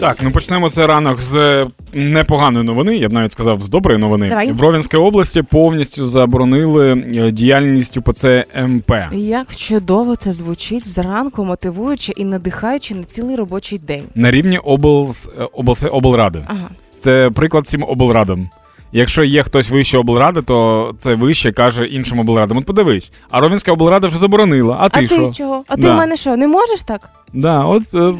Так, 0.00 0.16
ну 0.22 0.30
почнемо 0.30 0.70
цей 0.70 0.86
ранок 0.86 1.20
з 1.20 1.66
непоганої 1.92 2.64
новини. 2.64 2.96
Я 2.96 3.08
б 3.08 3.12
навіть 3.12 3.32
сказав 3.32 3.60
з 3.60 3.68
доброї 3.68 3.98
новини. 3.98 4.28
Давай. 4.28 4.52
В 4.52 4.60
Ровенській 4.60 4.96
області 4.96 5.42
повністю 5.42 6.06
заборонили 6.06 6.92
е, 7.16 7.30
діяльність 7.30 7.96
УПЦ 7.96 8.44
МП. 8.66 8.92
Як 9.12 9.54
чудово 9.56 10.16
це 10.16 10.32
звучить 10.32 10.88
зранку, 10.88 11.44
мотивуючи 11.44 12.12
і 12.16 12.24
надихаючи 12.24 12.94
на 12.94 13.04
цілий 13.04 13.36
робочий 13.36 13.78
день. 13.78 14.02
на 14.14 14.30
рівні 14.30 14.58
облс, 14.58 15.28
е, 15.40 15.88
облради. 15.90 16.42
Ага. 16.46 16.68
Це 16.96 17.30
приклад 17.30 17.64
всім 17.64 17.84
облрадам. 17.88 18.48
Якщо 18.92 19.24
є 19.24 19.42
хтось 19.42 19.70
вище 19.70 19.98
облради, 19.98 20.42
то 20.42 20.90
це 20.98 21.14
вище 21.14 21.52
каже 21.52 21.84
іншим 21.86 22.18
облрадам. 22.20 22.56
От 22.58 22.64
подивись, 22.66 23.12
а 23.30 23.40
Ровенська 23.40 23.72
облрада 23.72 24.08
вже 24.08 24.18
заборонила. 24.18 24.76
А 24.80 24.88
ти 24.88 25.04
а 25.04 25.06
що? 25.06 25.26
ти 25.26 25.32
чого? 25.32 25.64
А 25.68 25.76
ти 25.76 25.82
Да. 25.82 25.94
в 25.94 25.96
мене 25.96 26.16
що, 26.16 26.36
не 26.36 26.48
можеш 26.48 26.82
так? 26.82 27.10
Да, 27.32 27.64
от 27.64 27.82
е, 27.94 28.12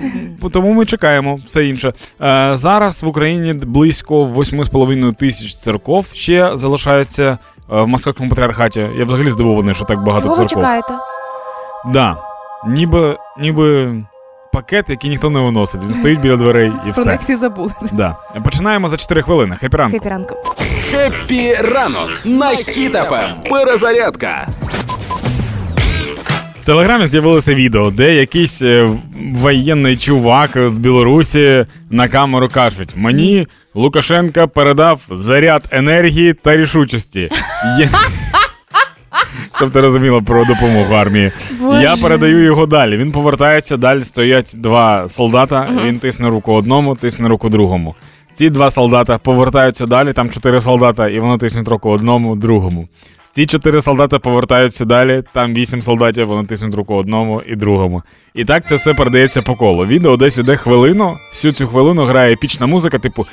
тому 0.53 0.73
ми 0.73 0.87
чекаємо 0.87 1.41
все 1.47 1.67
інше. 1.67 1.93
Е, 2.23 2.51
зараз 2.55 3.03
в 3.03 3.07
Україні 3.07 3.53
близько 3.53 4.25
8,5 4.25 5.15
тисяч 5.15 5.55
церков 5.55 6.07
ще 6.13 6.51
залишаються 6.55 7.39
е, 7.73 7.81
в 7.83 7.89
московському 7.89 8.31
патріархаті. 8.31 8.87
Я 8.99 9.05
взагалі 9.05 9.31
здивований, 9.31 9.75
що 9.75 9.85
так 9.85 10.03
багато 10.05 10.25
Чого 10.29 10.39
ви 10.43 10.47
чекаєте? 10.47 10.95
Да. 11.93 12.17
Ніби, 12.69 13.17
ніби 13.41 13.95
пакет, 14.59 14.85
який 14.89 15.11
ніхто 15.11 15.31
не 15.31 15.41
виносить. 15.41 15.81
Він 15.85 15.95
стоїть 15.95 16.21
біля 16.21 16.37
дверей 16.37 16.73
і 16.89 16.93
Про 16.93 17.03
все. 17.03 17.11
них 17.11 17.21
всі 17.21 17.37
забули. 17.37 17.71
Да. 17.93 18.17
Починаємо 18.45 18.89
за 18.89 18.97
4 18.97 19.23
хвилини. 19.23 19.57
Хепі 19.61 19.77
ранку. 19.77 19.99
Хепі 19.99 20.09
ранку. 20.09 20.35
Хеппі 20.91 21.55
ранок 21.55 22.11
на 22.25 22.49
хітафем. 22.49 23.31
Перезарядка. 23.51 24.49
В 26.63 26.65
телеграмі 26.67 27.07
з'явилося 27.07 27.55
відео, 27.55 27.91
де 27.91 28.15
якийсь 28.15 28.63
е, 28.63 28.91
воєнний 29.33 29.97
чувак 29.97 30.51
з 30.67 30.79
Білорусі 30.79 31.67
на 31.91 32.09
камеру 32.09 32.49
кажуть: 32.49 32.93
мені 32.97 33.47
Лукашенка 33.75 34.47
передав 34.47 35.01
заряд 35.11 35.63
енергії 35.71 36.35
та 36.35 36.57
рішучості. 36.57 37.31
Є... 37.79 37.89
Щоб 39.59 39.71
ти 39.71 39.81
розуміла 39.81 40.21
про 40.21 40.45
допомогу 40.45 40.95
армії. 40.95 41.33
Боже. 41.61 41.83
Я 41.83 41.97
передаю 41.97 42.45
його 42.45 42.67
далі. 42.67 42.97
Він 42.97 43.13
повертається, 43.13 43.77
далі 43.77 44.05
стоять 44.05 44.53
два 44.57 45.09
солдата. 45.09 45.69
Він 45.85 45.99
тисне 45.99 46.29
руку 46.29 46.53
одному, 46.53 46.95
тисне 46.95 47.29
руку 47.29 47.49
другому. 47.49 47.95
Ці 48.35 48.51
два 48.51 48.71
солдата 48.71 49.19
повертаються 49.19 49.87
далі, 49.87 50.13
там 50.13 50.31
чотири 50.31 50.61
солдата, 50.61 51.09
і 51.09 51.21
вони 51.21 51.39
тиснуть 51.39 51.69
руку 51.69 51.91
одному, 51.91 52.37
другому. 52.37 52.89
Ці 53.33 53.47
чотири 53.47 53.81
солдати 53.81 54.19
повертаються 54.19 54.85
далі, 54.85 55.23
там 55.33 55.55
вісім 55.55 55.83
солдатів, 55.83 56.27
вони 56.27 56.49
тиснуть 56.49 56.75
руку 56.75 56.95
одному 56.95 57.43
і 57.47 57.57
другому. 57.57 58.03
І 58.35 58.45
так 58.45 58.69
це 58.69 58.77
все 58.77 58.95
передається 58.95 59.43
по 59.43 59.55
колу. 59.55 59.87
Відео 59.87 60.17
десь 60.17 60.39
іде 60.39 60.57
хвилину, 60.57 61.17
всю 61.31 61.53
цю 61.53 61.67
хвилину 61.67 62.05
грає 62.05 62.33
епічна 62.33 62.67
музика, 62.67 62.99
типу. 62.99 63.27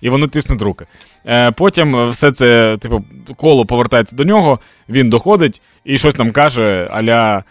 І 0.00 0.10
вони 0.10 0.26
тиснуть 0.26 0.62
руки. 0.62 0.86
Е, 1.26 1.50
потім 1.50 2.10
все 2.10 2.32
це, 2.32 2.76
типу, 2.80 3.04
коло 3.36 3.66
повертається 3.66 4.16
до 4.16 4.24
нього, 4.24 4.58
він 4.88 5.10
доходить 5.10 5.62
і 5.84 5.98
щось 5.98 6.14
там 6.14 6.30
каже, 6.30 6.88
аля 6.90 7.44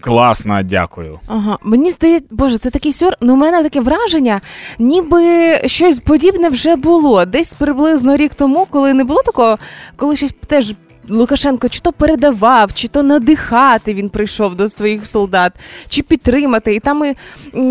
класно, 0.00 0.62
дякую. 0.62 1.20
Ага, 1.26 1.58
мені 1.62 1.90
здається, 1.90 2.28
боже, 2.30 2.58
це 2.58 2.70
такий 2.70 2.92
сюр. 2.92 3.12
Ну, 3.20 3.32
у 3.32 3.36
мене 3.36 3.62
таке 3.62 3.80
враження, 3.80 4.40
ніби 4.78 5.56
щось 5.66 5.98
подібне 5.98 6.48
вже 6.48 6.76
було. 6.76 7.24
Десь 7.24 7.52
приблизно 7.52 8.16
рік 8.16 8.34
тому, 8.34 8.66
коли 8.70 8.94
не 8.94 9.04
було 9.04 9.22
такого, 9.22 9.58
коли 9.96 10.16
щось 10.16 10.34
теж. 10.46 10.74
Лукашенко 11.08 11.68
чи 11.68 11.80
то 11.80 11.92
передавав, 11.92 12.74
чи 12.74 12.88
то 12.88 13.02
надихати 13.02 13.94
він 13.94 14.08
прийшов 14.08 14.54
до 14.54 14.68
своїх 14.68 15.06
солдат, 15.06 15.52
чи 15.88 16.02
підтримати. 16.02 16.74
І 16.74 16.80
там 16.80 17.04
і, 17.04 17.14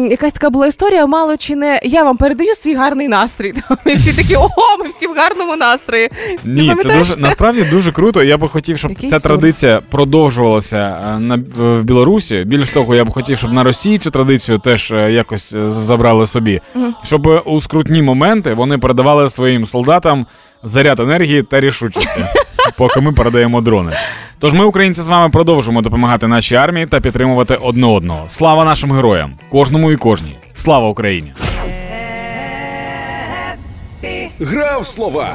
якась 0.10 0.34
така 0.34 0.50
була 0.50 0.68
історія, 0.68 1.06
мало 1.06 1.38
чи 1.38 1.56
не 1.56 1.80
я 1.84 2.04
вам 2.04 2.18
передаю 2.18 2.56
свій 2.56 2.76
гарний 2.76 3.08
настрій. 3.08 3.54
Ми 3.86 3.96
всі 3.96 4.14
такі, 4.14 4.36
ого, 4.36 4.78
ми 4.80 4.88
всі 4.90 5.08
в 5.08 5.14
гарному 5.16 5.56
настрої. 5.56 6.10
Ні, 6.46 6.76
це 6.84 6.98
дуже 6.98 7.16
насправді 7.18 7.64
дуже 7.64 7.92
круто. 7.92 8.24
Я 8.24 8.38
би 8.38 8.48
хотів, 8.48 8.78
щоб 8.78 8.92
Який 8.92 9.10
ця 9.10 9.20
сюр. 9.20 9.28
традиція 9.28 9.82
продовжувалася 9.90 10.78
е, 11.16 11.20
на 11.20 11.36
в 11.58 11.84
Білорусі. 11.84 12.44
Більш 12.48 12.70
того, 12.70 12.96
я 12.96 13.06
б 13.06 13.10
хотів, 13.10 13.38
щоб 13.38 13.54
на 13.54 13.64
Росії 13.64 13.98
цю 13.98 14.12
традицію 14.12 14.58
теж 14.58 14.92
е, 14.92 15.12
якось 15.12 15.54
е, 15.54 15.70
забрали 15.72 16.28
собі, 16.28 16.62
Мгм. 16.76 16.96
щоб 17.04 17.42
у 17.46 17.62
скрутні 17.62 18.02
моменти 18.02 18.54
вони 18.54 18.78
передавали 18.78 19.30
своїм 19.30 19.66
солдатам 19.66 20.26
заряд 20.64 21.00
енергії 21.00 21.44
та 21.44 21.60
рішучості, 21.60 22.26
поки 22.78 23.02
ми 23.02 23.12
передаємо 23.14 23.62
дрони. 23.62 23.92
Тож 24.40 24.54
ми, 24.54 24.66
українці, 24.66 25.02
з 25.02 25.08
вами 25.08 25.30
продовжимо 25.30 25.82
допомагати 25.82 26.28
нашій 26.28 26.56
армії 26.56 26.86
та 26.86 27.00
підтримувати 27.00 27.56
одне 27.56 27.88
одного. 27.88 28.26
Слава 28.28 28.66
нашим 28.66 28.92
героям, 28.92 29.34
кожному 29.52 29.92
і 29.92 29.98
кожній. 29.98 30.36
Слава 30.54 30.88
Україні! 30.90 31.34
Гра 34.40 34.74
в 34.74 34.86
слова 34.86 35.28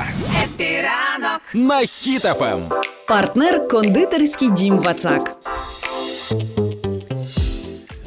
на 1.55 1.79
Хіт-ФМ. 1.81 2.59
Партнер 3.09 3.69
кондитерський 3.69 4.51
дім 4.51 4.79
Вацак. 4.79 5.31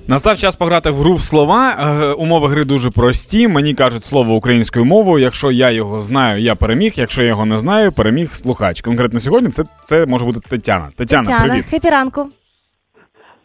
Настав 0.09 0.37
час 0.37 0.55
пограти 0.55 0.89
в 0.91 0.95
гру 0.95 1.13
в 1.13 1.21
слова. 1.21 1.75
Е, 1.79 2.13
умови 2.13 2.47
гри 2.47 2.63
дуже 2.63 2.89
прості. 2.89 3.47
Мені 3.47 3.73
кажуть 3.73 4.05
слово 4.05 4.33
українською 4.35 4.85
мовою. 4.85 5.23
Якщо 5.23 5.51
я 5.51 5.71
його 5.71 5.99
знаю, 5.99 6.41
я 6.41 6.55
переміг. 6.55 6.93
Якщо 6.95 7.21
я 7.21 7.27
його 7.27 7.45
не 7.45 7.59
знаю, 7.59 7.91
переміг 7.91 8.33
слухач. 8.33 8.81
Конкретно 8.81 9.19
сьогодні 9.19 9.49
це, 9.49 9.63
це 9.83 10.05
може 10.05 10.25
бути 10.25 10.39
Тетяна. 10.49 10.89
Тетяна, 10.95 11.23
Тетяна, 11.23 11.45
привіт. 11.47 11.65
хепі 11.69 11.89
ранку. 11.89 12.29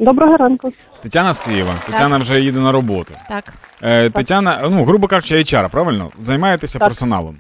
Доброго 0.01 0.37
ранку. 0.37 0.73
Тетяна 1.03 1.33
з 1.33 1.41
Києва. 1.41 1.75
Тетяна 1.87 2.17
вже 2.17 2.41
їде 2.41 2.61
на 2.61 2.73
роботу. 2.73 3.15
Так. 3.29 3.55
Е, 3.83 4.11
Тетяна, 4.11 4.61
ну 4.71 4.85
грубо 4.85 5.07
кажучи, 5.07 5.35
HR, 5.37 5.71
правильно? 5.71 6.11
Займаєтеся 6.21 6.79
Так. 6.79 6.89
персоналом. 6.89 7.37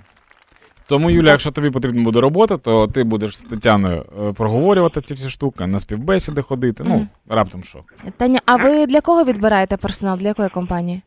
Тому, 0.88 1.10
Юля, 1.10 1.30
якщо 1.30 1.50
тобі 1.50 1.70
потрібна 1.70 2.02
буде 2.02 2.20
робота, 2.20 2.56
то 2.56 2.86
ти 2.88 3.04
будеш 3.04 3.38
з 3.38 3.42
Тетяною 3.42 4.04
е, 4.22 4.32
проговорювати 4.32 5.00
ці 5.00 5.14
всі 5.14 5.28
штуки, 5.28 5.66
на 5.66 5.78
співбесіди 5.78 6.42
ходити. 6.42 6.84
Ну, 6.86 7.06
раптом 7.28 7.64
що. 7.64 7.80
Таня, 8.16 8.40
а 8.46 8.56
ви 8.56 8.86
для 8.86 9.00
кого 9.00 9.24
відбираєте 9.24 9.76
персонал? 9.76 10.18
Для 10.18 10.28
якої 10.28 10.48
компанії? 10.48 11.02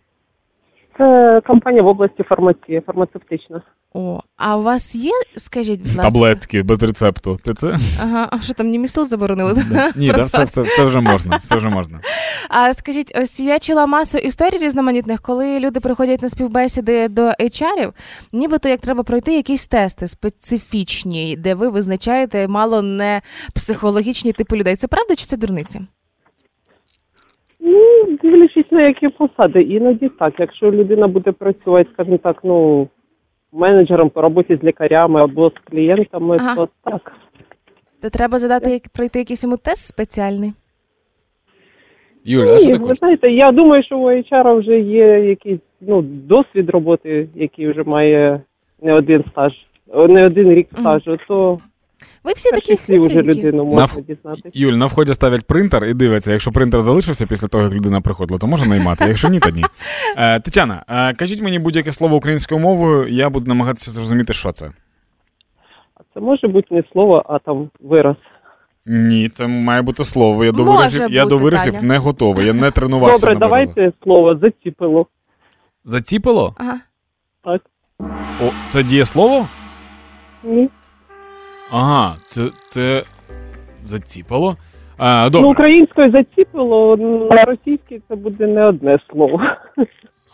Це 0.97 1.41
компанія 1.47 1.83
в 1.83 1.87
області 1.87 2.23
фармації, 2.23 2.81
фармацевтична. 2.85 3.61
О, 3.93 4.19
а 4.37 4.57
у 4.57 4.61
вас 4.61 4.95
є, 4.95 5.11
скажіть, 5.37 5.79
будь 5.81 5.87
ласка, 5.95 6.01
Таблетки 6.11 6.63
без 6.63 6.83
рецепту. 6.83 7.39
Ти 7.43 7.53
це? 7.53 7.77
Ага, 8.03 8.27
а 8.31 8.41
що 8.41 8.53
там 8.53 8.67
мімісил 8.67 9.05
заборонили? 9.05 9.63
Ні, 9.95 10.11
да, 10.11 10.23
все, 10.23 10.43
все, 10.43 10.61
все 10.61 10.83
вже 10.83 10.99
можна. 10.99 11.39
Все 11.43 11.55
вже 11.55 11.69
можна. 11.69 11.99
А 12.49 12.73
скажіть, 12.73 13.13
ось 13.21 13.39
я 13.39 13.59
чула 13.59 13.85
масу 13.85 14.17
історій 14.17 14.57
різноманітних, 14.57 15.21
коли 15.21 15.59
люди 15.59 15.79
приходять 15.79 16.21
на 16.21 16.29
співбесіди 16.29 17.07
до 17.07 17.21
HR-ів, 17.21 17.93
нібито 18.33 18.69
як 18.69 18.81
треба 18.81 19.03
пройти 19.03 19.35
якісь 19.35 19.67
тести 19.67 20.07
специфічні, 20.07 21.35
де 21.35 21.55
ви 21.55 21.69
визначаєте 21.69 22.47
мало 22.47 22.81
не 22.81 23.21
психологічні 23.55 24.33
типи 24.33 24.57
людей. 24.57 24.75
Це 24.75 24.87
правда 24.87 25.15
чи 25.15 25.25
це 25.25 25.37
дурниці? 25.37 25.81
Ну, 28.05 28.17
дивлячись 28.21 28.71
на 28.71 28.81
які 28.81 29.07
посади, 29.09 29.61
іноді 29.61 30.09
так. 30.09 30.33
Якщо 30.39 30.71
людина 30.71 31.07
буде 31.07 31.31
працювати, 31.31 31.89
скажімо 31.93 32.17
так, 32.17 32.39
ну 32.43 32.87
менеджером 33.53 34.09
по 34.09 34.21
роботі 34.21 34.59
з 34.61 34.63
лікарями 34.63 35.21
або 35.21 35.49
з 35.49 35.53
клієнтами, 35.69 36.37
Ага. 36.39 36.55
то 36.55 36.69
так. 36.83 37.11
То 38.01 38.09
треба 38.09 38.39
задати 38.39 38.69
як- 38.71 38.89
пройти 38.95 39.19
якийсь 39.19 39.43
йому 39.43 39.57
тест 39.57 39.87
спеціальний. 39.87 40.53
Юля, 42.25 42.55
а 42.55 42.59
що 42.59 42.71
Ні, 42.71 42.77
ви 42.77 42.93
знаєте, 42.93 43.31
я 43.31 43.51
думаю, 43.51 43.83
що 43.83 43.97
у 43.97 44.09
HR 44.09 44.59
вже 44.59 44.79
є 44.79 45.05
якийсь 45.19 45.59
ну, 45.81 46.01
досвід 46.01 46.69
роботи, 46.69 47.27
який 47.35 47.71
вже 47.71 47.83
має 47.83 48.41
не 48.81 48.93
один 48.93 49.23
стаж, 49.31 49.53
не 50.09 50.25
один 50.25 50.53
рік 50.53 50.67
стажу, 50.79 51.17
то 51.27 51.59
Ви 52.27 52.33
всі 52.35 52.51
такі 52.51 52.77
хитренькі. 52.77 53.15
людину 53.15 53.57
На 53.57 53.63
можна 53.63 53.83
ф- 53.83 54.05
дізнатися. 54.07 54.49
Юль, 54.53 54.73
на 54.73 54.85
вході 54.85 55.13
ставлять 55.13 55.45
принтер 55.47 55.85
і 55.85 55.93
дивиться, 55.93 56.31
якщо 56.31 56.51
принтер 56.51 56.81
залишився 56.81 57.25
після 57.25 57.47
того, 57.47 57.63
як 57.63 57.73
людина 57.73 58.01
приходила, 58.01 58.39
то 58.39 58.47
можна 58.47 58.67
наймати. 58.67 59.05
Якщо 59.07 59.29
ні, 59.29 59.39
то 59.39 59.49
ні. 59.49 59.63
Е, 60.17 60.39
Тетяна, 60.39 60.85
е, 60.89 61.13
кажіть 61.13 61.41
мені 61.41 61.59
будь-яке 61.59 61.91
слово 61.91 62.15
українською 62.15 62.59
мовою, 62.61 63.07
я 63.07 63.29
буду 63.29 63.45
намагатися 63.47 63.91
зрозуміти, 63.91 64.33
що 64.33 64.51
це. 64.51 64.71
Це 66.13 66.19
може 66.19 66.47
бути 66.47 66.67
не 66.75 66.83
слово, 66.91 67.23
а 67.29 67.39
там 67.39 67.69
вираз. 67.79 68.15
Ні, 68.85 69.29
це 69.29 69.47
має 69.47 69.81
бути 69.81 70.03
слово. 70.03 70.45
Я 70.45 70.51
до 70.51 70.63
Може 70.65 70.77
виразів, 70.77 71.11
я 71.11 71.25
до 71.25 71.37
виразів 71.37 71.73
Таня. 71.73 71.87
не 71.87 71.97
готовий. 71.97 72.45
Я 72.47 72.53
не 72.53 72.71
тренувався. 72.71 73.27
Добре, 73.27 73.39
на 73.39 73.47
виразах. 73.47 73.73
давайте 73.75 73.97
слово 74.03 74.35
заціпило. 74.41 75.07
Заціпило? 75.85 76.55
Ага. 76.57 76.79
Так. 77.43 77.61
О, 78.41 78.51
це 78.69 78.83
дієслово? 78.83 79.47
Ні. 80.43 80.69
Ага, 81.71 82.15
це, 82.21 82.49
це 82.65 83.03
заціпало. 83.83 84.57
А, 84.97 85.29
Ну, 85.33 85.51
українською 85.51 86.11
заціпило, 86.11 86.97
на 87.31 87.43
російській 87.45 88.01
це 88.09 88.15
буде 88.15 88.47
не 88.47 88.65
одне 88.65 88.99
слово. 89.11 89.41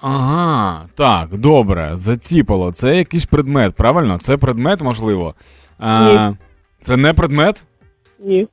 Ага, 0.01 0.81
так, 0.95 1.37
добре, 1.37 1.89
заціпало. 1.93 2.71
Це 2.71 2.97
якийсь 2.97 3.25
предмет, 3.25 3.75
правильно? 3.75 4.17
Це 4.17 4.37
предмет, 4.37 4.81
можливо. 4.81 5.33
А, 5.79 6.03
Ні. 6.29 6.37
Це 6.79 6.97
не 6.97 7.13
предмет? 7.13 7.67
Ні. 8.19 8.47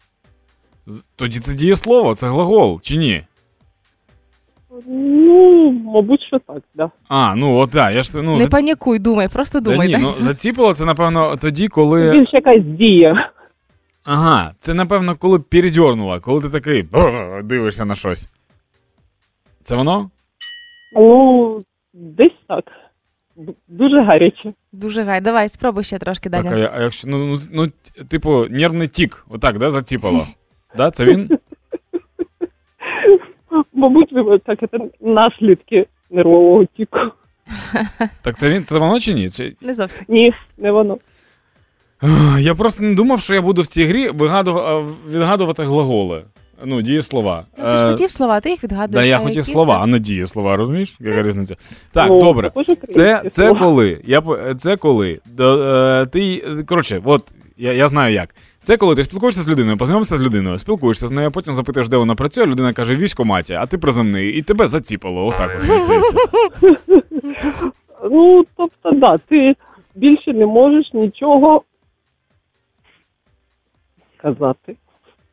Тоді 1.16 1.38
це 1.40 1.54
дієслово, 1.54 2.14
це 2.14 2.28
глагол, 2.28 2.80
чи 2.80 2.96
ні? 2.96 3.22
Ну, 4.88 5.70
мабуть, 5.70 6.22
що 6.22 6.38
так, 6.38 6.62
да. 6.74 6.90
А, 7.08 7.34
ну 7.36 7.56
от 7.56 7.70
так, 7.70 7.94
я 7.94 8.02
ж 8.02 8.22
ну 8.22 8.36
Не 8.38 8.44
зац- 8.44 8.50
панікуй, 8.50 8.98
думай, 8.98 9.28
просто 9.32 9.60
Та 9.60 9.70
думай. 9.70 9.86
ні, 9.88 9.94
так? 9.94 10.02
ну 10.02 10.12
заціпило 10.18 10.74
це, 10.74 10.84
напевно, 10.84 11.36
тоді, 11.36 11.68
коли. 11.68 12.10
Більш 12.10 12.28
якась 12.32 12.62
дія. 12.64 13.30
Ага, 14.04 14.54
це 14.58 14.74
напевно, 14.74 15.16
коли 15.16 15.38
передьорнула, 15.38 16.20
коли 16.20 16.42
ти 16.42 16.48
такий 16.48 16.88
дивишся 17.44 17.84
на 17.84 17.94
щось. 17.94 18.28
Це 19.64 19.76
воно? 19.76 20.10
Ну, 20.96 21.62
десь 21.92 22.32
так. 22.48 22.64
Дуже 23.68 24.02
гаряче. 24.02 24.52
Дуже 24.72 25.02
гай. 25.02 25.20
Давай, 25.20 25.48
спробуй 25.48 25.84
ще 25.84 25.98
трошки, 25.98 26.28
Даня. 26.30 26.50
Так, 26.50 26.58
а, 26.58 26.60
я- 26.60 26.72
а 26.76 26.82
якщо, 26.82 27.08
ну, 27.08 27.18
ну, 27.26 27.38
ну, 27.52 27.68
типу, 28.08 28.46
нервний 28.50 28.88
тік, 28.88 29.26
отак, 29.30 29.58
да, 29.58 29.70
заціпало. 29.70 30.26
Да, 30.76 30.90
це 30.90 31.04
він? 31.04 31.30
Мабуть, 33.74 34.12
ви 34.12 34.38
так, 34.38 34.58
це 34.70 34.78
наслідки 35.00 35.86
нервового 36.10 36.64
тіку. 36.76 36.98
Так 38.22 38.38
це 38.38 38.50
він, 38.50 38.64
це 38.64 38.78
воно 38.78 39.00
чи 39.00 39.14
ні? 39.14 39.30
Чи... 39.30 39.56
Не 39.60 39.74
зовсім. 39.74 40.04
Ні, 40.08 40.32
не 40.58 40.72
воно. 40.72 40.98
Я 42.38 42.54
просто 42.54 42.82
не 42.82 42.94
думав, 42.94 43.20
що 43.20 43.34
я 43.34 43.42
буду 43.42 43.62
в 43.62 43.66
цій 43.66 43.84
грі 43.84 44.08
вигадува- 44.08 44.88
відгадувати 45.10 45.62
глаголи. 45.62 46.22
Ну, 46.64 46.82
дієслова. 46.82 47.44
Ну, 47.58 47.64
ти 47.64 47.76
ж 47.76 47.84
Е, 47.86 47.90
хотів 47.92 48.10
слова, 48.10 48.40
ти 48.40 48.50
їх 48.50 48.64
відгадуєш. 48.64 48.92
Да, 48.94 49.04
я 49.04 49.16
а 49.16 49.18
хотів 49.18 49.46
слова, 49.46 49.74
це? 49.74 49.80
а 49.80 49.86
не 49.86 49.98
дієслова, 49.98 50.56
розумієш? 50.56 50.96
Яка 51.00 51.22
різниця? 51.22 51.56
Так, 51.92 52.10
Ну, 52.10 52.20
добре. 52.20 52.50
Це, 52.88 53.22
це 53.30 53.54
коли? 53.54 54.00
Я, 54.04 54.22
це 54.58 54.76
коли? 54.76 55.20
До, 55.26 55.62
е, 55.62 56.06
ти, 56.06 56.42
е, 56.60 56.62
коротше, 56.62 57.02
от 57.04 57.34
я, 57.56 57.72
я 57.72 57.88
знаю 57.88 58.14
як. 58.14 58.34
Це 58.62 58.76
коли 58.76 58.94
ти 58.94 59.04
спілкуєшся 59.04 59.42
з 59.42 59.48
людиною, 59.48 59.76
познайомишся 59.76 60.16
з 60.16 60.20
людиною, 60.22 60.58
спілкуєшся 60.58 61.06
з 61.06 61.10
нею, 61.10 61.30
потім 61.30 61.54
запитуєш, 61.54 61.88
де 61.88 61.96
вона 61.96 62.14
працює, 62.14 62.46
людина 62.46 62.72
каже 62.72 62.96
військоматі, 62.96 63.54
а 63.54 63.66
ти 63.66 63.78
приземний, 63.78 64.30
і 64.32 64.42
тебе 64.42 64.66
заціпало. 64.66 65.26
Отак 65.26 65.50
от 65.62 65.68
мені 65.68 65.78
здається. 65.84 66.16
Ну, 68.10 68.44
тобто, 68.56 68.90
да, 68.92 69.18
ти 69.18 69.54
більше 69.94 70.32
не 70.32 70.46
можеш 70.46 70.90
нічого 70.94 71.62
сказати. 74.18 74.76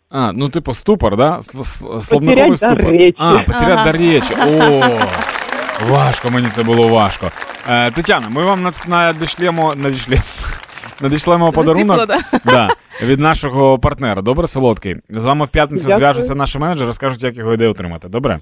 А, 0.10 0.32
ну 0.36 0.50
типу 0.50 0.74
ступор, 0.74 1.18
да? 1.18 1.42
Словниковий 1.42 2.52
Потерять 2.52 2.60
дар 2.60 2.70
ступор. 2.72 2.92
речі. 2.92 3.16
А, 3.20 3.40
потерять 3.40 3.78
Ага. 3.80 3.84
дар 3.86 3.98
речі. 3.98 4.34
О, 4.40 4.84
важко 5.94 6.30
мені 6.30 6.48
це 6.56 6.64
було 6.64 6.88
важко. 6.88 7.32
Е, 7.70 7.92
Тетяна, 7.92 8.28
ми 8.30 8.44
вам 8.44 8.68
нац- 8.68 8.90
надішлємо, 8.90 9.74
надішлємо, 9.76 10.22
надішлемо 11.02 11.52
подарунок 11.52 11.98
Заціпало, 11.98 12.22
да? 12.46 12.52
да, 12.52 12.70
від 13.06 13.20
нашого 13.20 13.80
партнера. 13.80 14.22
Добре, 14.22 14.48
солодкий. 14.48 14.96
З 15.10 15.26
вами 15.26 15.46
в 15.46 15.50
п'ятницю 15.50 15.84
Дякую. 15.88 15.98
зв'яжуться 16.00 16.36
наші 16.36 16.60
менеджери, 16.60 16.86
розкажуть, 16.86 17.24
як 17.24 17.38
його 17.38 17.54
ідею 17.54 17.72
отримати. 17.72 18.10
Добре? 18.10 18.40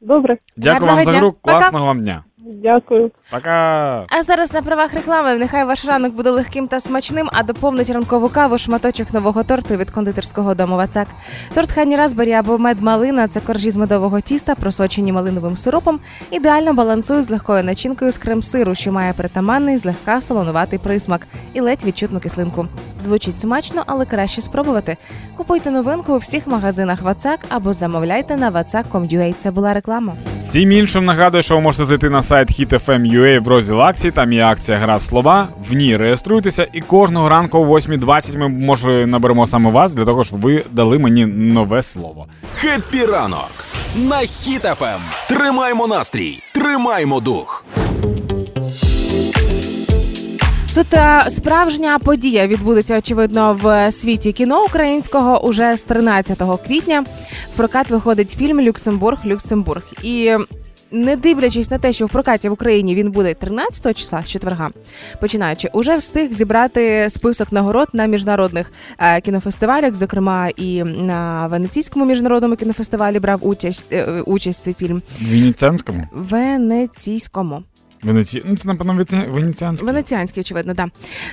Добре, 0.00 0.38
Дякую 0.56 0.72
Гарного 0.74 0.96
вам 0.96 1.04
за 1.04 1.10
дня. 1.10 1.20
гру. 1.20 1.32
Класного 1.42 1.86
вам 1.86 2.00
дня. 2.00 2.24
Дякую. 2.44 3.10
Пока. 3.30 4.06
А 4.10 4.22
зараз 4.22 4.52
на 4.52 4.62
правах 4.62 4.94
реклами 4.94 5.34
нехай 5.34 5.64
ваш 5.64 5.84
ранок 5.84 6.14
буде 6.14 6.30
легким 6.30 6.68
та 6.68 6.80
смачним, 6.80 7.28
а 7.32 7.42
доповнить 7.42 7.90
ранкову 7.90 8.28
каву 8.28 8.58
шматочок 8.58 9.14
нового 9.14 9.42
торту 9.42 9.76
від 9.76 9.90
кондитерського 9.90 10.54
дому 10.54 10.76
Вацак. 10.76 11.08
Торт 11.54 11.72
Хані 11.72 11.96
Разбері 11.96 12.32
або 12.32 12.58
мед 12.58 12.80
малина 12.80 13.28
це 13.28 13.40
коржі 13.40 13.70
з 13.70 13.76
медового 13.76 14.20
тіста, 14.20 14.54
просочені 14.54 15.12
малиновим 15.12 15.56
сиропом, 15.56 16.00
ідеально 16.30 16.74
балансують 16.74 17.26
з 17.26 17.30
легкою 17.30 17.64
начинкою 17.64 18.12
з 18.12 18.18
крем-сиру, 18.18 18.74
що 18.74 18.92
має 18.92 19.12
притаманний, 19.12 19.76
злегка 19.76 20.20
солонуватий 20.20 20.78
присмак 20.78 21.26
і 21.52 21.60
ледь 21.60 21.84
відчутну 21.84 22.20
кислинку. 22.20 22.66
Звучить 23.00 23.40
смачно, 23.40 23.82
але 23.86 24.06
краще 24.06 24.40
спробувати. 24.40 24.96
Купуйте 25.36 25.70
новинку 25.70 26.14
у 26.14 26.18
всіх 26.18 26.46
магазинах 26.46 27.02
Вацак 27.02 27.40
або 27.48 27.72
замовляйте 27.72 28.36
на 28.36 28.50
vatsak.com.ua. 28.50 29.34
Це 29.38 29.50
була 29.50 29.74
реклама. 29.74 30.14
Всім 30.46 30.72
іншим 30.72 31.04
нагадую, 31.04 31.42
що 31.42 31.54
ви 31.54 31.60
можете 31.60 31.84
зайти 31.84 32.10
на 32.10 32.22
сайт 32.22 32.33
HitFM.ua 32.36 33.40
в 33.40 33.48
розділ 33.48 33.82
акцій. 33.82 34.10
Там 34.10 34.32
є 34.32 34.44
акція 34.44 34.78
Гра 34.78 34.96
в 34.96 35.02
слова. 35.02 35.48
В 35.70 35.74
ній 35.74 35.96
реєструйтеся, 35.96 36.66
і 36.72 36.80
кожного 36.80 37.28
ранку 37.28 37.58
о 37.58 37.64
8.20 37.64 38.38
ми 38.38 38.48
може 38.48 39.06
наберемо 39.06 39.46
саме 39.46 39.70
вас 39.70 39.94
для 39.94 40.04
того, 40.04 40.24
щоб 40.24 40.40
ви 40.40 40.64
дали 40.70 40.98
мені 40.98 41.26
нове 41.26 41.82
слово. 41.82 42.26
Happy 42.56 43.04
ранок 43.06 43.50
на 43.96 44.16
Хіт-ФМ. 44.16 45.00
Тримаймо 45.28 45.86
настрій, 45.86 46.42
тримаймо 46.52 47.20
дух. 47.20 47.64
Тут 50.74 50.94
е, 50.94 51.22
справжня 51.30 51.98
подія 51.98 52.46
відбудеться 52.46 52.98
очевидно 52.98 53.58
в 53.62 53.92
світі 53.92 54.32
кіно 54.32 54.64
українського 54.64 55.44
уже 55.44 55.76
з 55.76 55.82
13 55.82 56.42
квітня. 56.66 57.04
В 57.54 57.56
прокат 57.56 57.90
виходить 57.90 58.30
фільм 58.38 58.60
Люксембург 58.60 59.26
Люксембург. 59.26 59.82
І 60.02 60.36
не 60.94 61.16
дивлячись 61.16 61.70
на 61.70 61.78
те, 61.78 61.92
що 61.92 62.06
в 62.06 62.10
прокаті 62.10 62.48
в 62.48 62.52
Україні 62.52 62.94
він 62.94 63.10
буде 63.10 63.34
13 63.34 63.96
числа 63.96 64.22
з 64.22 64.30
четверга, 64.30 64.70
починаючи, 65.20 65.68
уже 65.72 65.96
встиг 65.96 66.32
зібрати 66.32 67.06
список 67.10 67.52
нагород 67.52 67.88
на 67.92 68.06
міжнародних 68.06 68.72
е, 68.98 69.20
кінофестивалях, 69.20 69.94
зокрема 69.94 70.48
і 70.56 70.82
на 70.82 71.46
Венеційському 71.46 72.04
міжнародному 72.04 72.56
кінофестивалі 72.56 73.18
брав 73.18 73.46
участь 73.46 73.92
е, 73.92 74.22
участь 74.26 74.64
цей 74.64 74.74
фільм. 74.74 75.02
Венеціанському? 75.20 76.08
Венеційському. 76.12 77.62
Венеці... 78.02 78.42
Ну, 78.46 78.56
це, 78.56 78.68
напевно, 78.68 79.04
венеціанський. 79.28 79.86
Венеціанський, 79.86 80.40
очевидно, 80.40 80.74
да. 80.74 80.86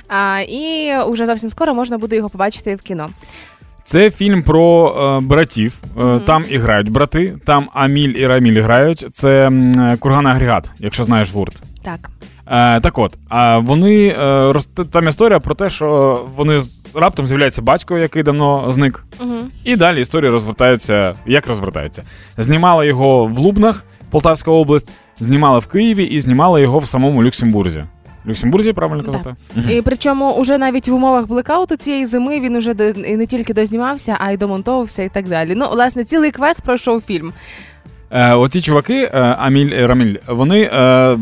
А, 0.08 0.40
і 0.40 0.92
уже 1.06 1.26
зовсім 1.26 1.50
скоро 1.50 1.74
можна 1.74 1.98
буде 1.98 2.16
його 2.16 2.28
побачити 2.28 2.74
в 2.74 2.82
кіно. 2.82 3.10
Це 3.84 4.10
фільм 4.10 4.42
про 4.42 4.94
е, 5.18 5.26
братів. 5.26 5.74
Е, 6.00 6.18
Там 6.26 6.44
і 6.50 6.56
грають 6.58 6.90
брати, 6.90 7.34
там 7.46 7.68
Аміль 7.74 8.08
і 8.16 8.26
Раміль 8.26 8.60
грають. 8.62 9.06
Це 9.12 9.46
м, 9.46 9.96
курган 10.00 10.26
агрегат, 10.26 10.70
якщо 10.78 11.04
знаєш 11.04 11.32
гурт. 11.32 11.54
Так. 11.82 12.10
Е, 12.46 12.80
так 12.80 12.98
от, 12.98 13.18
а 13.28 13.58
вони 13.58 14.06
е, 14.06 14.16
роз- 14.52 14.84
там 14.90 15.08
історія 15.08 15.40
про 15.40 15.54
те, 15.54 15.70
що 15.70 16.20
вони 16.36 16.60
раптом 16.94 17.26
з'являється 17.26 17.62
батько, 17.62 17.98
який 17.98 18.22
давно 18.22 18.64
зник. 18.68 19.04
Угу. 19.20 19.34
І 19.64 19.76
далі 19.76 20.00
історія 20.00 20.30
розвертається, 20.30 21.14
як 21.26 21.46
розвертається. 21.46 22.02
Знімали 22.38 22.86
його 22.86 23.26
в 23.26 23.38
Лубнах, 23.38 23.84
Полтавська 24.10 24.50
область, 24.50 24.92
знімали 25.20 25.58
в 25.58 25.66
Києві 25.66 26.04
і 26.04 26.20
знімали 26.20 26.62
його 26.62 26.78
в 26.78 26.86
самому 26.86 27.22
Люксембурзі. 27.24 27.84
Люксембурзі, 28.28 28.72
правильно 28.72 29.04
казати? 29.04 29.34
Мгм. 29.56 29.70
І 29.70 29.82
причому 29.82 30.32
уже 30.32 30.58
навіть 30.58 30.88
в 30.88 30.94
умовах 30.94 31.26
блекауту 31.28 31.76
цієї 31.76 32.06
зими 32.06 32.40
він 32.40 32.56
уже 32.56 32.74
до, 32.74 32.84
і 32.84 33.16
не 33.16 33.26
тільки 33.26 33.54
дознімався, 33.54 34.16
а 34.20 34.30
й 34.30 34.36
домонтовувався 34.36 35.02
і 35.02 35.08
так 35.08 35.28
далі. 35.28 35.54
Ну, 35.56 35.68
власне, 35.70 36.04
цілий 36.04 36.30
квест 36.30 36.62
пройшов 36.62 37.00
фільм. 37.02 37.32
Е, 38.10 38.34
оці 38.34 38.60
чуваки, 38.60 39.10
е, 39.14 39.20
Аміль 39.38 39.66
і 39.66 39.86
Раміль, 39.86 40.16
вони 40.28 40.60
е, 40.62 41.18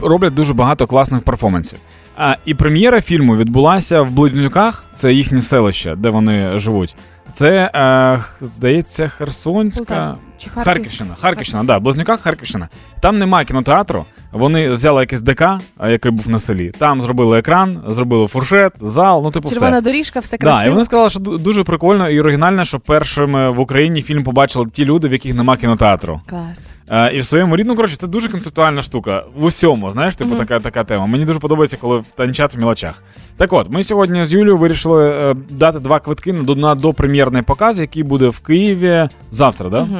роблять 0.00 0.34
дуже 0.34 0.54
багато 0.54 0.86
класних 0.86 1.22
перформансів. 1.22 1.78
А, 2.16 2.36
і 2.44 2.54
прем'єра 2.54 3.00
фільму 3.00 3.36
відбулася 3.36 4.02
в 4.02 4.10
Близнюках, 4.10 4.84
це 4.92 5.12
їхнє 5.12 5.42
селище, 5.42 5.96
де 5.96 6.10
вони 6.10 6.58
живуть. 6.58 6.96
Це, 7.32 7.70
е, 7.74 8.24
здається, 8.40 9.08
Херсонська. 9.08 10.16
Чи 10.38 10.50
Харківська? 10.50 10.70
Харківщина, 10.72 11.14
Харківщина, 11.20 11.64
да, 11.64 11.78
Близнюках 11.78 12.20
Харківщина. 12.20 12.68
Там 13.00 13.18
немає 13.18 13.46
кінотеатру. 13.46 14.04
Вони 14.34 14.68
взяли 14.70 15.00
якийсь 15.00 15.20
ДК, 15.22 15.42
який 15.88 16.12
був 16.12 16.28
на 16.28 16.38
селі. 16.38 16.72
Там 16.78 17.02
зробили 17.02 17.38
екран, 17.38 17.82
зробили 17.88 18.26
фуршет, 18.26 18.72
зал, 18.76 19.22
ну 19.22 19.30
типу 19.30 19.48
Червона 19.48 19.72
все. 19.72 19.80
доріжка, 19.80 20.20
все 20.20 20.36
Да, 20.40 20.64
і 20.64 20.70
вони 20.70 20.84
сказали, 20.84 21.10
що 21.10 21.20
дуже 21.20 21.64
прикольно 21.64 22.10
і 22.10 22.20
оригінально, 22.20 22.64
що 22.64 22.80
першими 22.80 23.50
в 23.50 23.60
Україні 23.60 24.02
фільм 24.02 24.24
побачили 24.24 24.66
ті 24.72 24.84
люди, 24.84 25.08
в 25.08 25.12
яких 25.12 25.34
немає 25.34 25.60
кінотеатру. 25.60 26.20
Клас. 26.26 26.68
Е, 26.90 27.16
і 27.16 27.20
в 27.20 27.24
своєму 27.24 27.56
рідному, 27.56 27.76
коротше, 27.76 27.96
це 27.96 28.06
дуже 28.06 28.28
концептуальна 28.28 28.82
штука. 28.82 29.24
В 29.36 29.44
усьому, 29.44 29.90
знаєш, 29.90 30.16
типу, 30.16 30.34
така, 30.34 30.60
така 30.60 30.84
тема. 30.84 31.06
Мені 31.06 31.24
дуже 31.24 31.38
подобається, 31.38 31.76
коли 31.80 32.02
танчать 32.14 32.54
в 32.54 32.58
мілочах. 32.58 33.02
Так 33.36 33.52
от, 33.52 33.70
ми 33.70 33.82
сьогодні 33.82 34.24
з 34.24 34.32
Юлією 34.32 34.56
вирішили 34.56 35.10
е, 35.10 35.34
дати 35.50 35.78
два 35.78 36.00
квитки 36.00 36.32
на, 36.32 36.54
на 36.54 36.74
допрем'єрний 36.74 37.42
показ, 37.42 37.80
який 37.80 38.02
буде 38.02 38.28
в 38.28 38.40
Києві 38.40 39.08
завтра, 39.30 39.70
да? 39.70 39.80
Угу. 39.80 39.98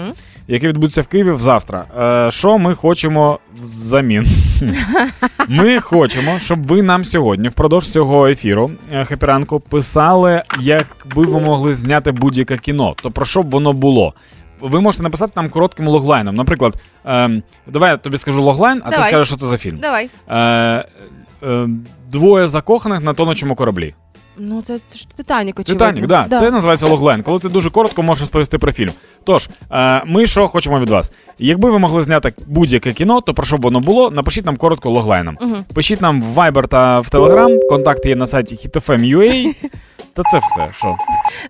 Який 0.48 0.68
відбудеться 0.68 1.02
в 1.02 1.06
Києві 1.06 1.36
завтра. 1.38 1.84
Е, 2.26 2.30
що 2.30 2.58
ми 2.58 2.74
хочемо 2.74 3.38
взамін? 3.54 4.26
ми 5.48 5.80
хочемо, 5.80 6.38
щоб 6.38 6.66
ви 6.66 6.82
нам 6.82 7.04
сьогодні, 7.04 7.48
впродовж 7.48 7.90
цього 7.90 8.28
ефіру 8.28 8.70
хепіранку, 9.04 9.60
писали, 9.60 10.42
якби 10.60 11.22
ви 11.22 11.40
могли 11.40 11.74
зняти 11.74 12.12
будь-яке 12.12 12.56
кіно. 12.56 12.94
То 13.02 13.10
про 13.10 13.24
що 13.24 13.42
б 13.42 13.50
воно 13.50 13.72
було? 13.72 14.14
Ви 14.60 14.80
можете 14.80 15.02
написати 15.02 15.32
нам 15.36 15.50
коротким 15.50 15.88
логлайном. 15.88 16.34
Наприклад, 16.34 16.74
ем, 17.04 17.42
давай 17.66 17.90
я 17.90 17.96
тобі 17.96 18.18
скажу 18.18 18.42
логлайн, 18.42 18.82
а 18.84 18.90
ти 18.90 19.02
скажеш, 19.02 19.28
що 19.28 19.36
це 19.36 19.46
за 19.46 19.58
фільм. 19.58 19.78
Давай. 19.78 20.10
Е, 20.28 20.38
е, 21.42 21.68
двоє 22.12 22.48
закоханих 22.48 23.00
на 23.00 23.14
тонучому 23.14 23.54
кораблі. 23.54 23.94
Ну, 24.38 24.62
це, 24.62 24.78
ж 24.78 25.08
Титанік, 25.16 25.60
очевидно. 25.60 25.86
Титанік, 25.86 26.06
да, 26.06 26.38
Це 26.38 26.50
називається 26.50 26.86
логлайн. 26.86 27.22
Коли 27.22 27.38
це 27.38 27.48
дуже 27.48 27.70
коротко, 27.70 28.02
можеш 28.02 28.20
розповісти 28.20 28.58
про 28.58 28.72
фільм. 28.72 28.92
Тож, 29.24 29.48
е, 29.72 30.02
ми 30.06 30.26
що 30.26 30.48
хочемо 30.48 30.80
від 30.80 30.90
вас? 30.90 31.12
Якби 31.38 31.70
ви 31.70 31.78
могли 31.78 32.02
зняти 32.02 32.32
будь-яке 32.46 32.92
кіно, 32.92 33.20
то 33.20 33.34
про 33.34 33.46
що 33.46 33.58
б 33.58 33.60
воно 33.60 33.80
було, 33.80 34.10
напишіть 34.10 34.46
нам 34.46 34.56
коротко 34.56 34.90
логлайном. 34.90 35.38
Угу. 35.40 35.56
Пишіть 35.74 36.00
нам 36.00 36.22
в 36.22 36.38
Viber 36.38 36.68
та 36.68 37.00
в 37.00 37.06
Telegram, 37.06 37.68
контакти 37.68 38.08
є 38.08 38.16
на 38.16 38.26
сайті 38.26 38.54
hitfm.ua. 38.54 39.54
Та 40.16 40.22
це 40.22 40.38
все. 40.38 40.68
Що? 40.72 40.96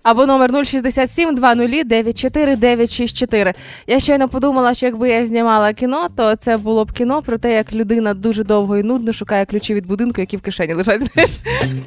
Або 0.03 0.25
номер 0.25 0.65
067 0.65 1.35
20 1.35 1.87
94 1.87 2.55
964. 2.55 3.53
Я 3.87 3.99
щойно 3.99 4.29
подумала, 4.29 4.73
що 4.73 4.85
якби 4.85 5.09
я 5.09 5.25
знімала 5.25 5.73
кіно, 5.73 6.07
то 6.17 6.35
це 6.35 6.57
було 6.57 6.85
б 6.85 6.91
кіно 6.91 7.21
про 7.21 7.37
те, 7.37 7.53
як 7.53 7.73
людина 7.73 8.13
дуже 8.13 8.43
довго 8.43 8.77
і 8.77 8.83
нудно 8.83 9.13
шукає 9.13 9.45
ключі 9.45 9.73
від 9.73 9.87
будинку, 9.87 10.21
які 10.21 10.37
в 10.37 10.41
кишені 10.41 10.73
лежать. 10.73 11.01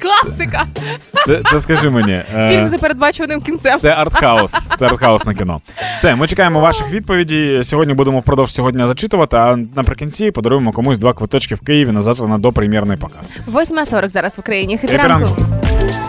Класика! 0.01 0.65
Це, 1.25 1.41
це 1.51 1.59
скажи 1.59 1.89
мені. 1.89 2.11
е, 2.35 2.51
Фільм 2.53 2.67
з 2.67 2.71
непередбачуваним 2.71 3.41
кінцем. 3.41 3.79
Це 3.79 3.89
артхаус. 3.89 4.55
Це 4.77 4.85
артхаус 4.85 5.25
на 5.25 5.33
кіно. 5.33 5.61
Все, 5.97 6.15
ми 6.15 6.27
чекаємо 6.27 6.59
ваших 6.59 6.91
відповідей. 6.91 7.63
Сьогодні 7.63 7.93
будемо 7.93 8.19
впродовж 8.19 8.51
сьогодні 8.53 8.83
зачитувати, 8.87 9.37
а 9.37 9.57
наприкінці 9.75 10.31
подаруємо 10.31 10.71
комусь 10.71 10.97
два 10.99 11.13
квиточки 11.13 11.55
в 11.55 11.59
Києві 11.59 11.91
на 11.91 12.01
завтра 12.01 12.27
на 12.27 12.37
допрем'єрний 12.37 12.97
показ. 12.97 13.35
8.40 13.53 14.09
зараз 14.09 14.37
в 14.37 14.39
Україні. 14.39 14.77
Хеппі 14.77 14.97
Хепіранку. 14.97 15.25
ранку. 15.25 16.08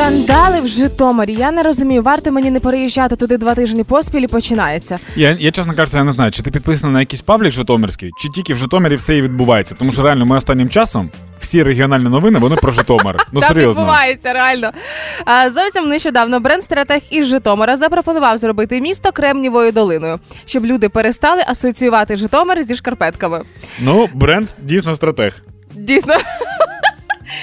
Скандали 0.00 0.60
в 0.60 0.66
Житомирі. 0.66 1.34
Я 1.34 1.50
не 1.50 1.62
розумію, 1.62 2.02
варто 2.02 2.32
мені 2.32 2.50
не 2.50 2.60
переїжджати 2.60 3.16
туди 3.16 3.38
два 3.38 3.54
тижні 3.54 3.84
поспіль 3.84 4.20
і 4.20 4.26
починається. 4.26 4.98
Я, 5.16 5.36
я 5.40 5.50
чесно 5.50 5.74
кажучи, 5.74 5.98
я 5.98 6.04
не 6.04 6.12
знаю, 6.12 6.30
чи 6.30 6.42
ти 6.42 6.50
підписаний 6.50 6.94
на 6.94 7.00
якийсь 7.00 7.22
паблік 7.22 7.52
Житомирський, 7.52 8.10
чи 8.18 8.28
тільки 8.28 8.54
в 8.54 8.56
Житомирі 8.56 8.94
все 8.94 9.16
і 9.16 9.22
відбувається. 9.22 9.74
Тому 9.78 9.92
що 9.92 10.02
реально 10.02 10.26
ми 10.26 10.36
останнім 10.36 10.68
часом 10.68 11.10
всі 11.40 11.62
регіональні 11.62 12.08
новини 12.08 12.38
вони 12.38 12.56
про 12.56 12.72
Житомир. 12.72 13.16
Ну 13.32 13.40
Там 13.40 13.48
серйозно. 13.48 13.82
відбувається 13.82 14.32
реально. 14.32 14.72
А, 15.24 15.50
зовсім 15.50 15.88
нещодавно 15.88 16.40
бренд-стратег 16.40 17.00
із 17.10 17.26
Житомира 17.26 17.76
запропонував 17.76 18.38
зробити 18.38 18.80
місто 18.80 19.12
Кремнівою 19.12 19.72
долиною, 19.72 20.18
щоб 20.44 20.66
люди 20.66 20.88
перестали 20.88 21.42
асоціювати 21.46 22.16
Житомир 22.16 22.62
зі 22.62 22.76
шкарпетками. 22.76 23.42
Ну, 23.80 24.08
бренд 24.14 24.48
дійсно 24.62 24.94
стратег. 24.94 25.42
Дійсно, 25.74 26.14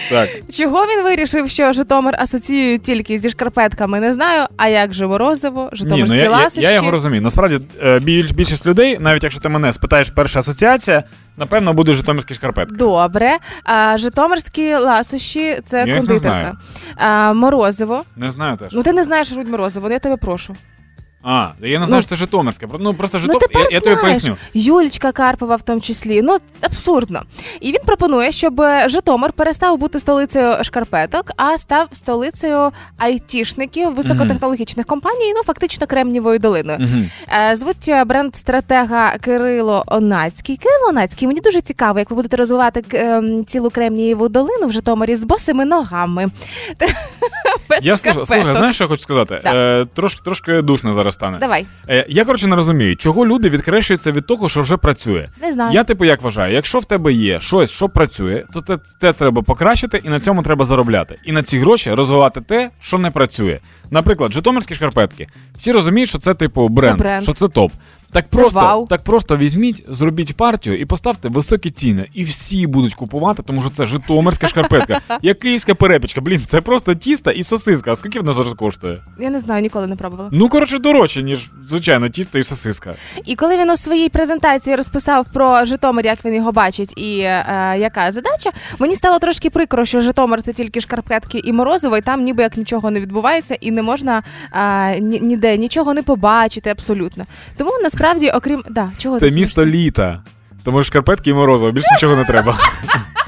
Так. 0.10 0.30
чого 0.54 0.86
він 0.86 1.04
вирішив, 1.04 1.50
що 1.50 1.74
Житомир 1.74 2.16
асоціюють 2.20 2.82
тільки 2.84 3.20
зі 3.20 3.30
шкарпетками, 3.30 4.00
не 4.00 4.14
знаю. 4.14 4.46
А 4.58 4.68
як 4.68 4.94
же 4.94 5.08
морозиво, 5.08 5.70
Ні, 5.82 6.06
ну 6.08 6.16
я, 6.16 6.24
я, 6.24 6.30
ласощі? 6.30 6.62
я 6.62 6.72
його 6.72 6.92
розумію. 6.92 7.22
Насправді 7.22 7.60
е, 7.84 8.00
біль- 8.00 8.34
більшість 8.34 8.66
людей, 8.66 8.98
навіть 9.00 9.24
якщо 9.24 9.42
ти 9.42 9.50
мене 9.50 9.74
спитаєш 9.74 10.10
перша 10.10 10.40
асоціація, 10.40 11.04
напевно, 11.38 11.74
буде 11.74 11.94
житомирські 11.94 12.34
шкарпетки. 12.34 12.76
Добре. 12.76 13.38
А, 13.64 13.98
Житомирські 13.98 14.76
ласощі 14.76 15.58
це 15.66 15.78
Я 15.78 15.86
їх 15.86 15.94
не 15.96 16.00
кондитерка. 16.00 16.40
знаю. 16.40 16.58
А, 16.96 17.34
морозиво. 17.34 18.04
Не 18.16 18.32
знаю 18.32 18.58
теж. 18.58 18.74
Ну 18.74 18.84
ти 18.84 18.94
не 18.94 19.04
знаєш 19.04 19.34
Рудь 19.38 19.50
Морозиво, 19.50 19.90
я 19.92 20.00
тебе 20.00 20.18
прошу. 20.18 20.56
А, 21.24 21.50
я 21.62 21.80
не 21.80 21.86
знаю, 21.86 22.02
Ну, 22.04 22.10
це 22.10 22.16
Житомирське. 22.16 22.68
Ну 22.80 22.94
просто 22.94 23.18
Ну, 23.18 23.34
Житом... 23.34 23.42
я, 23.54 23.68
я 23.72 23.80
тобі 23.80 23.96
поясню. 24.02 24.38
Юлічка 24.54 25.12
Карпова 25.12 25.56
в 25.56 25.62
тому 25.62 25.82
числі. 25.82 26.22
Ну 26.22 26.38
абсурдно. 26.62 27.22
І 27.62 27.68
він 27.68 27.80
пропонує, 27.86 28.32
щоб 28.32 28.62
е, 28.62 28.90
Житомир 28.90 29.34
перестав 29.34 29.78
бути 29.78 30.00
столицею 30.00 30.64
шкарпеток, 30.64 31.32
а 31.38 31.58
став 31.58 31.88
столицею 31.94 32.72
айтішників 32.98 33.96
високотехнологічних 33.96 34.86
компаній. 34.86 35.34
Ну 35.36 35.44
фактично 35.44 35.88
Кремнівою 35.88 36.40
долиною. 36.40 36.78
Мгм. 36.80 37.10
Е, 37.52 37.56
Звуть 37.56 37.90
е, 37.90 38.04
бренд 38.06 38.36
стратега 38.36 39.18
Кирило 39.18 39.84
Онацький. 39.88 40.58
Кирило 40.58 40.90
Онацький, 40.90 41.28
мені 41.28 41.40
дуже 41.40 41.62
цікаво, 41.62 42.00
як 42.00 42.10
ви 42.10 42.16
будете 42.16 42.38
розвивати 42.38 42.84
ем, 42.94 43.46
цілу 43.46 43.70
Кремнієву 43.70 44.30
долину 44.30 44.68
в 44.68 44.72
Житомирі 44.72 45.16
з 45.16 45.24
босими 45.24 45.66
ногами. 45.66 46.28
Без 47.70 47.86
Я 47.86 47.98
слухай, 47.98 48.26
слухай, 48.26 48.54
знаєш, 48.54 48.76
що 48.76 48.84
я 48.84 48.88
хочу 48.88 49.02
сказати? 49.02 49.40
Так. 49.44 49.54
Е, 49.56 49.86
трошки, 49.94 50.22
трошки 50.24 50.62
душно 50.62 50.94
зараз 50.94 51.07
стане. 51.12 51.38
Давай, 51.38 51.66
Е, 51.90 52.06
я 52.10 52.26
коротше 52.26 52.48
не 52.48 52.56
розумію, 52.56 52.96
чого 52.96 53.26
люди 53.26 53.50
відкрещуються 53.50 54.12
від 54.12 54.26
того, 54.26 54.50
що 54.50 54.62
вже 54.62 54.78
працює. 54.78 55.28
не 55.42 55.52
знаю. 55.52 55.74
Я 55.74 55.84
типу 55.84 56.06
як 56.06 56.22
вважаю, 56.22 56.54
якщо 56.54 56.80
в 56.80 56.86
тебе 56.86 57.14
є 57.14 57.40
щось, 57.40 57.72
що 57.72 57.90
працює, 57.90 58.44
то 58.54 58.62
це, 58.62 58.78
це 59.00 59.14
треба 59.14 59.42
покращити 59.42 60.02
і 60.04 60.10
на 60.10 60.20
цьому 60.20 60.44
треба 60.44 60.66
заробляти. 60.66 61.16
І 61.24 61.32
на 61.32 61.44
ці 61.44 61.60
гроші 61.60 61.94
розвивати 61.94 62.42
те, 62.42 62.70
що 62.82 62.98
не 62.98 63.12
працює. 63.12 63.60
Наприклад, 63.92 64.34
житомирські 64.34 64.76
шкарпетки. 64.76 65.28
Всі 65.58 65.72
розуміють, 65.72 66.10
що 66.10 66.18
це 66.18 66.34
типу 66.34 66.68
бренд, 66.70 67.00
бренд. 67.00 67.24
що 67.24 67.34
це 67.34 67.48
топ. 67.48 67.72
Так 68.12 68.30
просто, 68.30 68.60
вау. 68.60 68.88
так 68.88 69.02
просто 69.04 69.38
візьміть, 69.38 69.86
зробіть 69.88 70.38
партію 70.38 70.80
і 70.80 70.86
поставте 70.86 71.30
високі 71.30 71.72
ціни. 71.72 72.10
І 72.14 72.24
всі 72.24 72.68
будуть 72.68 72.94
купувати, 72.94 73.44
тому 73.44 73.62
що 73.62 73.70
це 73.70 73.86
житомирська 73.86 74.48
шкарпетка. 74.48 75.02
Як 75.22 75.40
київська 75.40 75.76
перепічка. 75.76 76.22
Блін, 76.22 76.42
це 76.46 76.62
просто 76.62 76.96
тісто 76.96 77.32
і 77.32 77.44
сосиска. 77.44 77.92
А 77.92 77.96
скільки 77.96 78.20
вона 78.20 78.32
зараз 78.34 78.54
коштує? 78.54 79.02
Я 79.20 79.30
не 79.30 79.40
знаю, 79.40 79.62
ніколи 79.62 79.88
не 79.88 79.96
пробувала. 79.96 80.30
Ну, 80.32 80.50
коротше, 80.50 80.80
дорожче, 80.80 81.24
ніж 81.24 81.52
звичайно 81.62 82.10
тісто 82.10 82.40
і 82.40 82.44
сосиска. 82.44 82.94
І 83.26 83.36
коли 83.36 83.58
він 83.58 83.70
у 83.70 83.78
своїй 83.78 84.10
презентації 84.10 84.76
розписав 84.76 85.26
про 85.34 85.66
Житомир, 85.66 86.06
як 86.06 86.26
він 86.26 86.34
його 86.34 86.52
бачить, 86.52 86.94
і 86.98 87.20
е, 87.20 87.76
яка 87.80 88.12
задача, 88.12 88.50
мені 88.80 88.96
стало 88.96 89.20
трошки 89.20 89.50
прикро, 89.50 89.86
що 89.86 90.02
Житомир 90.02 90.42
це 90.44 90.54
тільки 90.54 90.82
шкарпетки 90.82 91.42
і 91.44 91.54
морозиво, 91.54 91.98
і 91.98 92.02
там 92.02 92.24
ніби 92.24 92.44
як 92.44 92.58
нічого 92.58 92.92
не 92.92 93.00
відбувається, 93.00 93.58
і 93.62 93.72
не 93.72 93.82
можна 93.82 94.24
е, 94.54 95.00
ні- 95.00 95.20
ніде 95.20 95.58
нічого 95.58 95.94
не 95.94 96.04
побачити 96.04 96.70
абсолютно. 96.70 97.26
Тому 97.58 97.72
насправді, 97.98 98.30
окрім 98.30 98.64
да, 98.70 98.92
чого 98.98 99.20
Це 99.20 99.30
ти 99.30 99.36
місто 99.36 99.62
смієшся? 99.62 99.78
літа. 99.78 100.24
Тому 100.64 100.84
що 100.84 100.88
шкарпетки 100.88 101.30
і 101.30 101.34
морозиво, 101.34 101.72
більше 101.72 101.88
нічого 101.94 102.16
не 102.16 102.24
треба. 102.26 102.58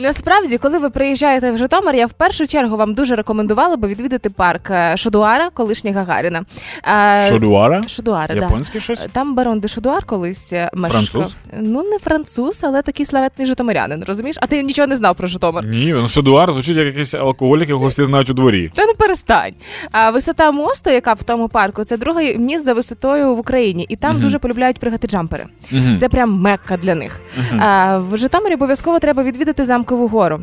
Насправді, 0.00 0.58
коли 0.58 0.78
ви 0.78 0.90
приїжджаєте 0.90 1.50
в 1.50 1.58
Житомир, 1.58 1.94
я 1.94 2.06
в 2.06 2.12
першу 2.12 2.46
чергу 2.46 2.76
вам 2.76 2.94
дуже 2.94 3.14
рекомендувала 3.16 3.76
би 3.76 3.88
відвідати 3.88 4.30
парк 4.30 4.70
е, 4.70 4.96
Шодуара, 4.96 5.50
колишній 5.50 5.92
Гагаріна. 5.92 6.44
Е, 6.88 7.28
Шодуара? 7.28 7.88
Шодуара, 7.88 8.34
да. 8.34 8.80
Щось? 8.80 9.06
Там 9.12 9.34
барон 9.34 9.60
де 9.60 9.68
Шудуар 9.68 10.04
колись 10.04 10.52
е, 10.52 10.70
мешкав. 10.74 11.02
Француз? 11.02 11.34
Ну, 11.60 11.82
не 11.82 11.98
француз, 11.98 12.60
але 12.64 12.82
такий 12.82 13.06
славетний 13.06 13.46
житомирянин, 13.46 14.04
розумієш? 14.06 14.36
А 14.40 14.46
ти 14.46 14.62
нічого 14.62 14.86
не 14.88 14.96
знав 14.96 15.14
про 15.14 15.26
Житомир. 15.28 15.64
Ні, 15.64 15.92
ну 15.96 16.08
Шодуар 16.08 16.52
звучить 16.52 16.76
як 16.76 16.86
якийсь 16.86 17.14
алкоголік, 17.14 17.68
якого 17.68 17.88
всі 17.88 18.04
знають 18.04 18.30
у 18.30 18.34
дворі. 18.34 18.70
Та 18.74 18.86
ну 18.86 18.92
перестань. 18.98 19.52
А 19.92 20.10
висота 20.10 20.50
мосту, 20.50 20.90
яка 20.90 21.12
в 21.12 21.22
тому 21.22 21.48
парку, 21.48 21.84
це 21.84 21.96
друге 21.96 22.36
міст 22.36 22.64
за 22.64 22.72
висотою 22.72 23.34
в 23.34 23.38
Україні, 23.38 23.86
і 23.88 23.96
там 23.96 24.12
Мгм. 24.12 24.22
дуже 24.22 24.38
полюбляють 24.38 24.78
пригати 24.78 25.06
джампери. 25.08 25.44
Мгм. 25.70 25.98
Це 26.00 26.08
прям 26.08 26.40
мекка 26.40 26.76
для 26.76 26.94
них. 26.94 27.20
Мгм. 27.38 27.60
А, 27.62 27.98
в 27.98 28.16
Житомирі 28.16 28.54
обов'язково 28.54 28.98
треба 28.98 29.22
відвідати 29.22 29.64
замкову 29.88 30.08
гору. 30.08 30.40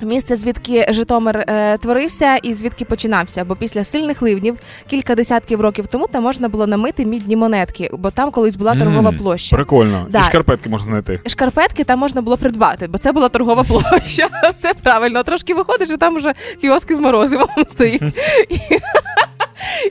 Місце, 0.00 0.36
звідки 0.36 0.86
Житомир 0.90 1.38
е, 1.48 1.78
творився 1.78 2.36
і 2.36 2.54
звідки 2.54 2.84
починався, 2.84 3.44
бо 3.44 3.56
після 3.56 3.84
сильних 3.84 4.22
ливнів 4.22 4.56
кілька 4.90 5.14
десятків 5.14 5.60
років 5.60 5.86
тому 5.86 6.06
там 6.06 6.22
можна 6.22 6.48
було 6.48 6.66
намити 6.66 7.04
мідні 7.06 7.36
монетки, 7.36 7.90
бо 7.92 8.10
там 8.10 8.30
колись 8.30 8.56
була 8.56 8.74
торгова 8.76 9.08
М, 9.08 9.16
площа. 9.18 9.56
Прикольно. 9.56 10.06
Да. 10.10 10.20
І 10.20 10.22
шкарпетки 10.22 10.68
можна 10.68 10.86
знайти. 10.90 11.20
Шкарпетки 11.26 11.84
там 11.84 11.98
можна 11.98 12.22
було 12.22 12.36
придбати, 12.36 12.86
бо 12.88 12.98
це 12.98 13.12
була 13.12 13.28
торгова 13.28 13.64
площа. 13.68 14.28
Все 14.54 14.74
правильно. 14.82 15.22
Трошки 15.22 15.54
виходиш, 15.54 15.90
і 15.90 15.96
там 15.96 16.16
вже 16.16 16.34
кіоски 16.60 16.94
з 16.94 16.98
морозивом 16.98 17.48
стоїть. 17.68 18.02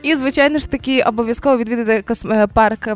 І, 0.03 0.15
звичайно 0.15 0.57
ж 0.57 0.71
таки, 0.71 1.01
обов'язково 1.01 1.57
відвідати 1.57 2.03
е, 2.31 2.47
парк. 2.47 2.89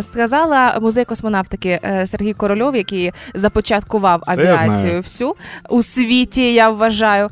Сказала 0.00 0.78
музей 0.80 1.04
космонавтики 1.04 1.80
е, 1.84 2.06
Сергій 2.06 2.32
Корольов, 2.32 2.76
який 2.76 3.12
започаткував 3.34 4.22
авіацію 4.26 5.00
всю 5.00 5.34
у 5.68 5.82
світі. 5.82 6.54
Я 6.54 6.70
вважаю. 6.70 7.30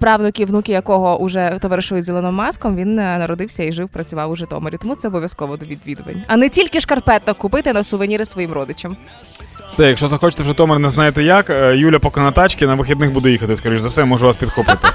Правнуки, 0.00 0.44
внуки 0.44 0.72
якого 0.72 1.18
уже 1.20 1.58
товаришують 1.60 2.04
з 2.04 2.08
Ілоном 2.08 2.34
Маском. 2.34 2.76
Він 2.76 2.98
е, 2.98 3.18
народився 3.18 3.62
і 3.62 3.72
жив, 3.72 3.88
працював 3.88 4.30
у 4.30 4.36
Житомирі. 4.36 4.76
Тому 4.80 4.94
це 4.94 5.08
обов'язково 5.08 5.56
до 5.56 5.66
відвідувань. 5.66 6.22
А 6.26 6.36
не 6.36 6.48
тільки 6.48 6.80
шкарпеток 6.80 7.38
купити 7.38 7.72
на 7.72 7.84
сувеніри 7.84 8.24
своїм 8.24 8.52
родичам. 8.52 8.96
Це, 9.74 9.88
якщо 9.88 10.08
захочете 10.08 10.42
в 10.42 10.46
Житомир, 10.46 10.78
не 10.78 10.88
знаєте 10.88 11.22
як, 11.22 11.50
Юля 11.74 11.98
поки 11.98 12.20
на 12.20 12.32
тачці, 12.32 12.66
на 12.66 12.74
вихідних 12.74 13.12
буде 13.12 13.30
їхати, 13.30 13.56
скоріш 13.56 13.80
за 13.80 13.88
все, 13.88 14.04
можу 14.04 14.26
вас 14.26 14.36
підхопити. 14.36 14.88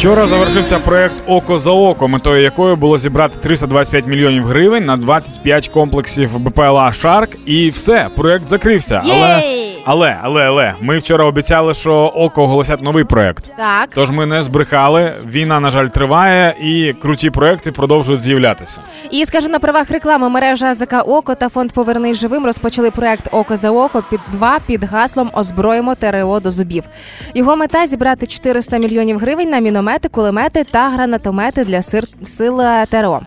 Вчора 0.00 0.26
завершився 0.26 0.78
проект 0.78 1.14
Око 1.26 1.58
за 1.58 1.70
око, 1.70 2.08
метою 2.08 2.42
якої 2.42 2.76
було 2.76 2.98
зібрати 2.98 3.38
325 3.42 4.06
мільйонів 4.06 4.44
гривень 4.44 4.84
на 4.84 4.96
25 4.96 5.68
комплексів 5.68 6.38
БПЛА 6.38 6.92
Шарк. 6.92 7.36
І 7.46 7.70
все, 7.70 8.08
проект 8.16 8.46
закрився. 8.46 9.02
Але, 9.04 9.42
але, 9.84 10.16
але, 10.22 10.46
але, 10.46 10.74
ми 10.80 10.98
вчора 10.98 11.24
обіцяли, 11.24 11.74
що 11.74 11.94
око 11.94 12.42
оголосять 12.42 12.82
новий 12.82 13.04
проект. 13.04 13.52
Так. 13.56 13.88
Тож 13.94 14.10
ми 14.10 14.26
не 14.26 14.42
збрехали. 14.42 15.14
Війна, 15.26 15.60
на 15.60 15.70
жаль, 15.70 15.86
триває, 15.86 16.54
і 16.60 16.92
круті 17.02 17.30
проекти 17.30 17.72
продовжують 17.72 18.20
з'являтися. 18.20 18.80
І 19.10 19.24
скажу 19.24 19.48
на 19.48 19.58
правах 19.58 19.90
реклами 19.90 20.28
мережа 20.28 20.66
АЗК 20.66 20.94
Око 21.06 21.34
та 21.34 21.48
фонд 21.48 21.72
Повернись 21.72 22.16
живим 22.16 22.46
розпочали 22.46 22.90
проект 22.90 23.28
Око 23.32 23.56
за 23.56 23.70
око 23.70 24.02
під 24.10 24.20
два 24.32 24.58
під 24.66 24.84
гаслом 24.84 25.30
Озброїмо 25.32 25.94
ТРО 25.94 26.40
до 26.40 26.50
зубів. 26.50 26.84
Його 27.34 27.56
мета 27.56 27.86
зібрати 27.86 28.26
400 28.26 28.78
мільйонів 28.78 29.18
гривень 29.18 29.50
на 29.50 29.58
міномети, 29.58 30.08
кулемети 30.08 30.64
та 30.64 30.88
гранатомети 30.88 31.64
для 31.64 31.82
сир... 31.82 32.04
сил 32.24 32.60
е, 32.60 32.86
ТРО. 32.90 33.20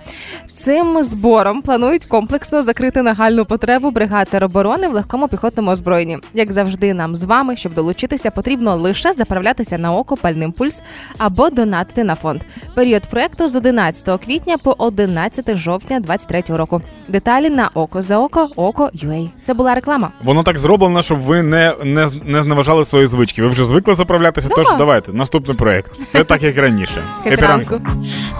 Цим 0.55 1.03
збором 1.03 1.61
планують 1.61 2.05
комплексно 2.05 2.61
закрити 2.63 3.01
нагальну 3.01 3.45
потребу 3.45 3.91
бригад 3.91 4.29
тероборони 4.29 4.87
в 4.87 4.93
легкому 4.93 5.27
піхотному 5.27 5.71
озброєнні. 5.71 6.17
Як 6.33 6.51
завжди, 6.51 6.93
нам 6.93 7.15
з 7.15 7.23
вами, 7.23 7.55
щоб 7.57 7.73
долучитися, 7.73 8.31
потрібно 8.31 8.75
лише 8.75 9.13
заправлятися 9.13 9.77
на 9.77 9.93
око 9.93 10.17
пальним 10.17 10.51
пульс 10.51 10.81
або 11.17 11.49
донатити 11.49 12.03
на 12.03 12.15
фонд. 12.15 12.41
Період 12.75 13.01
проекту 13.03 13.47
з 13.47 13.55
11 13.55 14.21
квітня 14.25 14.57
по 14.57 14.75
11 14.77 15.55
жовтня 15.57 15.99
2023 15.99 16.57
року. 16.57 16.81
Деталі 17.07 17.49
на 17.49 17.69
око 17.73 18.01
за 18.01 18.17
око, 18.17 18.49
око 18.55 18.89
UA. 18.95 19.29
Це 19.41 19.53
була 19.53 19.75
реклама. 19.75 20.09
Воно 20.23 20.43
так 20.43 20.59
зроблено, 20.59 21.01
щоб 21.01 21.19
ви 21.19 21.43
не, 21.43 21.75
не, 21.83 22.07
не 22.25 22.41
зневажали 22.41 22.85
свої 22.85 23.05
звички. 23.05 23.41
Ви 23.41 23.47
вже 23.47 23.65
звикли 23.65 23.93
заправлятися, 23.93 24.47
Да. 24.47 24.55
тож 24.55 24.67
давайте, 24.77 25.13
наступний 25.13 25.57
проект. 25.57 25.97
Все 26.01 26.23
так, 26.23 26.43
як 26.43 26.57
раніше. 26.57 27.03
Хеппі 27.23 27.45
ранку. 27.45 27.81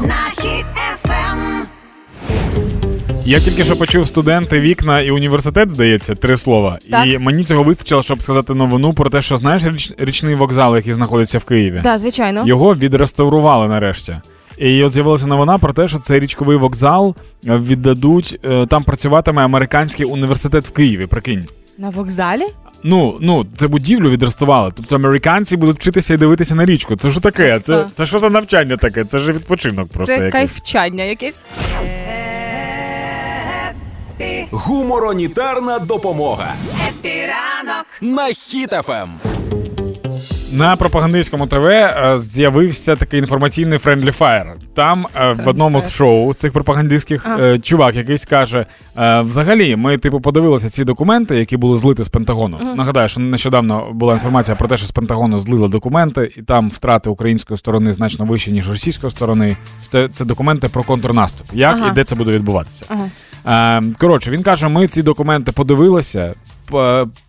на 0.01 0.41
хід 0.41 0.65
ефем. 0.93 1.67
Я 3.25 3.39
тільки 3.39 3.63
що 3.63 3.75
почув 3.75 4.07
студенти, 4.07 4.59
вікна 4.59 5.01
і 5.01 5.11
університет, 5.11 5.71
здається, 5.71 6.15
три 6.15 6.37
слова. 6.37 6.77
Так. 6.91 7.07
І 7.07 7.17
мені 7.17 7.43
цього 7.43 7.63
вистачило, 7.63 8.03
щоб 8.03 8.21
сказати 8.23 8.53
новину 8.53 8.93
про 8.93 9.09
те, 9.09 9.21
що 9.21 9.37
знаєш 9.37 9.65
річ, 9.65 9.93
річковий 9.97 10.35
вокзал, 10.35 10.75
який 10.75 10.93
знаходиться 10.93 11.37
в 11.39 11.43
Києві. 11.43 11.79
Так, 11.83 11.97
звичайно. 11.97 12.43
Його 12.45 12.75
відреставрували 12.75 13.67
нарешті. 13.67 14.15
І 14.57 14.83
от 14.83 14.93
з'явилася 14.93 15.27
новина 15.27 15.57
про 15.57 15.73
те, 15.73 15.87
що 15.87 15.99
цей 15.99 16.19
річковий 16.19 16.57
вокзал 16.57 17.15
е, 17.47 17.57
віддадуть. 17.57 18.39
е, 18.51 18.65
Там 18.65 18.83
працюватиме 18.83 19.45
американський 19.45 20.05
університет 20.05 20.65
в 20.67 20.71
Києві. 20.71 21.05
Прикинь. 21.05 21.43
На 21.77 21.89
вокзалі? 21.89 22.43
Ну, 22.83 23.17
ну, 23.21 23.45
це 23.55 23.67
будівлю 23.67 24.09
відреставрували. 24.09 24.71
Тобто 24.75 24.95
американці 24.95 25.57
будуть 25.57 25.75
вчитися 25.79 26.13
і 26.13 26.17
дивитися 26.17 26.55
на 26.55 26.65
річку. 26.65 26.95
Це 26.95 27.11
що 27.11 27.19
таке? 27.21 27.59
Це, 27.59 27.85
це 27.93 28.05
що 28.05 28.19
за 28.19 28.29
навчання 28.29 28.77
таке? 28.77 29.05
Це 29.05 29.19
ж 29.19 29.31
відпочинок 29.33 29.87
просто 29.89 30.07
Це 30.07 30.25
якийсь. 30.25 30.33
кайфчання 30.33 31.03
якесь. 31.03 31.35
Гуморитарна 34.51 35.79
допомога. 35.79 36.53
Happy 36.89 37.27
ранок 37.27 37.85
на 38.01 38.25
Хіт-ФМ. 38.27 39.19
На 40.53 40.75
пропагандистському 40.75 41.47
ТВ 41.47 41.65
е, 41.65 42.13
з'явився 42.17 42.95
такий 42.95 43.19
інформаційний 43.19 43.79
Friendly 43.79 44.17
Fire. 44.17 44.53
Там 44.75 45.07
е, 45.15 45.33
в 45.33 45.47
одному 45.49 45.81
з 45.81 45.91
шоу 45.91 46.33
цих 46.33 46.53
пропагандистських 46.53 47.25
А. 47.25 47.37
е, 47.39 47.59
чувак 47.59 47.95
якийсь 47.95 48.25
каже: 48.25 48.65
взагалі, 49.21 49.75
ми 49.75 49.97
типу 49.97 50.21
подивилися 50.21 50.69
ці 50.69 50.83
документи, 50.83 51.35
які 51.35 51.57
були 51.57 51.77
злиті 51.77 52.03
з 52.03 52.09
Пентагону. 52.09 52.57
Нагадаю, 52.75 53.09
що 53.09 53.21
нещодавно 53.21 53.87
була 53.93 54.13
інформація 54.13 54.55
про 54.55 54.67
те, 54.67 54.77
що 54.77 54.85
з 54.87 54.91
Пентагону 54.91 55.39
злили 55.39 55.67
документи, 55.67 56.31
і 56.37 56.41
там 56.41 56.69
втрати 56.69 57.09
української 57.09 57.57
сторони 57.57 57.93
значно 57.93 58.25
вищі, 58.25 58.51
ніж 58.51 58.69
російської 58.69 59.11
сторони. 59.11 59.57
Це, 59.87 60.07
це 60.13 60.25
документи 60.25 60.67
про 60.67 60.83
контрнаступ. 60.83 61.47
Як 61.53 61.75
Ага. 61.79 61.89
і 61.91 61.93
де 61.95 62.03
це 62.03 62.15
буде 62.15 62.31
відбуватися? 62.31 62.85
Ага. 62.89 63.79
Е, 63.79 63.93
коротше, 63.99 64.31
він 64.31 64.43
каже: 64.43 64.67
ми 64.67 64.87
ці 64.87 65.01
документи 65.03 65.51
подивилися, 65.51 66.33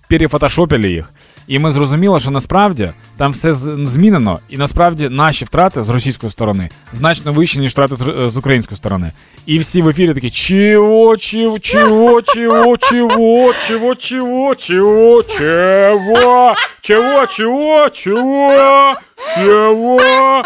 перефотошопили 0.08 0.90
їх. 0.90 1.12
І 1.46 1.58
ми 1.58 1.70
зрозуміли, 1.70 2.20
що 2.20 2.30
насправді 2.30 2.90
там 3.16 3.32
все 3.32 3.52
змінено, 3.52 4.38
і 4.48 4.56
насправді 4.56 5.08
наші 5.08 5.44
втрати 5.44 5.82
з 5.82 5.90
російської 5.90 6.30
сторони 6.30 6.70
значно 6.92 7.32
вищі, 7.32 7.60
ніж 7.60 7.72
втрати 7.72 7.94
з, 8.28 8.36
української 8.36 8.76
сторони. 8.76 9.12
І 9.46 9.58
всі 9.58 9.82
в 9.82 9.88
ефірі 9.88 10.14
такі: 10.14 10.30
чого, 10.30 11.16
чого, 11.16 11.58
чого, 11.58 12.22
чого, 12.22 12.76
чого, 12.76 13.54
чого, 13.54 13.94
чого, 13.94 14.54
чого, 14.54 15.22
чого, 15.22 16.54
чого, 16.80 17.26
чого, 17.26 17.88
чого, 17.90 18.94
чого. 19.36 20.42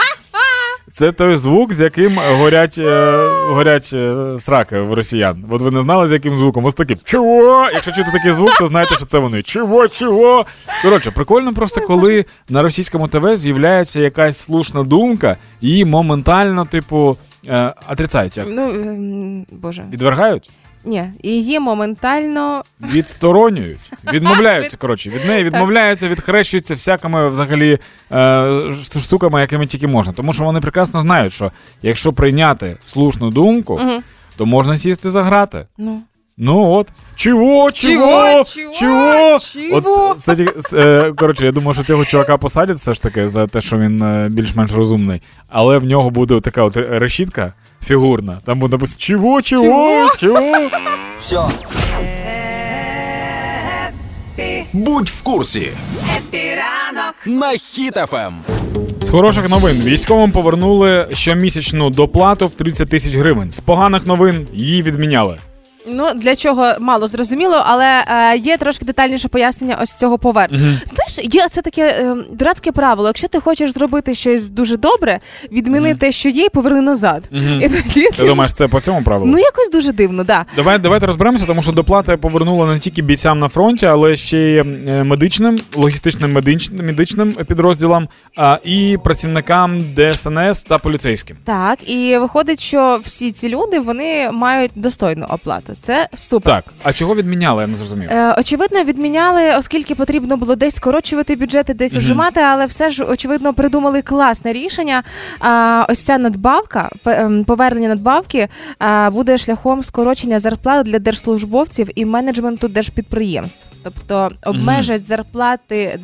Це 0.92 1.12
той 1.12 1.36
звук, 1.36 1.72
з 1.72 1.80
яким 1.80 2.18
горять, 2.18 2.78
е, 2.78 3.16
горять 3.48 3.90
е, 3.94 4.14
сраки 4.40 4.78
в 4.80 4.94
росіян. 4.94 5.44
От 5.50 5.62
ви 5.62 5.70
не 5.70 5.80
знали, 5.82 6.06
з 6.06 6.12
яким 6.12 6.36
звуком? 6.38 6.64
Ось 6.64 6.74
таким 6.74 6.98
чого? 7.04 7.70
Якщо 7.72 7.92
чути 7.92 8.08
такий 8.12 8.32
звук, 8.32 8.58
то 8.58 8.66
знаєте, 8.66 8.96
що 8.96 9.04
це 9.04 9.18
вони. 9.18 9.42
Чого, 9.42 9.88
чого? 9.88 10.46
Коротше, 10.82 11.10
прикольно 11.10 11.54
просто, 11.54 11.80
коли 11.80 12.24
на 12.48 12.62
російському 12.62 13.08
ТВ 13.08 13.36
з'являється 13.36 14.00
якась 14.00 14.38
слушна 14.38 14.82
думка, 14.82 15.36
її 15.60 15.84
моментально, 15.84 16.64
типу, 16.64 17.16
е, 17.48 17.72
отрицають. 17.92 18.36
Як? 18.36 18.46
Ну, 18.50 18.70
ем, 18.70 19.46
боже. 19.50 19.84
Відвергають, 19.92 20.50
Ні, 20.88 21.04
її 21.22 21.60
моментально 21.60 22.62
відсторонюють, 22.80 23.78
відмовляються. 24.12 24.76
Коротше, 24.76 25.10
від 25.10 25.24
неї 25.24 25.44
відмовляються, 25.44 26.08
відхрещуються 26.08 26.74
всякими 26.74 27.28
взагалі 27.28 27.78
е, 28.12 28.72
штуками, 29.00 29.40
якими 29.40 29.66
тільки 29.66 29.86
можна. 29.86 30.12
Тому 30.12 30.32
що 30.32 30.44
вони 30.44 30.60
прекрасно 30.60 31.00
знають, 31.00 31.32
що 31.32 31.52
якщо 31.82 32.12
прийняти 32.12 32.76
слушну 32.84 33.30
думку, 33.30 33.74
угу. 33.74 34.02
то 34.36 34.46
можна 34.46 34.76
сісти 34.76 35.10
заграти. 35.10 35.66
ну. 35.78 36.02
Ну 36.40 36.70
от. 36.72 36.88
Чого? 37.16 37.72
Чого? 37.72 38.44
Чого? 38.44 38.74
Чого? 38.74 39.38
Чого? 39.38 40.08
От, 40.10 40.16
кстати, 40.16 40.52
е, 40.74 41.12
коротше, 41.16 41.44
я 41.44 41.52
думаю, 41.52 41.74
що 41.74 41.82
цього 41.82 42.04
чувака 42.04 42.38
посадять 42.38 42.76
все 42.76 42.94
ж 42.94 43.02
таки 43.02 43.28
за 43.28 43.46
те, 43.46 43.60
що 43.60 43.78
він 43.78 44.02
е, 44.02 44.28
більш-менш 44.30 44.72
розумний. 44.72 45.22
Але 45.48 45.78
в 45.78 45.84
нього 45.84 46.10
буде 46.10 46.40
така 46.40 46.62
от 46.62 46.76
решітка 46.76 47.52
фігурна. 47.84 48.38
Там 48.44 48.58
буде 48.58 48.76
написано 48.76 48.98
чого, 48.98 49.42
чого, 49.42 50.14
чого. 50.16 50.68
Будь 54.72 55.08
в 55.08 55.22
курсі 55.22 55.68
Happy 56.16 56.61
ранок. 56.61 57.14
на 57.26 57.52
Ем. 57.52 57.58
Хіт-ФМ. 57.58 58.32
З 59.02 59.10
хороших 59.10 59.48
новин 59.48 59.76
військовим 59.76 60.32
повернули 60.32 61.06
щомісячну 61.12 61.90
доплату 61.90 62.46
в 62.46 62.50
30 62.50 62.88
тисяч 62.88 63.14
гривень. 63.14 63.50
З 63.50 63.60
поганих 63.60 64.06
новин 64.06 64.46
її 64.52 64.82
відміняли. 64.82 65.38
Ну 65.90 66.08
для 66.14 66.36
чого 66.36 66.72
мало 66.80 67.08
зрозуміло, 67.08 67.62
але 67.66 68.04
е, 68.08 68.36
є 68.36 68.56
трошки 68.56 68.84
детальніше 68.84 69.28
пояснення 69.28 69.78
ось 69.82 69.92
цього 69.98 70.18
повернення. 70.18 70.80
Знаєш, 70.94 71.34
є 71.34 71.48
це 71.48 71.62
таке 71.62 71.88
е, 71.88 72.16
дурацьке 72.30 72.72
правило. 72.72 73.08
Якщо 73.08 73.28
ти 73.28 73.40
хочеш 73.40 73.72
зробити 73.72 74.14
щось 74.14 74.50
дуже 74.50 74.76
добре, 74.76 75.18
відміни 75.52 75.94
те, 75.94 76.12
що 76.12 76.28
є, 76.28 76.44
і 76.44 76.48
поверни 76.48 76.80
назад. 76.80 77.28
І 77.60 77.68
тоді 77.68 78.08
Ти 78.16 78.26
думаєш, 78.26 78.52
це 78.52 78.68
по 78.68 78.80
цьому 78.80 79.02
правилу? 79.02 79.30
ну 79.32 79.38
якось 79.38 79.70
дуже 79.70 79.92
дивно, 79.92 80.24
да. 80.24 80.44
Давай, 80.56 80.78
давайте 80.78 81.06
розберемося, 81.06 81.46
тому 81.46 81.62
що 81.62 81.72
доплати 81.72 82.16
повернули 82.16 82.66
не 82.66 82.78
тільки 82.78 83.02
бійцям 83.02 83.38
на 83.38 83.48
фронті, 83.48 83.86
але 83.86 84.16
ще 84.16 84.38
й 84.38 84.58
е, 84.58 85.04
медичним, 85.04 85.58
логістичним 85.76 86.32
медичним, 86.32 86.86
медичним 86.86 87.32
підрозділам 87.32 88.08
а, 88.36 88.58
і 88.64 88.98
працівникам 89.04 89.84
ДСНС 89.96 90.64
та 90.64 90.78
поліцейським. 90.78 91.36
Так, 91.44 91.90
і 91.90 92.18
виходить, 92.18 92.60
що 92.60 93.00
всі 93.04 93.32
ці 93.32 93.48
люди 93.48 93.80
вони 93.80 94.30
мають 94.32 94.70
достойну 94.74 95.26
оплату. 95.28 95.72
Це 95.80 96.08
супер. 96.16 96.54
Так, 96.54 96.74
а 96.82 96.92
чого 96.92 97.14
відміняли, 97.14 97.62
я 97.62 97.66
не 97.66 97.74
зрозумів. 97.74 98.10
Е, 98.10 98.34
очевидно, 98.38 98.84
відміняли, 98.84 99.56
оскільки 99.58 99.94
потрібно 99.94 100.36
було 100.36 100.56
десь 100.56 100.76
скорочувати 100.76 101.36
бюджети, 101.36 101.74
десь 101.74 101.96
ужимати, 101.96 102.40
але 102.40 102.66
все 102.66 102.90
ж 102.90 103.04
очевидно 103.04 103.54
придумали 103.54 104.02
класне 104.02 104.52
рішення. 104.52 105.02
А, 105.40 105.86
ось 105.88 105.98
ця 105.98 106.18
надбавка, 106.18 106.90
ем, 107.06 107.44
повернення 107.44 107.88
надбавки 107.88 108.48
буде 109.12 109.38
шляхом 109.38 109.82
скорочення 109.82 110.38
зарплат 110.38 110.86
для 110.86 110.98
держслужбовців 110.98 111.88
і 111.94 112.04
менеджменту 112.04 112.68
держпідприємств. 112.68 113.66
Тобто 113.82 114.30
обмежать 114.46 115.04
зарплати 115.04 116.00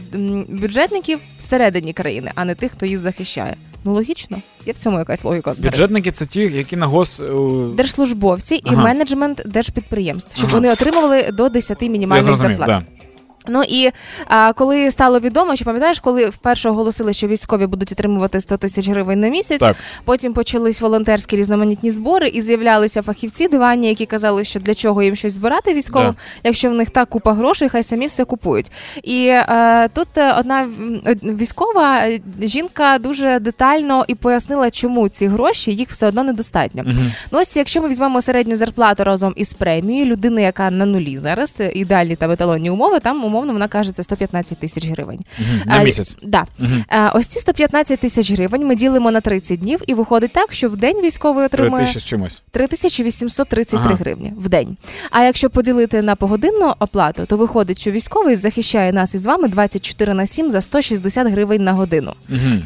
бюджетників 0.48 1.18
всередині 1.38 1.92
країни, 1.92 2.30
а 2.34 2.44
не 2.44 2.54
тих, 2.54 2.72
хто 2.72 2.86
їх 2.86 2.98
захищає. 2.98 3.56
Ну 3.84 3.92
логічно, 3.94 4.38
є 4.66 4.72
в 4.72 4.78
цьому 4.78 4.98
якась 4.98 5.24
логіка. 5.24 5.54
Бюджетники 5.58 6.10
це 6.10 6.26
ті, 6.26 6.40
які 6.40 6.76
на 6.76 6.86
гос. 6.86 7.18
держслужбовці 7.18 7.76
Держслужбовці 7.76 8.60
і 8.64 8.70
менеджмент 8.70 9.42
держпідприємств, 9.46 10.36
щоб 10.36 10.46
Ага. 10.46 10.54
вони 10.58 10.72
отримували 10.72 11.30
до 11.32 11.48
10 11.48 11.82
Я 11.82 11.88
мінімальних 11.90 12.36
зарплат. 12.36 12.66
да. 12.68 12.82
Ну 13.48 13.62
і 13.68 13.90
а, 14.26 14.52
коли 14.52 14.90
стало 14.90 15.20
відомо, 15.20 15.56
що 15.56 15.64
пам'ятаєш, 15.64 16.00
коли 16.00 16.26
вперше 16.26 16.68
оголосили, 16.68 17.12
що 17.12 17.26
військові 17.26 17.66
будуть 17.66 17.92
отримувати 17.92 18.40
100 18.40 18.56
тисяч 18.56 18.88
гривень 18.88 19.20
на 19.20 19.28
місяць, 19.28 19.58
Так. 19.58 19.76
потім 20.04 20.32
почались 20.32 20.80
волонтерські 20.80 21.36
різноманітні 21.36 21.90
збори, 21.90 22.28
і 22.28 22.42
з'являлися 22.42 23.02
фахівці 23.02 23.48
дивані, 23.48 23.88
які 23.88 24.06
казали, 24.06 24.44
що 24.44 24.60
для 24.60 24.74
чого 24.74 25.02
їм 25.02 25.16
щось 25.16 25.32
збирати 25.32 25.74
військовим, 25.74 26.10
Да. 26.12 26.16
якщо 26.44 26.70
в 26.70 26.74
них 26.74 26.90
так 26.90 27.08
купа 27.08 27.32
грошей, 27.32 27.68
хай 27.68 27.82
самі 27.82 28.06
все 28.06 28.24
купують. 28.24 28.70
І 29.02 29.26
е, 29.26 29.88
тут 29.94 30.08
е, 30.16 30.34
одна 30.38 30.68
військова 31.22 31.98
е, 31.98 32.20
жінка 32.42 32.98
дуже 32.98 33.38
детально 33.38 34.04
і 34.08 34.14
пояснила, 34.14 34.70
чому 34.70 35.08
ці 35.08 35.26
гроші 35.26 35.70
їх 35.72 35.90
все 35.90 36.06
одно 36.06 36.24
недостатньо. 36.24 36.82
Мгм. 36.86 37.12
Ну 37.30 37.38
ось 37.38 37.56
якщо 37.56 37.82
ми 37.82 37.88
візьмемо 37.88 38.20
середню 38.22 38.56
зарплату 38.56 39.04
разом 39.04 39.32
із 39.36 39.54
премією, 39.54 40.06
людини, 40.06 40.42
яка 40.42 40.70
на 40.70 40.86
нулі 40.86 41.18
зараз, 41.18 41.60
е, 41.60 41.72
ідеальні 41.74 42.16
та 42.16 42.32
еталонні 42.32 42.70
умови, 42.70 42.98
там 43.00 43.24
умовно 43.34 43.52
вона 43.52 43.68
каже, 43.68 43.92
це 43.92 44.02
115 44.02 44.58
тисяч 44.58 44.88
гривень. 44.88 45.20
На 45.66 45.82
місяць. 45.82 46.16
Да. 46.22 46.44
Ось 47.14 47.26
ці 47.26 47.38
115 47.38 48.00
тисяч 48.00 48.32
гривень 48.32 48.66
ми 48.66 48.74
ділимо 48.76 49.10
на 49.10 49.20
30 49.20 49.58
днів, 49.60 49.80
і 49.86 49.94
виходить 49.94 50.32
так, 50.32 50.52
що 50.52 50.68
в 50.68 50.76
день 50.76 51.00
військовий 51.02 51.48
Три 51.48 51.58
отримує 51.64 51.84
тисячі 51.84 52.00
з 52.00 52.04
чимось. 52.04 52.42
3833 52.50 53.78
Ага. 53.84 53.94
гривні 53.94 54.32
в 54.36 54.48
день. 54.48 54.76
А 55.10 55.22
якщо 55.22 55.50
поділити 55.50 56.02
на 56.02 56.16
погодинну 56.16 56.72
оплату, 56.78 57.26
то 57.26 57.36
виходить, 57.36 57.78
що 57.80 57.90
військовий 57.90 58.36
захищає 58.36 58.92
нас 58.92 59.14
із 59.14 59.26
вами 59.26 59.48
24 59.48 60.14
на 60.14 60.26
7 60.26 60.50
за 60.50 60.60
160 60.60 61.28
гривень 61.28 61.64
на 61.64 61.72
годину. 61.72 62.12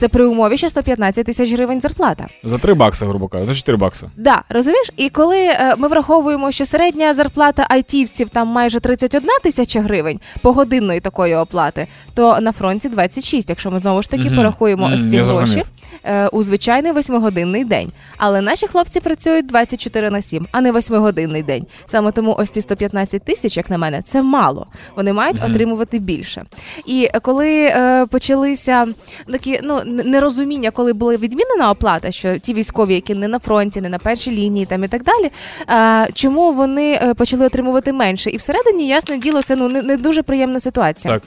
Це 0.01 0.09
при 0.09 0.27
умові, 0.27 0.59
що 0.59 0.69
115 0.69 1.27
тисяч 1.27 1.53
гривень 1.53 1.81
зарплата. 1.81 2.27
За 2.45 2.59
3 2.59 2.75
бакси, 2.75 3.07
грубо 3.07 3.29
кажучи, 3.29 3.49
за 3.49 3.55
4 3.55 3.79
бакси. 3.79 4.07
Да, 4.17 4.43
розумієш? 4.49 4.91
І 4.97 5.09
коли 5.09 5.39
е, 5.39 5.75
ми 5.79 5.89
враховуємо, 5.89 6.53
що 6.53 6.65
середня 6.65 7.15
зарплата 7.15 7.67
айтівців 7.71 8.29
там 8.29 8.49
майже 8.49 8.81
31 8.81 9.31
тисяча 9.43 9.81
гривень 9.81 10.21
погодинної 10.59 11.01
такої 11.01 11.35
оплати, 11.35 11.87
то 12.15 12.41
на 12.41 12.53
фронті 12.53 12.89
26, 12.89 13.49
якщо 13.49 13.71
ми 13.71 13.79
знову 13.79 14.03
ж 14.03 14.11
таки 14.11 14.25
Мгм. 14.25 14.37
порахуємо 14.37 14.87
Мгм, 14.87 14.95
ось 14.95 15.11
ці 15.11 15.19
гроші 15.21 15.63
е, 16.05 16.29
у 16.29 16.43
звичайний 16.43 16.93
восьмигодинний 16.93 17.65
день. 17.65 17.93
Але 18.17 18.41
наші 18.41 18.67
хлопці 18.67 19.01
працюють 19.01 19.47
24 19.47 20.11
на 20.11 20.23
7, 20.23 20.47
а 20.53 20.61
не 20.61 20.73
восьмигодинний 20.73 21.43
день. 21.43 21.67
Саме 21.87 22.13
тому 22.13 22.35
ось 22.39 22.51
ці 22.51 22.61
115 22.61 23.23
тисяч, 23.23 23.57
як 23.57 23.71
на 23.71 23.79
мене, 23.79 24.03
це 24.03 24.23
мало. 24.23 24.67
Вони 24.97 25.13
мають 25.13 25.39
Мгм. 25.41 25.51
отримувати 25.51 25.99
більше. 25.99 26.45
І 26.87 27.09
коли 27.23 27.49
е, 27.67 28.07
почалися 28.11 28.87
такі 29.33 29.61
ну 29.63 29.81
нерозуміння, 29.85 30.71
коли 30.71 30.93
була 30.93 31.17
відмінена 31.17 31.71
оплата, 31.71 32.11
що 32.11 32.39
ті 32.39 32.55
військові, 32.55 32.95
які 32.95 33.15
не 33.15 33.29
на 33.29 33.39
фронті, 33.39 33.81
не 33.81 33.89
на 33.89 33.99
першій 33.99 34.31
лінії, 34.31 34.67
там 34.67 34.85
і 34.85 34.89
так 34.89 35.03
далі, 35.03 35.31
е, 35.71 36.09
чому 36.13 36.53
вони 36.53 36.93
е, 37.03 37.15
почали 37.15 37.47
отримувати 37.47 37.93
менше? 37.93 38.31
І 38.31 38.37
всередині, 38.37 38.89
ясне 38.89 39.19
діло, 39.19 39.43
це 39.43 39.57
ну 39.57 39.69
не, 39.69 39.83
не 39.83 39.97
дуже 39.97 40.23
приємна 40.49 40.61
ситуація. 40.61 41.15
Так. 41.15 41.23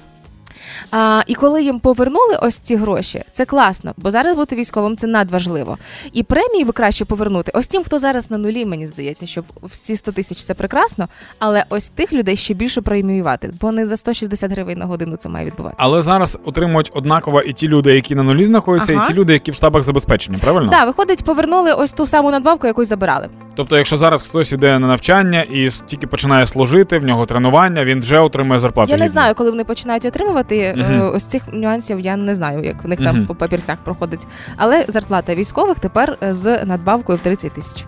А, 0.91 1.21
і 1.27 1.35
коли 1.35 1.63
їм 1.63 1.79
повернули 1.79 2.37
ось 2.41 2.57
ці 2.57 2.75
гроші, 2.75 3.23
це 3.31 3.45
класно, 3.45 3.93
бо 3.97 4.11
зараз 4.11 4.35
бути 4.35 4.55
військовим 4.55 4.97
це 4.97 5.07
надважливо. 5.07 5.77
І 6.13 6.23
премії 6.23 6.65
би 6.65 6.71
краще 6.71 7.05
повернути. 7.05 7.51
Ось 7.55 7.67
тим, 7.67 7.83
хто 7.83 7.99
зараз 7.99 8.31
на 8.31 8.37
нулі, 8.37 8.65
мені 8.65 8.87
здається, 8.87 9.25
що 9.25 9.43
в 9.63 9.79
ці 9.79 9.95
100 9.95 10.11
тисяч 10.11 10.43
це 10.43 10.53
прекрасно, 10.53 11.07
але 11.39 11.65
ось 11.69 11.89
тих 11.89 12.13
людей 12.13 12.35
ще 12.35 12.53
більше 12.53 12.81
преміювати, 12.81 13.53
бо 13.61 13.71
не 13.71 13.85
за 13.85 13.97
160 13.97 14.51
гривень 14.51 14.77
на 14.77 14.85
годину 14.85 15.15
це 15.15 15.29
має 15.29 15.45
відбуватися. 15.45 15.83
Але 15.83 16.01
зараз 16.01 16.37
отримують 16.45 16.91
однаково 16.93 17.41
і 17.41 17.53
ті 17.53 17.67
люди, 17.67 17.95
які 17.95 18.15
на 18.15 18.23
нулі 18.23 18.43
знаходяться, 18.43 18.93
Ага. 18.93 19.03
і 19.03 19.07
ті 19.07 19.13
люди, 19.13 19.33
які 19.33 19.51
в 19.51 19.53
штабах 19.55 19.83
забезпечення, 19.83 20.37
правильно? 20.41 20.71
Так, 20.71 20.87
виходить, 20.87 21.23
повернули 21.23 21.73
ось 21.73 21.91
ту 21.91 22.07
саму 22.07 22.31
надбавку, 22.31 22.67
яку 22.67 22.85
забирали. 22.85 23.27
Тобто, 23.55 23.77
якщо 23.77 23.97
зараз 23.97 24.23
хтось 24.23 24.51
іде 24.53 24.79
на 24.79 24.87
навчання 24.87 25.41
і 25.41 25.69
тільки 25.85 26.07
починає 26.07 26.45
служити, 26.47 26.97
в 26.97 27.03
нього 27.03 27.25
тренування, 27.25 27.83
він 27.85 27.99
вже 27.99 28.19
отримує 28.19 28.59
зарплату. 28.59 28.91
Я 28.91 28.97
не 28.97 29.03
гідну. 29.03 29.11
знаю, 29.13 29.35
коли 29.35 29.49
вони 29.51 29.63
починають 29.63 30.05
отримувати 30.05 30.73
Мгм. 30.77 31.11
ось 31.15 31.23
цих 31.23 31.43
нюансів. 31.53 31.99
Я 31.99 32.15
не 32.17 32.35
знаю, 32.35 32.63
як 32.63 32.83
в 32.83 32.87
них 32.87 32.99
там 32.99 33.15
Мгм. 33.17 33.25
по 33.25 33.35
папірцях 33.35 33.77
проходить. 33.83 34.27
Але 34.57 34.85
зарплата 34.87 35.35
військових 35.35 35.79
тепер 35.79 36.17
е, 36.23 36.33
з 36.33 36.65
надбавкою 36.65 37.17
в 37.17 37.21
30 37.21 37.51
тисяч. 37.53 37.85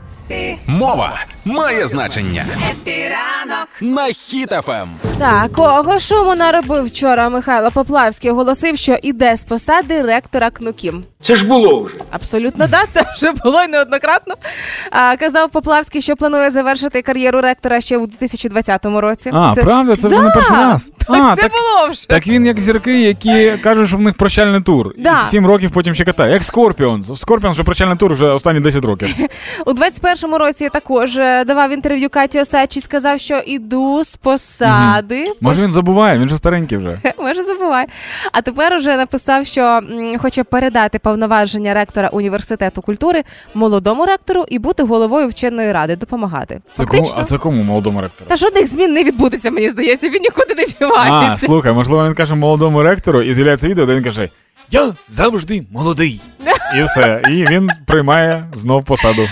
Мова 0.67 1.11
має 1.45 1.87
значення. 1.87 2.45
Happy 2.71 3.15
ранок. 3.15 3.67
На 3.81 4.07
Ем. 4.07 4.13
Хіт-ФМ. 4.13 4.89
Так, 5.19 5.51
кого 5.51 5.99
шуму 5.99 6.35
наробив 6.35 6.85
вчора 6.85 7.29
Михайло 7.29 7.71
Поплавський 7.71 8.31
оголосив, 8.31 8.77
що 8.77 8.97
іде 9.03 9.37
з 9.37 9.43
посади 9.43 10.01
ректора 10.01 10.49
КНУКІМ. 10.49 11.03
Це 11.21 11.35
ж 11.35 11.47
було 11.47 11.83
вже. 11.83 11.95
Абсолютно 12.11 12.67
да, 12.67 12.83
це 12.91 13.05
вже 13.15 13.31
було 13.31 13.61
й 13.63 13.67
неоднократно. 13.67 14.35
А, 14.91 15.15
казав 15.17 15.49
Поплавський, 15.49 16.01
що 16.01 16.15
планує 16.15 16.51
завершити 16.51 17.01
кар'єру 17.01 17.41
ректора 17.41 17.81
ще 17.81 17.97
у 17.97 18.07
2020 18.07 18.85
році. 18.85 19.31
А, 19.33 19.53
правда, 19.55 19.95
це 19.95 20.07
вже 20.07 20.19
не 20.19 20.29
перший 20.29 20.57
раз. 20.57 20.89
А, 21.07 21.35
це 21.35 21.41
так, 21.41 21.51
було 21.51 21.91
вже. 21.91 22.07
так 22.07 22.27
він 22.27 22.45
як 22.45 22.59
зірки, 22.59 23.01
які 23.01 23.51
кажуть, 23.63 23.87
що 23.87 23.97
в 23.97 24.01
них 24.01 24.15
прощальний 24.17 24.61
тур. 24.61 24.91
Да. 24.97 25.21
І 25.21 25.31
сім 25.31 25.47
років 25.47 25.71
потім 25.71 25.95
ще 25.95 26.05
катає. 26.05 26.33
Як 26.33 26.43
Scorpions. 26.43 27.03
Scorpions, 27.15 27.53
що 27.53 27.63
прощальний 27.63 27.97
тур 27.97 28.13
вже 28.13 28.25
останні 28.25 28.59
10 28.59 28.85
років. 28.85 29.15
У 29.65 29.71
21-му 29.71 30.37
році 30.37 30.69
також 30.73 31.17
е, 31.17 31.32
давав 31.43 31.71
інтерв'ю 31.73 32.09
Каті 32.09 32.39
Осадчій, 32.41 32.79
сказав, 32.81 33.19
що 33.19 33.37
іду 33.45 34.03
з 34.03 34.15
посади. 34.15 35.25
Може 35.41 35.63
він 35.63 35.71
забуває, 35.71 36.19
він 36.19 36.29
же 36.29 36.37
старенький 36.37 36.77
вже. 36.77 36.97
Може, 37.17 37.43
забувай. 37.43 37.85
А 38.31 38.41
тепер 38.41 38.75
уже 38.75 38.97
написав, 38.97 39.45
що 39.45 39.79
хоче 40.17 40.43
передати 40.43 40.99
повноваження 40.99 41.73
ректора 41.73 42.07
університету 42.07 42.81
культури 42.81 43.23
молодому 43.53 44.05
ректору 44.05 44.45
і 44.49 44.59
бути 44.59 44.83
головою 44.83 45.27
вченої 45.27 45.71
ради, 45.71 45.95
допомагати. 45.95 46.61
Це 46.73 46.85
кому, 46.85 47.13
а 47.15 47.23
це 47.23 47.37
кому 47.37 47.63
молодому 47.63 48.01
ректору? 48.01 48.29
Та 48.29 48.35
жодних 48.35 48.67
змін 48.67 48.93
не 48.93 49.03
відбудеться, 49.03 49.51
мені 49.51 49.69
здається. 49.69 50.09
Він 50.09 50.21
нікуди 50.21 50.55
не 50.55 50.87
А, 50.97 51.37
слухай, 51.37 51.73
можливо, 51.73 52.05
він 52.05 52.13
каже 52.13 52.35
молодому 52.35 52.83
ректору 52.83 53.21
і 53.21 53.33
з'являється 53.33 53.67
відео, 53.67 53.85
де 53.85 53.95
він 53.95 54.03
каже: 54.03 54.29
Я 54.71 54.93
завжди 55.09 55.63
молодий. 55.71 56.21
І 56.79 56.83
все. 56.83 57.21
І 57.29 57.31
він 57.31 57.69
приймає 57.85 58.47
знов 58.53 58.85
посаду. 58.85 59.27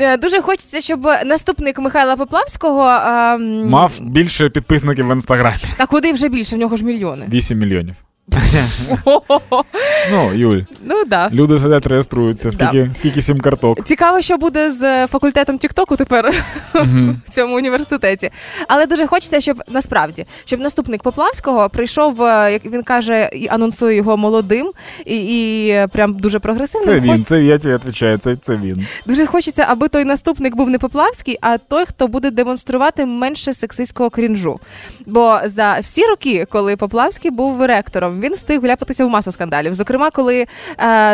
Е, 0.00 0.16
Дуже 0.16 0.40
хочеться, 0.42 0.80
щоб 0.80 1.02
наступник 1.24 1.78
Михайла 1.78 2.16
Поплавського 2.16 2.80
а, 2.82 3.36
Мав 3.64 4.00
більше 4.00 4.48
підписників 4.50 5.08
в 5.08 5.12
інстаграмі. 5.12 5.56
Та 5.76 5.86
куди 5.86 6.12
вже 6.12 6.28
більше? 6.28 6.56
В 6.56 6.58
нього 6.58 6.76
ж 6.76 6.84
мільйони. 6.84 7.26
8 7.28 7.58
мільйонів. 7.58 7.94
Ну, 10.10 10.32
Юль, 10.34 10.62
Ну 10.82 11.04
да. 11.04 11.30
люди 11.32 11.58
сидять, 11.58 11.86
реєструються. 11.86 12.50
Скільки, 12.50 12.90
скільки 12.94 13.22
сім 13.22 13.40
карток. 13.40 13.86
Цікаво, 13.86 14.20
що 14.20 14.36
буде 14.36 14.70
з 14.70 15.06
факультетом 15.06 15.58
Тіктоку 15.58 15.96
тепер 15.96 16.34
в 16.74 17.30
цьому 17.30 17.56
університеті. 17.56 18.30
Але 18.68 18.86
дуже 18.86 19.06
хочеться, 19.06 19.40
щоб 19.40 19.62
насправді 19.68 20.26
щоб 20.44 20.60
наступник 20.60 21.02
Поплавського 21.02 21.68
прийшов, 21.68 22.22
е, 22.22 22.52
як 22.52 22.64
він 22.64 22.82
каже, 22.82 23.30
і 23.32 23.48
анонсує 23.48 23.96
його 23.96 24.16
молодим 24.16 24.72
і, 25.06 25.16
і 25.16 25.86
прям 25.92 26.12
дуже 26.12 26.38
прогресивним. 26.38 27.00
Це 27.00 27.00
він, 27.00 27.24
це 27.24 27.42
я 27.42 27.58
тобі 27.58 27.74
відповідаю, 27.74 28.18
це, 28.18 28.36
це 28.36 28.56
він. 28.56 28.86
Дуже 29.06 29.26
хочеться, 29.26 29.66
аби 29.68 29.88
той 29.88 30.04
наступник 30.04 30.56
був 30.56 30.70
не 30.70 30.78
Поплавський, 30.78 31.38
а 31.40 31.58
той, 31.58 31.84
хто 31.86 32.08
буде 32.08 32.30
демонструвати 32.30 33.06
менше 33.06 33.54
сексистського 33.54 34.10
крінжу. 34.10 34.60
Бо 35.06 35.40
за 35.44 35.78
всі 35.78 36.04
роки, 36.04 36.46
коли 36.50 36.76
Поплавський 36.76 37.30
був 37.30 37.62
ректором, 37.62 38.11
він 38.20 38.32
встиг 38.32 38.60
вляпатися 38.60 39.04
в 39.04 39.08
масу 39.08 39.32
скандалів. 39.32 39.74
Зокрема, 39.74 40.10
коли 40.10 40.40
е, 40.40 40.46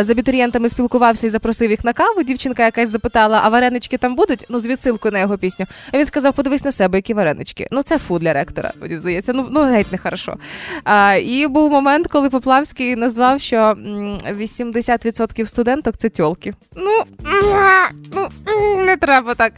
з 0.04 0.10
абітурієнтами 0.10 0.68
спілкувався 0.68 1.26
і 1.26 1.30
запросив 1.30 1.70
їх 1.70 1.84
на 1.84 1.92
каву, 1.92 2.22
дівчинка 2.22 2.64
якась 2.64 2.88
запитала, 2.88 3.40
а 3.44 3.48
варенички 3.48 3.98
там 3.98 4.14
будуть? 4.14 4.46
Ну, 4.48 4.60
з 4.60 4.66
відсилкою 4.66 5.12
на 5.12 5.18
його 5.18 5.38
пісню. 5.38 5.66
А 5.92 5.98
він 5.98 6.06
сказав: 6.06 6.32
подивись 6.32 6.64
на 6.64 6.72
себе, 6.72 6.98
які 6.98 7.14
варенички. 7.14 7.66
Ну, 7.70 7.82
це 7.82 7.98
фу 7.98 8.18
для 8.18 8.32
ректора, 8.32 8.72
мені 8.80 8.96
здається. 8.96 9.32
Ну, 9.32 9.48
ну 9.50 9.62
геть 9.62 9.92
не 9.92 9.98
хорошо. 9.98 10.36
А, 10.84 11.14
і 11.14 11.46
був 11.46 11.70
момент, 11.70 12.06
коли 12.06 12.30
Поплавський 12.30 12.96
назвав, 12.96 13.40
що 13.40 13.56
м, 13.56 14.18
80% 14.40 15.46
студенток 15.46 15.96
це 15.96 16.08
тьолки. 16.08 16.54
Ну, 16.76 17.02
ну 18.12 18.28
не 18.84 18.96
треба 18.96 19.34
так. 19.34 19.52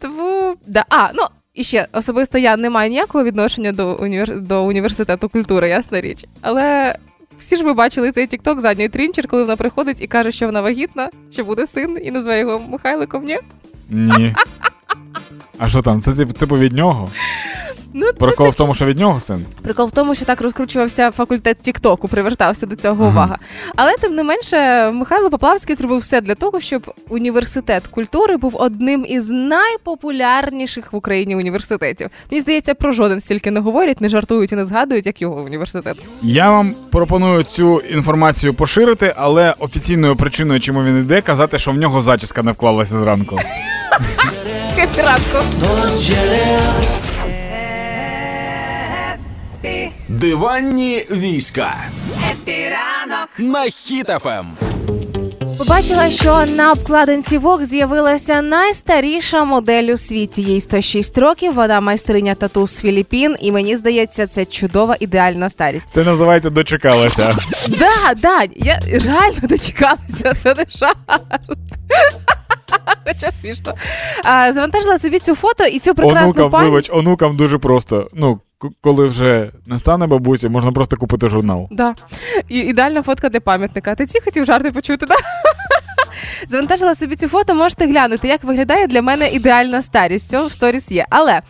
Тому 0.00 0.56
да. 0.66 0.84
А, 0.88 1.08
ну. 1.14 1.22
І 1.58 1.64
ще 1.64 1.86
особисто 1.92 2.38
я 2.38 2.56
не 2.56 2.70
маю 2.70 2.90
ніякого 2.90 3.24
відношення 3.24 3.72
до, 3.72 3.94
універ... 3.94 4.40
до 4.40 4.64
університету 4.64 5.28
культури, 5.28 5.68
ясна 5.68 6.00
річ. 6.00 6.24
Але 6.40 6.94
всі 7.38 7.56
ж 7.56 7.64
ви 7.64 7.74
бачили 7.74 8.12
цей 8.12 8.26
тікток 8.26 8.60
задньої 8.60 8.88
трінчер, 8.88 9.28
коли 9.28 9.42
вона 9.42 9.56
приходить 9.56 10.02
і 10.02 10.06
каже, 10.06 10.32
що 10.32 10.46
вона 10.46 10.60
вагітна, 10.60 11.10
що 11.30 11.44
буде 11.44 11.66
син, 11.66 11.98
і 12.04 12.10
називає 12.10 12.40
його 12.40 12.58
Михайликом. 12.68 13.24
Ні? 13.24 13.38
Ні. 13.90 14.34
А 15.58 15.68
що 15.68 15.82
там? 15.82 16.00
Це 16.00 16.26
типу 16.26 16.58
від 16.58 16.72
нього? 16.72 17.10
Ну, 18.00 18.06
Прикол 18.18 18.48
в 18.48 18.54
тому, 18.54 18.74
що 18.74 18.86
від 18.86 18.98
нього 18.98 19.20
син. 19.20 19.44
Прикол 19.62 19.86
в 19.86 19.90
тому, 19.90 20.14
що 20.14 20.24
так 20.24 20.40
розкручувався 20.40 21.10
факультет 21.10 21.56
Тіктоку, 21.62 22.08
привертався 22.08 22.66
до 22.66 22.76
цього 22.76 23.04
Ага. 23.04 23.10
увага. 23.10 23.38
Але 23.76 23.96
тим 24.00 24.14
не 24.14 24.22
менше, 24.22 24.90
Михайло 24.94 25.30
Поплавський 25.30 25.76
зробив 25.76 25.98
все 25.98 26.20
для 26.20 26.34
того, 26.34 26.60
щоб 26.60 26.94
університет 27.08 27.86
культури 27.86 28.36
був 28.36 28.56
одним 28.56 29.06
із 29.08 29.28
найпопулярніших 29.30 30.92
в 30.92 30.96
Україні 30.96 31.36
університетів. 31.36 32.08
Мені 32.30 32.40
здається, 32.40 32.74
про 32.74 32.92
жоден 32.92 33.20
стільки 33.20 33.50
не 33.50 33.60
говорять, 33.60 34.00
не 34.00 34.08
жартують 34.08 34.52
і 34.52 34.56
не 34.56 34.64
згадують, 34.64 35.06
як 35.06 35.22
його 35.22 35.42
університет. 35.42 35.96
Я 36.22 36.50
вам 36.50 36.74
пропоную 36.90 37.42
цю 37.42 37.80
інформацію 37.80 38.54
поширити, 38.54 39.14
але 39.16 39.54
офіційною 39.58 40.16
причиною, 40.16 40.60
чому 40.60 40.84
він 40.84 40.98
іде, 40.98 41.20
казати, 41.20 41.58
що 41.58 41.70
в 41.70 41.76
нього 41.76 42.02
зачіска 42.02 42.42
не 42.42 42.52
вклалася 42.52 42.98
зранку. 42.98 43.38
Ранку. 44.96 45.38
Happy, 49.64 49.90
Диванні 50.08 51.04
війська. 51.10 51.74
Happy 52.30 52.74
ранок. 52.74 53.28
На 53.38 53.64
Ем. 53.64 53.70
Хіт-ФМ. 53.70 54.46
Побачила, 55.58 56.10
що 56.10 56.44
на 56.56 56.72
обкладинці 56.72 57.38
Vogue 57.38 57.64
з'явилася 57.64 58.42
найстаріша 58.42 59.44
модель 59.44 59.84
у 59.84 59.96
світі. 59.96 60.42
Їй 60.42 60.60
106 60.60 61.18
років. 61.18 61.54
Вона 61.54 61.80
майстриня 61.80 62.34
тату 62.34 62.66
з 62.66 62.80
Філіппін, 62.80 63.36
і 63.40 63.52
мені 63.52 63.76
здається, 63.76 64.26
це 64.26 64.44
чудова 64.44 64.96
ідеальна 65.00 65.48
старість. 65.50 65.86
Це 65.90 66.04
називається 66.04 66.50
дочекалася. 66.50 67.36
Да, 67.68 68.14
да, 68.16 68.42
я 68.56 68.80
реально 69.04 69.38
дочекалася, 69.42 70.34
це 70.42 70.54
не 70.54 70.64
жарт. 70.78 70.98
Хоча 73.06 73.30
смішно. 73.40 73.74
А, 74.24 74.52
завантажила 74.52 74.98
собі 74.98 75.18
цю 75.18 75.34
фото 75.34 75.64
і 75.64 75.78
цю 75.78 75.94
прекрасну 75.94 76.28
Онукам, 76.28 76.50
пані. 76.50 76.64
вибач, 76.70 76.90
онукам 76.92 77.36
дуже 77.36 77.58
просто. 77.58 78.10
Ну, 78.14 78.40
коли 78.80 79.06
вже 79.06 79.52
не 79.66 79.78
стане 79.78 80.06
бабусі, 80.06 80.48
можна 80.48 80.72
просто 80.72 80.96
купити 80.96 81.28
журнал. 81.28 81.68
Да. 81.70 81.94
І 82.48 82.58
ідеальна 82.58 83.02
фотка 83.02 83.28
для 83.28 83.40
пам'ятника. 83.40 83.94
Ти 83.94 84.06
ці 84.06 84.20
хотів 84.20 84.44
жарти 84.44 84.72
почути, 84.72 85.06
да? 85.06 85.14
Завантажила 86.48 86.94
собі 86.94 87.16
цю 87.16 87.28
фото, 87.28 87.54
можете 87.54 87.86
глянути, 87.86 88.28
як 88.28 88.44
виглядає 88.44 88.86
для 88.86 89.02
мене 89.02 89.28
ідеальна 89.28 89.82
старість. 89.82 90.26
Все 90.26 90.46
в 90.46 90.52
сторіс 90.52 90.90
є. 90.90 91.06
Але 91.10 91.40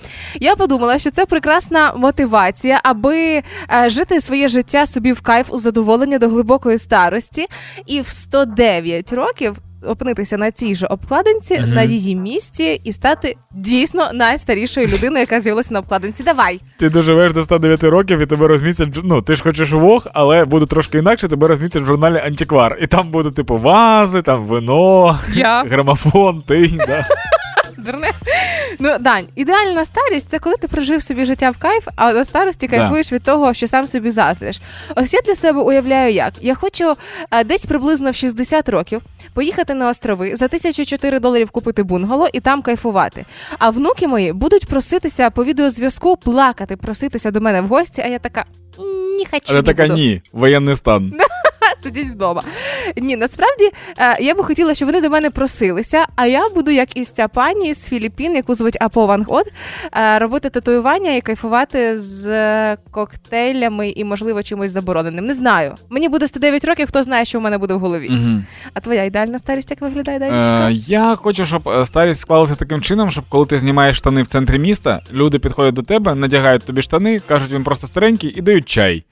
я 0.40 0.56
подумала, 0.56 0.98
що 0.98 1.10
це 1.10 1.26
прекрасна 1.26 1.92
мотивація, 1.96 2.80
аби 2.82 3.16
е, 3.16 3.42
жити 3.86 4.20
своє 4.20 4.48
життя 4.48 4.86
собі 4.86 5.12
в 5.12 5.20
кайф 5.20 5.52
у 5.52 5.58
задоволення 5.58 6.18
до 6.18 6.28
глибокої 6.28 6.78
старості. 6.78 7.46
І 7.86 8.00
в 8.00 8.08
109 8.08 9.12
років 9.12 9.56
опинитися 9.86 10.36
на 10.36 10.50
цій 10.50 10.74
же 10.74 10.86
обкладинці, 10.86 11.58
Мгм. 11.60 11.70
на 11.74 11.82
її 11.82 12.16
місці 12.16 12.80
і 12.84 12.92
стати 12.92 13.36
дійсно 13.54 14.08
найстарішою 14.14 14.86
людиною, 14.86 15.20
яка 15.20 15.40
з'явилася 15.40 15.74
на 15.74 15.80
обкладинці. 15.80 16.22
Давай! 16.22 16.60
Ти 16.78 16.90
доживеш 16.90 17.32
до 17.32 17.44
109 17.44 17.84
років 17.84 18.18
і 18.18 18.26
тебе 18.26 18.48
розмістять. 18.48 18.88
Ну, 19.04 19.22
ти 19.22 19.36
ж 19.36 19.42
хочеш 19.42 19.72
вог, 19.72 20.06
але 20.14 20.44
буде 20.44 20.66
трошки 20.66 20.98
інакше, 20.98 21.28
тебе 21.28 21.48
розмістять 21.48 21.82
в 21.82 21.86
журналі 21.86 22.18
Антиквар. 22.26 22.78
І 22.82 22.86
там 22.86 23.10
буде, 23.10 23.30
типу, 23.30 23.58
вази, 23.58 24.22
там 24.22 24.44
вино, 24.46 25.18
Я. 25.34 25.62
грамофон, 25.70 26.42
ти. 26.46 26.70
Да. 26.86 27.04
Дурне. 27.92 28.11
Ну, 28.79 28.98
Дань, 29.01 29.24
ідеальна 29.37 29.85
старість 29.85 30.31
це 30.31 30.38
коли 30.38 30.57
ти 30.57 30.68
прожив 30.68 31.03
собі 31.03 31.24
життя 31.24 31.51
в 31.51 31.59
кайф, 31.59 31.88
а 31.96 32.12
на 32.12 32.24
старості 32.24 32.68
Да. 32.68 32.77
кайфуєш 32.77 33.12
від 33.12 33.22
того, 33.22 33.55
що 33.55 33.66
сам 33.66 33.88
собі 33.88 34.11
заздриш. 34.11 34.61
Ось 34.96 35.14
я 35.14 35.20
для 35.20 35.35
себе 35.35 35.61
уявляю, 35.62 36.12
як 36.12 36.33
я 36.40 36.55
хочу 36.55 36.94
е, 37.31 37.44
десь 37.44 37.66
приблизно 37.66 38.11
в 38.11 38.14
60 38.14 38.68
років 38.68 39.01
поїхати 39.35 39.74
на 39.74 39.88
острови 39.88 40.37
за 40.37 40.44
1004 40.44 41.18
доларів 41.20 41.51
купити 41.51 41.83
бунгало 41.83 42.29
і 42.33 42.40
там 42.40 42.62
кайфувати. 42.62 43.24
А 43.59 43.70
внуки 43.70 44.09
мої 44.09 44.33
будуть 44.33 44.66
проситися 44.66 45.31
по 45.31 45.44
відеозв'язку, 45.44 46.16
плакати, 46.16 46.77
проситися 46.77 47.31
до 47.31 47.40
мене 47.40 47.61
в 47.61 47.66
гості, 47.66 48.03
а 48.05 48.09
я 48.09 48.18
така. 48.18 48.44
«М, 48.79 48.85
Не 49.18 49.24
хочу. 49.31 49.44
Але 49.48 49.57
не 49.59 49.62
така 49.62 49.83
буду». 49.83 49.94
ні, 49.94 50.22
воєнний 50.33 50.74
стан. 50.77 51.12
сидіть 51.82 52.10
вдома. 52.10 52.42
Ні, 52.96 53.16
насправді 53.16 53.70
е, 53.98 54.22
я 54.22 54.34
би 54.34 54.44
хотіла, 54.44 54.74
щоб 54.74 54.86
вони 54.86 55.00
до 55.00 55.10
мене 55.10 55.30
просилися, 55.30 56.06
а 56.16 56.26
я 56.26 56.48
буду, 56.48 56.70
як 56.70 56.96
і 56.96 57.04
ця 57.04 57.28
пані 57.28 57.74
з 57.74 57.88
Філіппін, 57.88 58.34
яку 58.34 58.54
звуть 58.54 58.76
Апо 58.80 59.06
Ван 59.06 59.22
Гот, 59.22 59.52
е, 59.96 60.18
робити 60.18 60.50
татуювання 60.50 61.14
і 61.14 61.20
кайфувати 61.20 61.98
з 61.98 62.26
е, 62.26 62.76
коктейлями 62.90 63.88
і, 63.88 64.04
можливо, 64.04 64.42
чимось 64.42 64.70
забороненим. 64.70 65.26
Не 65.26 65.34
знаю. 65.34 65.74
Мені 65.90 66.08
буде 66.08 66.26
109 66.26 66.64
років, 66.64 66.88
хто 66.88 67.02
знає, 67.02 67.24
що 67.24 67.38
в 67.38 67.42
мене 67.42 67.58
буде 67.58 67.74
в 67.74 67.78
голові. 67.78 68.08
Угу. 68.08 68.42
А 68.74 68.80
твоя 68.80 69.04
ідеальна 69.04 69.38
старість 69.38 69.70
як 69.70 69.80
виглядає 69.80 70.18
Данечка? 70.18 70.70
Е, 70.70 70.72
я 70.72 71.16
хочу, 71.16 71.46
щоб 71.46 71.70
старість 71.84 72.20
склалася 72.20 72.54
таким 72.54 72.80
чином, 72.80 73.10
щоб 73.10 73.24
коли 73.28 73.46
ти 73.46 73.58
знімаєш 73.58 73.96
штани 73.96 74.22
в 74.22 74.26
центрі 74.26 74.58
міста, 74.58 75.00
люди 75.12 75.38
підходять 75.38 75.74
до 75.74 75.82
тебе, 75.82 76.14
надягають 76.14 76.64
тобі 76.64 76.82
штани, 76.82 77.20
кажуть, 77.28 77.52
він 77.52 77.64
просто 77.64 77.86
старенький, 77.86 78.30
і 78.30 78.40
дають 78.40 78.68
чай. 78.68 79.04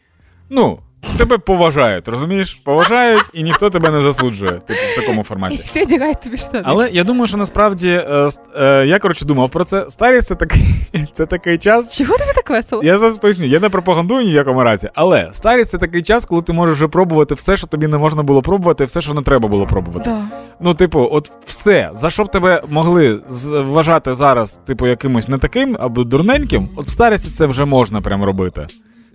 Ну, 0.51 0.79
тебе 1.17 1.39
поважають, 1.39 2.09
розумієш? 2.09 2.61
Поважають, 2.65 3.23
і 3.33 3.43
ніхто 3.43 3.71
тебе 3.71 3.91
не 3.91 4.01
засуджує, 4.01 4.51
типу, 4.51 4.81
в 4.93 5.01
такому 5.01 5.21
І 5.21 5.25
форматі. 5.25 5.63
всі 5.63 5.83
одягають 5.83 6.23
тобі 6.23 6.37
штани. 6.37 6.63
Але 6.67 6.91
я 6.91 7.05
думаю, 7.05 7.27
що 7.27 7.37
насправді 7.37 7.89
е, 7.91 8.29
е, 8.61 8.87
я 8.87 8.99
коротше 8.99 9.25
думав 9.25 9.51
про 9.51 9.65
це. 9.65 9.87
Старість 9.89 10.27
це 10.27 10.35
такий, 10.35 10.63
це 11.13 11.27
такий 11.27 11.59
час. 11.59 11.91
Чого 11.99 12.19
тобі 12.19 12.31
так 12.35 12.51
весело? 12.51 12.83
Я 12.85 12.99
зараз 12.99 13.19
поясню, 13.19 13.47
я 13.47 13.61
не 13.61 13.69
пропагандую 13.69 14.25
ні 14.27 14.41
в 14.41 14.63
разі, 14.63 14.91
але 14.95 15.29
старість 15.33 15.71
це 15.71 15.79
такий 15.79 16.03
час, 16.03 16.27
коли 16.27 16.43
ти 16.43 16.53
можеш 16.53 16.77
вже 16.77 16.89
пробувати 16.89 17.35
все, 17.35 17.57
що 17.57 17.67
тобі 17.67 17.87
не 17.87 17.99
можна 17.99 18.23
було 18.23 18.43
пробувати, 18.43 18.85
все, 18.85 19.01
що 19.01 19.15
не 19.15 19.23
треба 19.23 19.49
було 19.49 19.67
пробувати. 19.67 20.11
Да. 20.11 20.23
Ну, 20.61 20.75
типу, 20.75 21.09
от 21.13 21.31
все, 21.45 21.91
за 21.95 22.11
що 22.11 22.25
б 22.25 22.31
тебе 22.31 22.63
могли 22.69 23.21
вважати 23.53 24.15
зараз, 24.15 24.61
типу, 24.67 24.87
якимось 24.87 25.29
не 25.29 25.39
таким 25.39 25.77
або 25.81 26.05
дурненьким, 26.05 26.69
от 26.77 26.87
в 26.87 26.91
старості 26.91 27.31
це 27.31 27.47
вже 27.47 27.65
можна 27.65 28.01
прям 28.01 28.25
робити. 28.25 28.67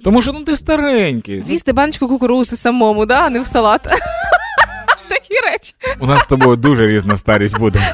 Тому 0.03 0.21
що 0.21 0.33
ну 0.33 0.43
ти 0.43 0.55
старенький. 0.55 1.41
З'їсти 1.41 1.73
баночку 1.73 2.07
кукурузи 2.07 2.57
самому, 2.57 3.05
да, 3.05 3.25
а 3.25 3.29
не 3.29 3.41
в 3.41 3.47
салат. 3.47 3.81
Такі 5.09 5.39
речі. 5.51 5.73
У 5.99 6.05
нас 6.07 6.21
з 6.21 6.25
тобою 6.25 6.55
дуже 6.55 6.87
різна 6.87 7.17
старість 7.17 7.57
буде. 7.59 7.93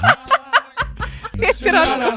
Такі 1.39 1.69
ранку. 1.69 2.11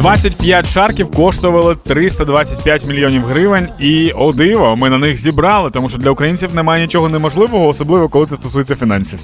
25 0.00 0.66
шарків 0.66 1.10
коштували 1.10 1.76
325 1.84 2.86
мільйонів 2.86 3.24
гривень, 3.24 3.68
і 3.78 4.12
о 4.16 4.32
диво, 4.32 4.76
ми 4.76 4.90
на 4.90 4.98
них 4.98 5.16
зібрали, 5.16 5.70
тому 5.70 5.88
що 5.88 5.98
для 5.98 6.10
українців 6.10 6.54
немає 6.54 6.82
нічого 6.82 7.08
неможливого, 7.08 7.68
особливо 7.68 8.08
коли 8.08 8.26
це 8.26 8.36
стосується 8.36 8.76
фінансів. 8.76 9.18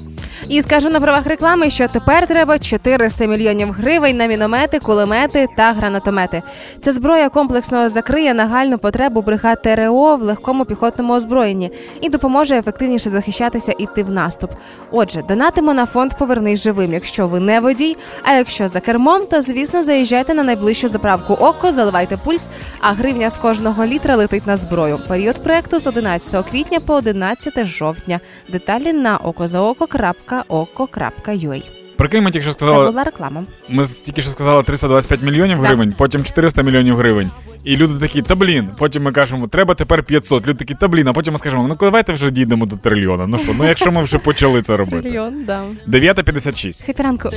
І 0.48 0.62
скажу 0.62 0.88
на 0.88 1.00
правах 1.00 1.26
реклами, 1.26 1.70
що 1.70 1.88
тепер 1.88 2.26
треба 2.26 2.58
400 2.58 3.26
мільйонів 3.26 3.72
гривень 3.72 4.16
на 4.16 4.26
міномети, 4.26 4.78
кулемети 4.78 5.46
та 5.56 5.72
гранатомети. 5.72 6.42
Ця 6.80 6.92
зброя 6.92 7.28
комплексно 7.28 7.88
закриє 7.88 8.34
нагальну 8.34 8.78
потребу 8.78 9.22
бригад 9.22 9.62
ТРО 9.62 10.16
в 10.16 10.22
легкому 10.22 10.64
піхотному 10.64 11.14
озброєнні 11.14 11.70
і 12.00 12.08
допоможе 12.08 12.56
ефективніше 12.58 13.10
захищатися 13.10 13.72
і 13.72 13.82
йти 13.82 14.02
в 14.02 14.12
наступ. 14.12 14.50
Отже, 14.90 15.22
донатимо 15.28 15.74
на 15.74 15.86
фонд 15.86 16.12
Повернись 16.18 16.62
живим, 16.62 16.92
якщо 16.92 17.26
ви 17.26 17.40
не 17.40 17.60
водій. 17.60 17.96
А 18.22 18.32
якщо 18.32 18.68
за 18.68 18.80
кермом, 18.80 19.22
то 19.30 19.42
звісно 19.42 19.82
заїжджайте 19.82 20.34
на 20.34 20.42
найближчу 20.66 20.88
заправку 20.88 21.34
око, 21.34 21.72
заливайте 21.72 22.16
пульс, 22.16 22.48
а 22.80 22.92
гривня 22.92 23.30
з 23.30 23.36
кожного 23.36 23.86
літра 23.86 24.16
летить 24.16 24.46
на 24.46 24.56
зброю. 24.56 24.98
Період 25.08 25.42
проекту 25.44 25.78
з 25.80 25.86
11 25.86 26.46
квітня 26.50 26.80
по 26.80 26.94
11 26.94 27.66
жовтня. 27.66 28.20
Деталі 28.52 28.92
на 28.92 29.18
okozaoko.oko.ua. 29.18 31.62
Прикинь, 31.96 32.24
ми 32.24 32.30
тільки 32.30 32.44
що 32.46 32.54
Це 32.54 32.66
була 32.66 33.04
реклама. 33.04 33.44
ми 33.68 33.86
тільки 33.86 34.22
що 34.22 34.30
сказали 34.30 34.62
325 34.62 35.22
мільйонів 35.22 35.56
Так. 35.58 35.66
гривень, 35.66 35.94
потім 35.98 36.24
400 36.24 36.62
мільйонів 36.62 36.96
гривень. 36.96 37.30
І 37.64 37.76
люди 37.76 37.94
такі, 38.00 38.22
та 38.22 38.34
блін. 38.34 38.68
Потім 38.78 39.02
ми 39.02 39.12
кажемо, 39.12 39.46
треба 39.46 39.74
тепер 39.74 40.02
500. 40.02 40.46
Люди 40.46 40.58
такі, 40.58 40.74
та 40.74 40.88
блін, 40.88 41.08
а 41.08 41.12
потім 41.12 41.32
ми 41.32 41.38
скажемо, 41.38 41.68
ну 41.68 41.76
давайте 41.80 42.12
вже 42.12 42.30
дійдемо 42.30 42.66
до 42.66 42.76
трильйона. 42.76 43.26
Ну 43.26 43.38
що, 43.38 43.52
ну 43.58 43.64
якщо 43.64 43.92
ми 43.92 44.02
вже 44.02 44.18
почали 44.18 44.62
це 44.62 44.76
робити. 44.76 45.02
Трильйон, 45.02 45.44
да. 45.44 45.62
9.56. 45.88 46.84
Хеппі 46.86 47.02
ранку. 47.02 47.30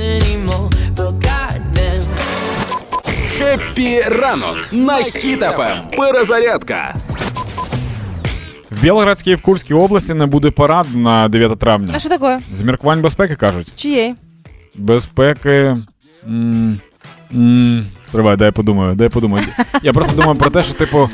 Хеппі 3.40 4.00
ранок 4.00 4.56
на 4.72 4.92
Хіт-ФМ. 4.94 5.96
Перезарядка. 5.96 6.94
В 8.70 8.82
Білградській 8.82 9.30
і 9.30 9.34
в 9.34 9.42
Курській 9.42 9.74
області 9.74 10.14
не 10.14 10.26
буде 10.26 10.50
парад 10.50 10.86
на 10.94 11.28
9 11.28 11.58
травня. 11.58 11.92
А 11.94 11.98
що 11.98 12.08
таке? 12.08 12.40
З 12.52 12.62
міркувань 12.62 13.02
безпеки 13.02 13.34
кажуть. 13.36 13.72
Чиєї? 13.74 14.14
Безпеки. 14.76 15.76
м, 16.26 16.80
м, 17.34 17.86
Стривай, 18.06 18.36
дай 18.36 18.46
я 18.46 18.52
подумаю, 18.52 18.94
дай 18.94 19.04
я 19.04 19.10
подумаю. 19.10 19.46
Я 19.82 19.92
просто 19.92 20.16
думаю 20.16 20.34
про 20.38 20.50
те, 20.50 20.62
що, 20.62 20.74
типу, 20.74 21.08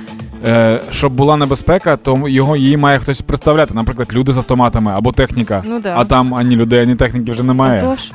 е, 0.47 0.81
щоб 0.91 1.13
була 1.13 1.37
небезпека, 1.37 1.97
то 1.97 2.29
його 2.29 2.57
її 2.57 2.77
має 2.77 2.99
хтось 2.99 3.23
представляти. 3.23 3.75
Наприклад, 3.75 4.09
люди 4.13 4.33
з 4.33 4.37
автоматами 4.37 4.93
або 4.93 5.13
техніка. 5.13 5.63
Ну 5.67 5.81
да. 5.81 5.95
А 5.97 6.05
там 6.05 6.35
ані 6.35 6.57
людей, 6.57 6.83
ані 6.83 6.95
техніки 6.95 7.33
вже 7.33 7.43
немає. 7.43 7.81
Тож. 7.81 8.13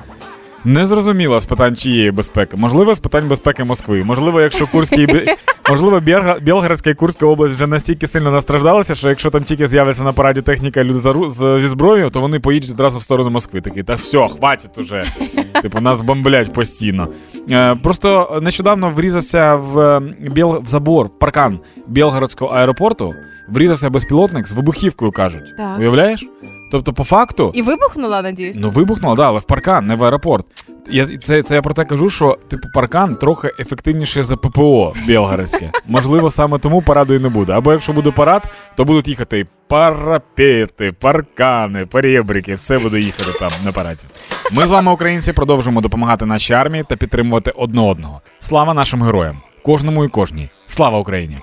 Не 0.66 0.86
зрозуміло 0.86 1.40
з 1.40 1.46
питань 1.46 1.76
чиєї 1.76 2.12
безпеки. 2.12 2.58
Можливо, 2.58 2.96
з 2.96 3.00
питань 3.00 3.28
безпеки 3.28 3.64
Москви. 3.64 4.04
Можливо, 4.04 4.42
якщо 4.42 4.68
Курський 4.68 5.08
можливо, 5.70 6.00
Білградська 6.42 6.90
і 6.90 6.94
Курська 6.94 7.26
область 7.26 7.54
вже 7.56 7.68
настільки 7.68 8.08
сильно 8.08 8.32
настраждалися, 8.32 8.96
що 8.96 9.10
якщо 9.10 9.30
там 9.30 9.44
тільки 9.44 9.68
з'явиться 9.68 10.04
на 10.04 10.14
параді 10.14 10.42
техніка 10.42 10.84
люди 10.84 11.00
за 11.00 11.12
ру- 11.12 11.30
з- 11.30 11.62
зі 11.62 11.68
зброєю, 11.68 12.10
то 12.10 12.22
вони 12.22 12.40
поїдуть 12.40 12.72
одразу 12.72 13.00
в 13.00 13.02
сторону 13.04 13.30
Москви. 13.30 13.62
Такі, 13.62 13.84
та 13.84 13.96
все, 13.96 14.28
хватить 14.28 14.78
уже. 14.78 15.04
Типу, 15.62 15.80
нас 15.82 16.02
бомблять 16.02 16.54
постійно. 16.54 17.08
Е, 17.52 17.76
просто 17.76 18.40
нещодавно 18.42 18.90
врізався 18.90 19.56
в, 19.56 19.80
е, 19.80 20.02
Біл... 20.20 20.62
в 20.66 20.68
забор, 20.68 21.06
в 21.08 21.20
паркан 21.20 21.60
Білгородського 21.88 22.52
аеропорту. 22.54 23.14
Врізався 23.50 23.90
безпілотник 23.90 24.48
з 24.48 24.54
вибухівкою, 24.54 25.12
кажуть. 25.12 25.58
Так. 25.58 25.80
Уявляєш? 25.80 26.26
Тобто, 26.72 26.94
по 26.94 27.04
факту. 27.04 27.52
І 27.54 27.62
вибухнула, 27.62 28.22
надіюсь? 28.22 28.58
Ну, 28.60 28.70
вибухнуло, 28.70 29.16
да, 29.16 29.28
але 29.28 29.40
в 29.40 29.44
паркан, 29.44 29.88
не 29.88 29.96
в 29.96 30.04
аеропорт. 30.04 30.46
Я, 30.90 31.18
це, 31.18 31.44
це 31.44 31.56
я 31.56 31.62
про 31.62 31.74
те 31.74 31.86
кажу, 31.86 32.10
що 32.10 32.38
типу 32.48 32.68
паркан 32.74 33.16
трохи 33.16 33.52
ефективніше 33.60 34.24
за 34.24 34.38
ППО 34.38 34.94
Білгородське. 35.08 35.72
Можливо, 35.88 36.30
саме 36.30 36.60
тому 36.60 36.82
параду 36.82 37.14
і 37.14 37.20
не 37.20 37.30
буде. 37.30 37.54
Або 37.54 37.72
якщо 37.72 37.94
буде 37.94 38.12
парад, 38.12 38.44
то 38.76 38.86
будуть 38.86 39.08
їхати 39.08 39.48
парапети, 39.68 40.92
паркани, 40.92 41.86
перебрики, 41.86 42.56
все 42.56 42.80
буде 42.80 43.00
їхати 43.00 43.40
там 43.40 43.52
на 43.66 43.72
параді. 43.72 44.06
Ми 44.52 44.68
з 44.68 44.72
вами, 44.72 44.92
українці, 44.92 45.34
продовжуємо 45.34 45.82
допомагати 45.82 46.26
нашій 46.26 46.54
армії 46.54 46.86
та 46.90 46.96
підтримувати 46.96 47.52
одне 47.52 47.82
одного. 47.82 48.22
Слава 48.40 48.74
нашим 48.74 49.04
героям! 49.04 49.38
Кожному 49.64 50.06
і 50.06 50.08
кожній. 50.08 50.50
Слава 50.66 51.00
Україні! 51.00 51.38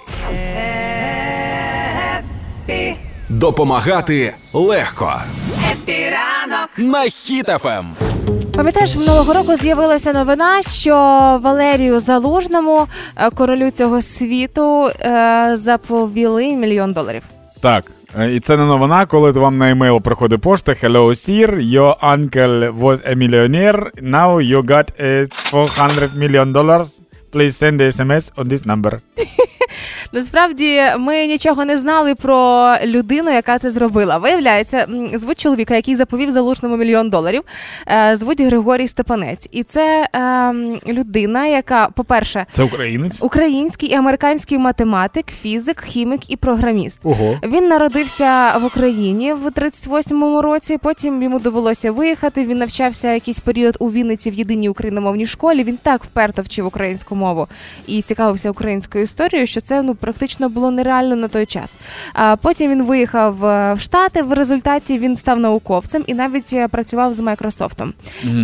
Допомагати 3.29 4.35
легко. 4.55 5.13
Happy 5.73 6.16
ранок. 6.16 6.69
На 6.77 6.99
Хіт-ФМ. 6.99 7.85
Пам'ятаєш, 8.55 8.97
минулого 8.97 9.33
року 9.33 9.57
з'явилася 9.57 10.13
новина, 10.13 10.63
що 10.63 10.93
Валерію 11.43 12.01
Залужному, 12.01 12.87
е, 13.17 13.31
королю 13.31 13.71
цього 13.71 14.03
світу, 14.03 14.87
е, 15.01 15.51
заповіли 15.55 16.47
мільйон 16.47 16.93
доларів. 16.93 17.23
Так, 17.61 17.85
е, 18.19 18.35
і 18.35 18.41
це 18.41 18.57
не 18.57 18.65
новина, 18.65 19.07
коли 19.07 19.31
вам 19.31 19.57
на 19.57 19.71
емейл 19.71 20.03
приходить 20.03 20.41
пошта 20.41 20.73
Hello, 20.73 21.09
sir, 21.09 21.61
your 21.61 21.95
uncle 22.01 22.81
was 22.81 23.13
a 23.13 23.15
millionaire, 23.15 23.91
now 24.03 24.41
you 24.53 24.63
got 24.63 25.01
a 25.01 25.27
400 25.51 26.17
million 26.17 26.53
dollars. 26.53 27.01
please 27.31 27.57
send 27.57 27.81
the 27.81 27.85
SMS 27.85 28.31
on 28.37 28.49
this 28.49 28.65
number. 28.65 29.01
Насправді 30.13 30.83
ми 30.99 31.27
нічого 31.27 31.65
не 31.65 31.79
знали 31.79 32.15
про 32.15 32.73
людину, 32.85 33.31
яка 33.31 33.59
це 33.59 33.71
зробила. 33.71 34.19
Виявляється, 34.19 34.87
звуть 35.15 35.41
чоловіка, 35.41 35.75
який 35.77 35.97
заповів 35.97 36.31
залужному 36.31 36.77
мільйон 36.77 37.11
доларів. 37.11 37.43
е, 37.89 38.17
Звуть 38.17 38.41
Григорій 38.41 38.89
Степанець. 38.89 39.49
І 39.53 39.63
це 39.63 40.09
ем, 40.13 40.79
людина, 40.89 41.47
яка, 41.47 41.89
по-перше, 41.95 42.47
Це 42.51 42.63
українець? 42.63 43.19
український 43.23 43.89
і 43.89 43.95
американський 43.95 44.59
математик, 44.59 45.27
фізик, 45.43 45.85
хімік 45.85 46.31
і 46.31 46.37
програміст. 46.37 47.01
Ого. 47.05 47.37
Він 47.43 47.69
народився 47.69 48.59
в 48.59 48.65
Україні 48.65 49.33
в 49.33 49.47
38-му 49.47 50.43
році. 50.43 50.79
Потім 50.83 51.23
йому 51.23 51.39
довелося 51.39 51.93
виїхати. 51.93 52.45
Він 52.45 52.59
навчався 52.59 53.13
якийсь 53.13 53.41
період 53.41 53.77
у 53.81 53.91
Вінниці 53.91 54.31
в 54.31 54.35
єдиній 54.35 54.69
україномовній 54.69 55.27
школі. 55.27 55.65
Він 55.65 55.79
так 55.83 56.05
вперто 56.05 56.43
вчив 56.43 56.67
українську 56.67 57.17
мову 57.17 57.47
і 57.87 58.03
цікавився 58.03 58.51
українською 58.51 59.05
історією, 59.05 59.47
що 59.47 59.61
це 59.69 59.83
ну 59.83 59.95
практично 59.95 60.49
було 60.49 60.71
нереально 60.71 61.17
на 61.17 61.29
той 61.29 61.47
час. 61.47 61.77
А 62.13 62.37
потім 62.37 62.71
він 62.71 62.83
виїхав 62.83 63.45
е, 63.45 63.75
в 63.75 63.81
Штати. 63.81 64.23
В 64.23 64.33
результаті 64.33 64.99
він 64.99 65.17
став 65.17 65.41
науковцем 65.41 66.05
і 66.07 66.15
навіть 66.15 66.53
е, 66.53 66.69
працював 66.69 67.15
з 67.15 67.21
Майкрософтом 67.21 67.93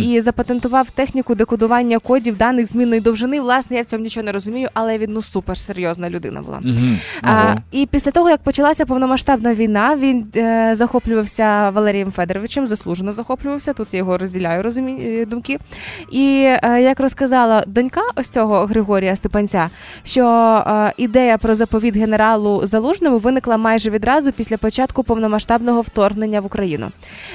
і 0.01 0.21
запатентував 0.21 0.89
техніку 0.89 1.35
декодування 1.35 1.99
кодів 1.99 2.37
даних 2.37 2.67
змінної 2.67 3.01
довжини. 3.01 3.41
Власне, 3.41 3.77
я 3.77 3.83
в 3.83 3.85
цьому 3.85 4.03
нічого 4.03 4.23
не 4.23 4.31
розумію, 4.31 4.69
але 4.73 4.97
він 4.97 5.11
ну 5.13 5.21
супер 5.21 5.57
серйозна 5.57 6.09
людина 6.09 6.41
була. 6.41 6.59
Мгм. 6.61 6.99
А, 7.21 7.55
і 7.71 7.85
після 7.85 8.11
того, 8.11 8.29
як 8.29 8.43
почалася 8.43 8.85
повномасштабна 8.85 9.53
війна, 9.53 9.95
він 9.95 10.27
е, 10.35 10.75
захоплювався 10.75 11.69
Валерієм 11.69 12.11
Федоровичем, 12.11 12.67
заслужено 12.67 13.11
захоплювався. 13.11 13.73
Тут 13.73 13.87
я 13.91 13.97
його 13.97 14.17
розділяю 14.17 14.63
розумі... 14.63 14.97
е, 15.01 15.25
думки. 15.25 15.57
І 16.11 16.55
е, 16.63 16.81
як 16.81 16.99
розказала 16.99 17.63
донька 17.67 18.01
ось 18.15 18.29
цього 18.29 18.65
Григорія 18.65 19.15
Степанця, 19.15 19.69
що 20.03 20.25
е, 20.67 20.93
ідея 21.15 21.37
про 21.37 21.55
заповіт 21.55 21.95
генералу 21.97 22.61
Залужному 22.67 23.17
виникла 23.17 23.57
майже 23.57 23.89
відразу 23.89 24.31
після 24.31 24.57
початку 24.57 25.03
повномасштабного 25.03 25.81
вторгнення 25.81 26.41
в 26.41 26.45
Україну. 26.45 26.91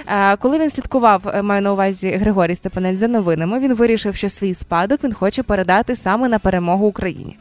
Е, 0.07 0.37
коли 0.37 0.59
він 0.59 0.71
слідкував, 0.71 1.23
е, 1.35 1.43
маю 1.43 1.63
на 1.63 1.73
увазі 1.73 2.11
Григорій 2.11 2.55
Степанець 2.55 2.99
за 2.99 3.09
новинами, 3.09 3.59
він 3.59 3.75
вирішив, 3.75 4.17
що 4.17 4.29
свій 4.29 4.55
спадок 4.55 5.05
він 5.05 5.13
хоче 5.13 5.43
передати 5.43 5.97
саме 5.97 6.29
на 6.29 6.39
перемогу 6.39 6.87
Україні. 6.87 7.37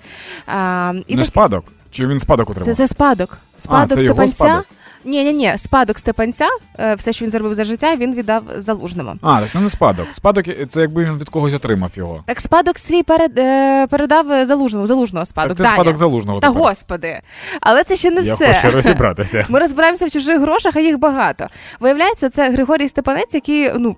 Е, 0.47 0.93
і 1.07 1.15
Не 1.15 1.21
так- 1.21 1.25
спадок. 1.25 1.65
Чи 1.91 2.07
він 2.07 2.19
спадок 2.19 2.49
отримав? 2.49 2.65
це, 2.67 2.75
це 2.75 2.87
спадок. 2.87 3.37
Спадок 3.57 3.97
це 3.97 4.03
його 4.03 4.27
спадок? 4.27 4.65
Ні, 5.05 5.23
ні, 5.23 5.33
ні, 5.33 5.53
спадок 5.57 5.97
Степанця, 5.99 6.47
е, 6.79 6.95
все, 6.95 7.13
що 7.13 7.25
він 7.25 7.31
зробив 7.31 7.53
за 7.53 7.63
життя, 7.63 7.95
він 7.95 8.15
віддав 8.15 8.43
залужному. 8.57 9.13
А, 9.21 9.39
так 9.41 9.49
це 9.49 9.59
не 9.59 9.69
спадок. 9.69 10.07
Спадок 10.11 10.45
це 10.69 10.81
якби 10.81 11.05
він 11.05 11.17
від 11.17 11.29
когось 11.29 11.53
отримав 11.53 11.91
його. 11.95 12.23
Так 12.25 12.39
спадок 12.39 12.79
свій 12.79 13.03
перед, 13.03 13.39
е, 13.39 13.87
передав 13.87 14.31
е, 14.31 14.45
залужному, 14.45 14.87
залужного 14.87 15.25
спадок. 15.25 15.49
Так 15.49 15.57
це 15.57 15.63
Даня. 15.63 15.75
спадок 15.75 15.97
залужного. 15.97 16.39
Та 16.39 16.47
тепер. 16.47 16.63
господи. 16.63 17.19
Але 17.61 17.83
це 17.83 17.95
ще 17.95 18.11
не 18.11 18.21
Я 18.21 18.35
все. 18.35 18.53
хочу 18.53 18.71
розібратися. 18.75 19.45
Ми 19.49 19.59
розбираємося 19.59 20.05
в 20.05 20.09
чужих 20.09 20.41
грошах, 20.41 20.75
а 20.75 20.79
їх 20.79 20.99
багато. 20.99 21.47
Виявляється, 21.79 22.29
це 22.29 22.49
Григорій 22.49 22.87
Степанець, 22.87 23.33
який 23.33 23.71
ну. 23.77 23.95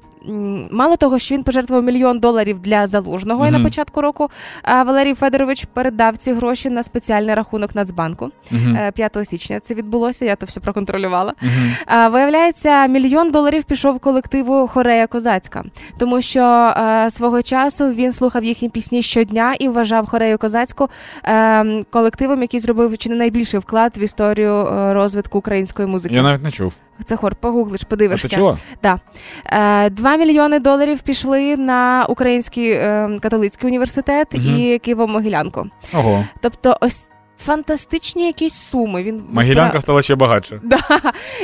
Мало 0.72 0.96
того, 0.98 1.20
що 1.20 1.36
він 1.36 1.44
пожертвував 1.44 1.84
мільйон 1.84 2.20
доларів 2.20 2.60
для 2.60 2.88
залужного, 2.88 3.48
і 3.48 3.52
на 3.52 3.60
початку 3.60 4.02
року 4.02 4.30
а 4.64 4.84
Валерій 4.84 5.14
Федорович 5.14 5.66
передав 5.74 6.18
ці 6.18 6.34
гроші 6.34 6.70
на 6.70 6.84
спеціальний 6.84 7.36
рахунок 7.36 7.76
Нацбанку. 7.76 8.30
Мгм. 8.52 8.76
Е, 8.76 8.92
5 8.92 9.18
січня 9.24 9.60
це 9.60 9.74
відбулося. 9.74 10.26
Я 10.26 10.36
то 10.36 10.46
все 10.46 10.60
проконтролювала. 10.60 11.34
Мгм. 11.42 11.76
А, 11.86 12.10
Виявляється, 12.10 12.88
мільйон 12.88 13.32
доларів 13.32 13.64
пішов 13.64 14.00
колективу 14.00 14.68
Хорея 14.68 15.08
Козацька, 15.08 15.64
тому 15.98 16.22
що 16.22 16.42
е, 16.42 17.10
свого 17.10 17.42
часу 17.42 17.90
він 17.90 18.12
слухав 18.12 18.44
їхні 18.44 18.70
пісні 18.70 19.02
щодня 19.02 19.56
і 19.60 19.68
вважав 19.68 20.08
Хорею 20.08 20.38
Козацьку 20.38 20.90
е, 21.26 21.84
колективом, 21.84 22.42
який 22.42 22.60
зробив 22.60 22.98
чи 22.98 23.10
не 23.10 23.16
найбільший 23.16 23.60
вклад 23.60 23.98
в 23.98 24.02
історію 24.04 24.54
е, 24.54 24.94
розвитку 24.94 25.38
української 25.38 25.88
музики. 25.88 26.16
Я 26.16 26.22
навіть 26.22 26.44
не 26.44 26.52
чув. 26.52 26.74
Це 27.06 27.16
хор, 27.16 27.36
погуглиш, 27.36 27.82
А 27.84 27.86
подивишся. 27.90 28.28
ти 28.28 28.36
чула? 28.36 28.58
Да. 28.84 29.00
Е, 29.46 29.90
Два 29.90 30.16
мільйони 30.16 30.60
доларів 30.60 31.02
пішли 31.02 31.58
на 31.58 32.06
Український 32.10 32.72
е, 32.72 33.10
католицький 33.22 33.68
університет 33.70 34.28
угу. 34.34 34.44
і 34.44 34.80
Києво-Могилянку. 34.80 35.70
Ого. 35.94 36.26
Тобто, 36.42 36.78
ось 36.82 37.04
фантастичні 37.46 38.26
якісь 38.26 38.54
суми. 38.54 39.04
Він 39.04 39.22
Могилянка 39.30 39.82
стала 39.82 40.02
ще 40.02 40.16
багатше. 40.16 40.62
Да. 40.72 40.78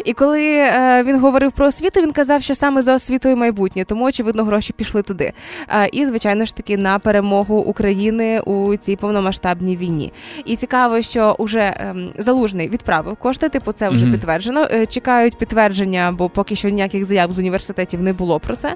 І 0.06 0.14
коли 0.14 0.44
е, 0.58 1.04
він 1.04 1.20
говорив 1.20 1.52
про 1.52 1.66
освіту, 1.68 2.02
він 2.02 2.12
казав, 2.12 2.44
що 2.44 2.56
саме 2.56 2.82
за 2.82 2.96
освітою 2.96 3.38
майбутнє, 3.38 3.84
тому 3.86 4.06
очевидно 4.06 4.44
гроші 4.44 4.74
пішли 4.74 5.02
туди. 5.02 5.34
Е, 5.70 5.90
і 5.92 6.06
звичайно 6.06 6.46
ж 6.46 6.56
таки 6.56 6.78
на 6.78 7.00
перемогу 7.00 7.58
України 7.58 8.40
у 8.40 8.78
цій 8.78 8.96
повномасштабній 8.96 9.78
війні. 9.78 10.14
І 10.46 10.56
цікаво, 10.56 11.02
що 11.02 11.36
уже 11.38 11.74
ем, 11.80 12.10
залужний 12.18 12.70
відправив 12.70 13.16
кошти. 13.16 13.50
Типу, 13.50 13.72
це 13.72 13.90
вже 13.90 14.06
Мгм. 14.06 14.14
підтверджено. 14.14 14.68
Е, 14.72 14.86
чекають 14.86 15.38
підтвердження, 15.38 16.14
бо 16.18 16.30
поки 16.30 16.56
що 16.56 16.70
ніяких 16.70 17.06
заяв 17.06 17.32
з 17.32 17.40
університетів 17.40 18.02
не 18.02 18.14
було 18.14 18.40
про 18.40 18.56
це. 18.56 18.76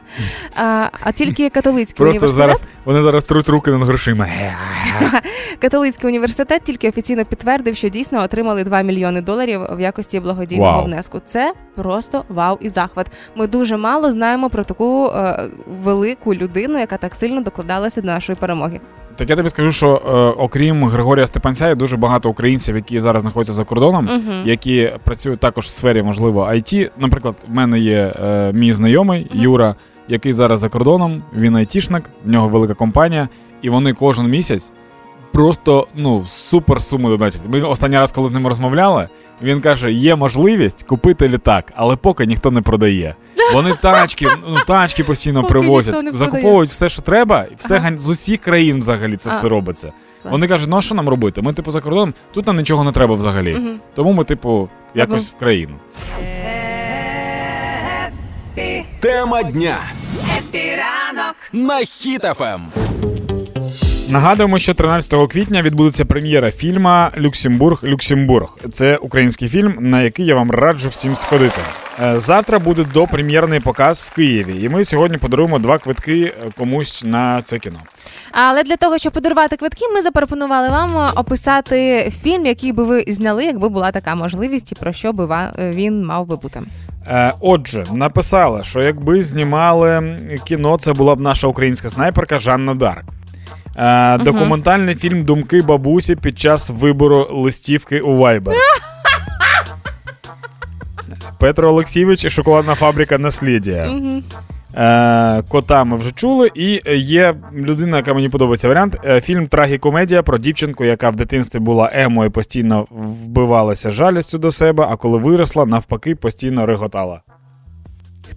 А, 0.55 0.87
а 1.03 1.11
тільки 1.11 1.49
католицький 1.49 1.97
Просто 2.05 2.25
університет. 2.25 2.35
зараз 2.37 2.65
вони 2.85 3.01
зараз 3.01 3.23
труть 3.23 3.49
руки 3.49 3.71
над 3.71 3.81
грошима. 3.83 4.27
Католицький 5.59 6.09
університет 6.09 6.61
тільки 6.63 6.89
офіційно 6.89 7.10
підтвердив, 7.15 7.75
що 7.75 7.89
дійсно 7.89 8.21
отримали 8.23 8.63
2 8.63 8.81
мільйони 8.81 9.21
доларів 9.21 9.61
в 9.71 9.79
якості 9.81 10.19
благодійного 10.19 10.71
Вау. 10.71 10.85
внеску. 10.85 11.21
Це 11.25 11.53
просто 11.75 12.23
вау 12.29 12.57
і 12.61 12.69
захват. 12.69 13.11
Ми 13.35 13.47
дуже 13.47 13.77
мало 13.77 14.11
знаємо 14.11 14.49
про 14.49 14.63
таку 14.63 15.07
е, 15.07 15.39
велику 15.83 16.35
людину, 16.35 16.79
яка 16.79 16.97
так 16.97 17.15
сильно 17.15 17.41
докладалася 17.41 18.01
до 18.01 18.07
нашої 18.07 18.35
перемоги. 18.35 18.79
Так 19.15 19.29
я 19.29 19.35
тобі 19.35 19.49
скажу, 19.49 19.71
що 19.71 19.87
е, 20.05 20.41
окрім 20.43 20.83
Григорія 20.85 21.27
Степанця, 21.27 21.67
є 21.67 21.75
дуже 21.75 21.97
багато 21.97 22.29
українців, 22.29 22.75
які 22.75 22.99
зараз 22.99 23.21
знаходяться 23.21 23.53
за 23.53 23.63
кордоном, 23.63 24.05
Мгм. 24.05 24.41
які 24.45 24.91
працюють 25.03 25.39
також 25.39 25.65
в 25.65 25.69
сфері, 25.69 26.03
можливо, 26.03 26.41
IT. 26.45 26.89
Наприклад, 26.97 27.35
в 27.47 27.53
мене 27.53 27.79
є 27.79 28.13
е, 28.23 28.51
мій 28.53 28.73
знайомий 28.73 29.27
Мгм. 29.33 29.43
Юра, 29.43 29.75
який 30.07 30.33
зараз 30.33 30.59
за 30.59 30.69
кордоном. 30.69 31.23
Він 31.35 31.55
айтішник, 31.55 32.03
в 32.25 32.29
нього 32.29 32.49
велика 32.49 32.73
компанія, 32.73 33.29
і 33.61 33.69
вони 33.69 33.93
кожен 33.93 34.27
місяць 34.27 34.71
просто 35.33 35.87
ну 35.95 36.25
супер 36.25 36.81
суми 36.81 37.09
донатять. 37.09 37.41
Ми 37.47 37.61
останній 37.61 37.97
раз, 37.97 38.11
коли 38.11 38.27
з 38.27 38.31
ним 38.31 38.47
розмовляли, 38.47 39.09
він 39.41 39.61
каже: 39.61 39.91
є 39.91 40.15
можливість 40.15 40.83
купити 40.83 41.27
літак, 41.29 41.73
але 41.75 41.95
поки 41.95 42.25
ніхто 42.25 42.51
не 42.51 42.61
продає. 42.61 43.15
Вони 43.53 43.73
тачки, 43.81 44.27
ну 44.49 44.57
тачки 44.67 45.03
постійно 45.03 45.41
Поки 45.41 45.53
привозять, 45.53 46.15
закуповують 46.15 46.69
все, 46.69 46.89
що 46.89 47.01
треба, 47.01 47.43
і 47.51 47.55
все 47.57 47.77
Ага. 47.77 47.97
з 47.97 48.09
усіх 48.09 48.41
країн 48.41 48.79
взагалі 48.79 49.15
це 49.15 49.29
А. 49.29 49.33
все 49.33 49.47
робиться. 49.47 49.91
Клас. 50.21 50.31
Вони 50.31 50.47
кажуть, 50.47 50.69
ну 50.69 50.77
а 50.77 50.81
що 50.81 50.95
нам 50.95 51.09
робити? 51.09 51.41
Ми, 51.41 51.53
типу, 51.53 51.71
за 51.71 51.81
кордоном, 51.81 52.13
тут 52.33 52.47
нам 52.47 52.57
нічого 52.57 52.83
не 52.83 52.91
треба 52.91 53.15
взагалі. 53.15 53.61
Тому 53.95 54.13
ми, 54.13 54.23
типу, 54.23 54.69
якось 54.95 55.29
в 55.29 55.35
країну. 55.35 55.73
Тема 58.99 59.43
дня 59.43 59.77
епіранок. 60.37 61.35
на 61.53 61.79
Ем. 62.41 62.90
Нагадуємо, 64.11 64.59
що 64.59 64.73
13 64.73 65.29
квітня 65.29 65.61
відбудеться 65.61 66.05
прем'єра 66.05 66.51
фільма 66.51 67.11
Люксембург 67.17 67.83
Люксембург. 67.83 68.57
Це 68.71 68.97
український 68.97 69.49
фільм, 69.49 69.75
на 69.79 70.01
який 70.01 70.25
я 70.25 70.35
вам 70.35 70.51
раджу 70.51 70.89
всім 70.89 71.15
сходити. 71.15 71.61
Е, 72.03 72.19
Завтра 72.19 72.59
буде 72.59 72.85
допрем'єрний 72.93 73.59
показ 73.59 74.01
в 74.01 74.15
Києві, 74.15 74.61
і 74.61 74.69
ми 74.69 74.85
сьогодні 74.85 75.17
подаруємо 75.17 75.59
два 75.59 75.77
квитки 75.77 76.21
е, 76.21 76.51
комусь 76.57 77.03
на 77.05 77.41
це 77.41 77.59
кіно. 77.59 77.79
Але 78.31 78.63
для 78.63 78.77
того, 78.77 78.97
щоб 78.97 79.13
подарувати 79.13 79.57
квитки, 79.57 79.85
ми 79.93 80.01
запропонували 80.01 80.69
вам 80.69 80.97
е, 80.97 81.09
описати 81.15 82.09
фільм, 82.23 82.45
який 82.45 82.71
би 82.71 82.83
ви 82.83 83.03
зняли, 83.07 83.45
якби 83.45 83.69
була 83.69 83.91
така 83.91 84.15
можливість, 84.15 84.71
і 84.71 84.75
про 84.75 84.93
що 84.93 85.13
би 85.13 85.27
він 85.59 86.05
мав 86.05 86.27
би 86.27 86.35
бути. 86.35 86.61
Отже, 87.39 87.85
написала, 87.93 88.63
що 88.63 88.79
якби 88.79 89.21
знімали 89.21 90.19
кіно, 90.45 90.77
це 90.77 90.93
була 90.93 91.15
б 91.15 91.19
наша 91.19 91.47
українська 91.47 91.89
снайперка 91.89 92.39
Жанна 92.39 92.73
Дарк. 92.73 93.03
Е, 93.75 94.17
Документальний 94.17 94.95
фільм 94.95 95.23
Думки 95.23 95.61
бабусі 95.61 96.15
під 96.15 96.39
час 96.39 96.69
вибору 96.69 97.27
листівки 97.31 97.99
у 97.99 98.19
Viber. 98.19 98.53
Петро 101.39 101.69
Олексійович 101.69 102.25
і 102.25 102.29
шоколадна 102.29 102.75
фабрика 102.75 103.17
Наслідія. 103.17 103.89
Е, 104.75 105.43
кота 105.47 105.83
ми 105.83 105.97
вже 105.97 106.11
чули. 106.11 106.51
І 106.55 106.81
є 106.97 107.35
людина, 107.53 107.97
яка 107.97 108.13
мені 108.13 108.29
подобається 108.29 108.67
варіант. 108.67 108.97
Е, 109.05 109.21
фільм 109.21 109.47
Трагікомедія 109.47 110.23
про 110.23 110.37
дівчинку, 110.37 110.85
яка 110.85 111.09
в 111.09 111.15
дитинстві 111.15 111.59
була 111.59 111.89
емо 111.93 112.25
і 112.25 112.29
постійно 112.29 112.87
вбивалася 112.91 113.89
жалістю 113.89 114.37
до 114.37 114.51
себе, 114.51 114.87
а 114.89 114.95
коли 114.95 115.17
виросла, 115.17 115.65
навпаки, 115.65 116.15
постійно 116.15 116.65
реготала. 116.65 117.21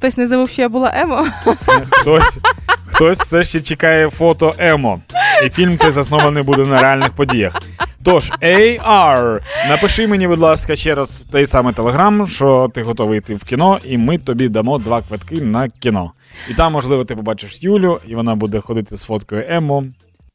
Хтось 0.04 0.16
не 0.16 0.26
забув, 0.26 0.48
що 0.48 0.62
я 0.62 0.68
була 0.68 0.92
емо. 0.94 1.26
Хтось, 1.90 2.38
хтось 2.86 3.20
все 3.20 3.44
ще 3.44 3.60
чекає 3.60 4.10
фото 4.10 4.54
емо. 4.58 5.00
І 5.46 5.50
фільм 5.50 5.78
цей 5.78 5.90
заснований 5.90 6.42
буде 6.42 6.64
на 6.64 6.82
реальних 6.82 7.12
подіях. 7.12 7.62
Тож, 8.04 8.30
AR, 8.30 9.40
напиши 9.68 10.06
мені, 10.06 10.28
будь 10.28 10.40
ласка, 10.40 10.76
ще 10.76 10.94
раз 10.94 11.10
в 11.10 11.32
той 11.32 11.46
самий 11.46 11.74
телеграм, 11.74 12.26
що 12.26 12.70
ти 12.74 12.82
готовий 12.82 13.18
йти 13.18 13.34
в 13.34 13.44
кіно, 13.44 13.78
і 13.84 13.98
ми 13.98 14.18
тобі 14.18 14.48
дамо 14.48 14.78
два 14.78 15.02
квитки 15.02 15.40
на 15.40 15.68
кіно. 15.68 16.12
І 16.50 16.54
там, 16.54 16.72
можливо, 16.72 17.04
ти 17.04 17.16
побачиш 17.16 17.62
Юлю, 17.62 18.00
і 18.06 18.14
вона 18.14 18.34
буде 18.34 18.60
ходити 18.60 18.96
з 18.96 19.04
фоткою 19.04 19.44
Емо 19.48 19.84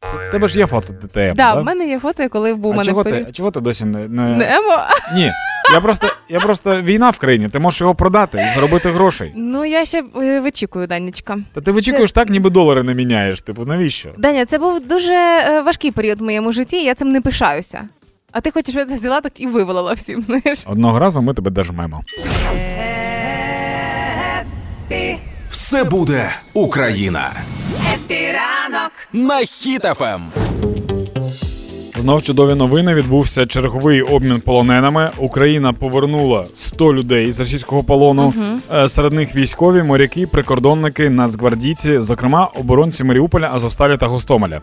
В 0.01 0.31
тебе 0.31 0.47
ж 0.47 0.59
є 0.59 0.65
фото 0.65 0.93
ДТМ. 0.93 1.35
Да, 1.35 1.53
так? 1.53 1.61
в 1.61 1.63
мене 1.63 1.87
є 1.87 1.99
фото, 1.99 2.29
коли 2.29 2.53
був 2.53 2.71
у 2.71 2.73
а, 2.73 2.77
мене 2.77 2.89
чого 2.89 3.03
ти, 3.03 3.25
а 3.29 3.31
чого 3.31 3.51
ти 3.51 3.59
досі 3.59 3.85
не. 3.85 4.07
не... 4.07 4.37
Немо. 4.37 4.77
Ні. 5.13 5.31
Я 5.73 5.81
просто, 5.81 6.07
я 6.29 6.39
просто 6.39 6.81
війна 6.81 7.09
в 7.09 7.17
країні, 7.17 7.49
ти 7.49 7.59
можеш 7.59 7.81
його 7.81 7.95
продати 7.95 8.47
і 8.51 8.55
заробити 8.55 8.91
грошей. 8.91 9.31
Ну 9.35 9.65
я 9.65 9.85
ще 9.85 10.03
е, 10.21 10.39
вичікую, 10.39 10.87
Данечка. 10.87 11.37
Та 11.53 11.61
ти 11.61 11.71
вичікуєш 11.71 12.11
так, 12.11 12.29
ніби 12.29 12.49
долари 12.49 12.83
не 12.83 12.93
міняєш. 12.93 13.41
Типу, 13.41 13.65
навіщо? 13.65 14.09
Даня, 14.17 14.45
це 14.45 14.57
був 14.57 14.87
дуже 14.87 15.13
е, 15.13 15.61
важкий 15.61 15.91
період 15.91 16.19
в 16.19 16.23
моєму 16.23 16.51
житті, 16.51 16.77
і 16.77 16.85
я 16.85 16.95
цим 16.95 17.09
не 17.09 17.21
пишаюся. 17.21 17.81
А 18.31 18.41
ти 18.41 18.51
хочеш, 18.51 18.69
щоб 18.69 18.79
я 18.79 18.85
це 18.85 18.93
взяла 18.93 19.21
так 19.21 19.31
і 19.35 19.47
вивалила 19.47 19.93
всім, 19.93 20.21
знаєш? 20.21 20.63
Одного 20.67 20.99
разу 20.99 21.21
ми 21.21 21.33
тебе 21.33 21.51
дожмемо. 21.51 22.03
Happy, 24.91 25.17
Все 25.49 25.83
буде 25.83 26.29
Україна 26.53 27.31
Happy 27.93 28.38
ранок. 28.38 28.91
на 29.13 29.39
Ем. 29.39 29.45
Хіт-ФМ. 29.45 30.21
Знов 31.99 32.23
чудові 32.23 32.55
новини. 32.55 32.93
Відбувся 32.93 33.45
черговий 33.45 34.01
обмін 34.01 34.41
полоненими. 34.41 35.11
Україна 35.17 35.73
повернула 35.73 36.45
100 36.55 36.93
людей 36.93 37.31
з 37.31 37.39
російського 37.39 37.83
полону. 37.83 38.33
Е, 38.73 38.89
Серед 38.89 39.13
них 39.13 39.35
військові, 39.35 39.83
моряки, 39.83 40.27
прикордонники, 40.27 41.09
нацгвардійці, 41.09 41.99
зокрема 41.99 42.45
оборонці 42.45 43.03
Маріуполя, 43.03 43.49
Азовсталі 43.53 43.97
та 43.97 44.07
Гостомеля. 44.07 44.61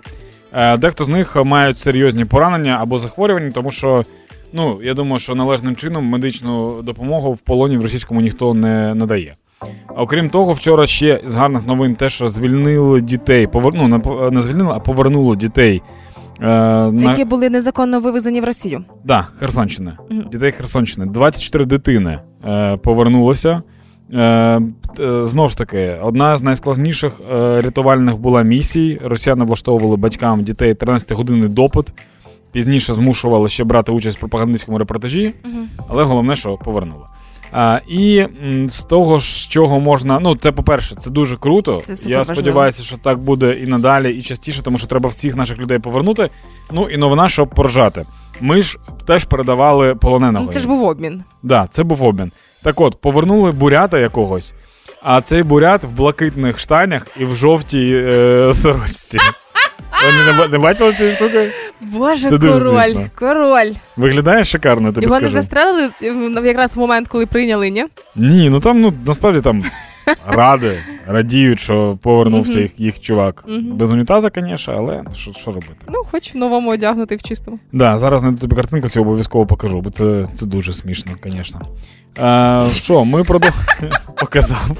Е, 0.52 0.76
Дехто 0.76 1.04
з 1.04 1.08
них 1.08 1.44
мають 1.44 1.78
серйозні 1.78 2.24
поранення 2.24 2.78
або 2.80 2.98
захворювання, 2.98 3.50
тому 3.50 3.70
що. 3.70 4.04
Ну, 4.52 4.80
я 4.82 4.94
думаю, 4.94 5.18
що 5.18 5.34
належним 5.34 5.76
чином 5.76 6.04
медичну 6.04 6.82
допомогу 6.82 7.32
в 7.32 7.38
полоні 7.38 7.76
в 7.76 7.82
російському 7.82 8.20
ніхто 8.20 8.54
не 8.54 8.94
надає. 8.94 9.34
А 9.88 10.02
окрім 10.02 10.30
того, 10.30 10.52
вчора 10.52 10.86
ще 10.86 11.20
з 11.26 11.34
гарних 11.34 11.66
новин 11.66 11.94
те, 11.94 12.08
що 12.08 12.28
звільнили 12.28 13.00
дітей, 13.00 13.46
повер... 13.46 13.74
ну, 13.74 13.88
не, 13.88 14.30
не 14.30 14.40
звільнили, 14.40 14.72
а 14.74 14.78
повернули 14.78 15.36
дітей. 15.36 15.82
Е, 16.40 16.46
на... 16.92 17.10
Які 17.10 17.24
були 17.24 17.50
незаконно 17.50 18.00
вивезені 18.00 18.40
в 18.40 18.44
Росію. 18.44 18.84
Да, 19.04 19.26
Херсонщина. 19.38 19.98
Мгм. 20.10 20.24
Дітей 20.32 20.52
Херсонщини. 20.52 21.06
24 21.06 21.64
дитини 21.64 22.18
е, 22.48 22.76
повернулося. 22.76 23.62
Е, 24.12 24.20
е, 24.20 25.24
знову 25.24 25.48
ж 25.48 25.58
таки, 25.58 25.96
одна 26.02 26.36
з 26.36 26.42
найскладніших 26.42 27.20
е, 27.32 27.60
рятувальних 27.60 28.16
була 28.16 28.42
місій. 28.42 29.00
Росіяни 29.04 29.44
влаштовували 29.44 29.96
батькам 29.96 30.42
дітей 30.42 30.74
13-годинний 30.74 31.48
допит. 31.48 31.92
Пізніше 32.52 32.92
змушували 32.92 33.48
ще 33.48 33.64
брати 33.64 33.92
участь 33.92 34.16
в 34.16 34.20
пропагандистському 34.20 34.78
репортажі, 34.78 35.34
але 35.88 36.02
головне, 36.02 36.36
що 36.36 36.56
повернули. 36.56 37.02
А, 37.52 37.80
і 37.88 38.26
з 38.66 38.82
того, 38.84 39.20
з 39.20 39.48
чого 39.48 39.80
можна. 39.80 40.20
Ну, 40.20 40.36
це 40.36 40.52
по-перше, 40.52 40.94
це 40.94 41.10
дуже 41.10 41.36
круто. 41.36 41.80
Це 41.84 41.96
супер 41.96 42.12
Я 42.12 42.18
важливо. 42.18 42.36
сподіваюся, 42.40 42.82
що 42.82 42.96
так 42.96 43.18
буде 43.18 43.52
і 43.52 43.66
надалі, 43.66 44.12
і 44.12 44.22
частіше, 44.22 44.62
тому 44.62 44.78
що 44.78 44.86
треба 44.86 45.10
всіх 45.10 45.36
наших 45.36 45.58
людей 45.58 45.78
повернути. 45.78 46.30
Ну 46.72 46.88
і 46.88 46.96
новина, 46.96 47.28
щоб 47.28 47.48
поржати. 47.50 48.06
Ми 48.40 48.62
ж 48.62 48.78
теж 49.06 49.24
передавали 49.24 49.94
полоненого. 49.94 50.44
Ну, 50.46 50.52
це 50.52 50.58
ж 50.60 50.68
був 50.68 50.84
обмін. 50.84 51.22
Да, 51.42 51.66
це 51.70 51.82
був 51.82 52.02
обмін. 52.02 52.32
Так 52.64 52.80
от, 52.80 53.00
повернули 53.00 53.52
бурята 53.52 53.98
якогось, 53.98 54.52
а 55.02 55.20
цей 55.20 55.42
бурят 55.42 55.84
в 55.84 55.90
блакитних 55.90 56.58
штанях 56.58 57.06
і 57.20 57.24
в 57.24 57.34
жовтій 57.34 57.92
е, 58.06 58.54
сорочці. 58.54 59.18
Ви 60.04 60.32
не, 60.42 60.48
не 60.48 60.58
бачили 60.58 60.92
цієї 60.92 61.14
штуки? 61.14 61.50
Боже, 61.80 62.28
Це 62.28 62.38
дуже 62.38 62.64
король, 62.64 62.82
смішно. 62.84 63.06
король. 63.14 63.70
Виглядає 63.96 64.44
шикарно, 64.44 64.92
тобі 64.92 65.04
Його 65.04 65.16
скажу. 65.16 65.24
не 65.34 65.42
застрелили 65.42 65.90
якраз 66.48 66.76
в 66.76 66.80
момент, 66.80 67.08
коли 67.08 67.26
прийняли, 67.26 67.70
ні? 67.70 67.84
Ні, 68.16 68.50
ну 68.50 68.60
там 68.60 68.80
ну 68.80 68.92
насправді 69.06 69.40
там 69.40 69.64
ради, 70.28 70.78
радіють, 71.06 71.60
що 71.60 71.98
повернувся 72.02 72.60
їх, 72.60 72.70
їх 72.80 73.00
чувак. 73.00 73.44
Без 73.62 73.90
унітаза, 73.90 74.30
звісно, 74.36 74.74
але 74.76 75.04
що, 75.14 75.32
що 75.32 75.50
робити? 75.50 75.74
Ну, 75.88 75.94
хоч 76.10 76.34
в 76.34 76.38
новому 76.38 76.70
одягнутий 76.70 77.18
в 77.18 77.22
чистому. 77.22 77.58
Да, 77.72 77.98
зараз 77.98 78.20
знайду 78.20 78.38
тобі 78.38 78.56
картинку, 78.56 78.88
цю 78.88 79.00
обов'язково 79.00 79.46
покажу, 79.46 79.80
бо 79.80 79.90
це, 79.90 80.26
це 80.34 80.46
дуже 80.46 80.72
смішно, 80.72 81.12
звісно. 81.24 81.60
Що, 82.68 83.04
ми 83.04 83.24
продов... 83.24 83.50
показав. 84.20 84.70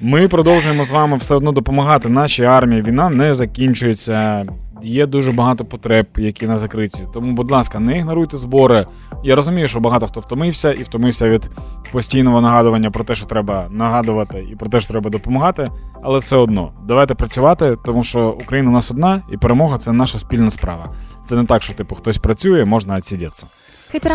Ми 0.00 0.28
продовжуємо 0.28 0.84
з 0.84 0.90
вами 0.90 1.16
все 1.16 1.34
одно 1.34 1.52
допомагати 1.52 2.08
нашій 2.08 2.44
армії. 2.44 2.82
Війна 2.82 3.08
не 3.08 3.34
закінчується. 3.34 4.46
Є 4.82 5.06
дуже 5.06 5.32
багато 5.32 5.64
потреб, 5.64 6.06
які 6.16 6.46
не 6.46 6.58
закриті. 6.58 7.04
Тому, 7.14 7.32
будь 7.32 7.50
ласка, 7.50 7.78
не 7.78 7.98
ігноруйте 7.98 8.36
збори. 8.36 8.86
Я 9.24 9.36
розумію, 9.36 9.68
що 9.68 9.80
багато 9.80 10.06
хто 10.06 10.20
втомився 10.20 10.72
і 10.72 10.82
втомився 10.82 11.28
від 11.28 11.50
постійного 11.92 12.40
нагадування 12.40 12.90
про 12.90 13.04
те, 13.04 13.14
що 13.14 13.26
треба 13.26 13.66
нагадувати, 13.70 14.46
і 14.52 14.56
про 14.56 14.68
те, 14.68 14.80
що 14.80 14.88
треба 14.88 15.10
допомагати. 15.10 15.70
Але 16.02 16.18
все 16.18 16.36
одно 16.36 16.72
давайте 16.86 17.14
працювати, 17.14 17.76
тому 17.84 18.04
що 18.04 18.30
Україна 18.30 18.70
у 18.70 18.72
нас 18.72 18.90
одна, 18.90 19.22
і 19.32 19.36
перемога 19.36 19.78
це 19.78 19.92
наша 19.92 20.18
спільна 20.18 20.50
справа. 20.50 20.92
Це 21.24 21.36
не 21.36 21.44
так, 21.44 21.62
що 21.62 21.74
типу 21.74 21.94
хтось 21.94 22.18
працює, 22.18 22.64
можна 22.64 22.96
відсидітися. 22.96 23.46
Хепі. 23.90 24.10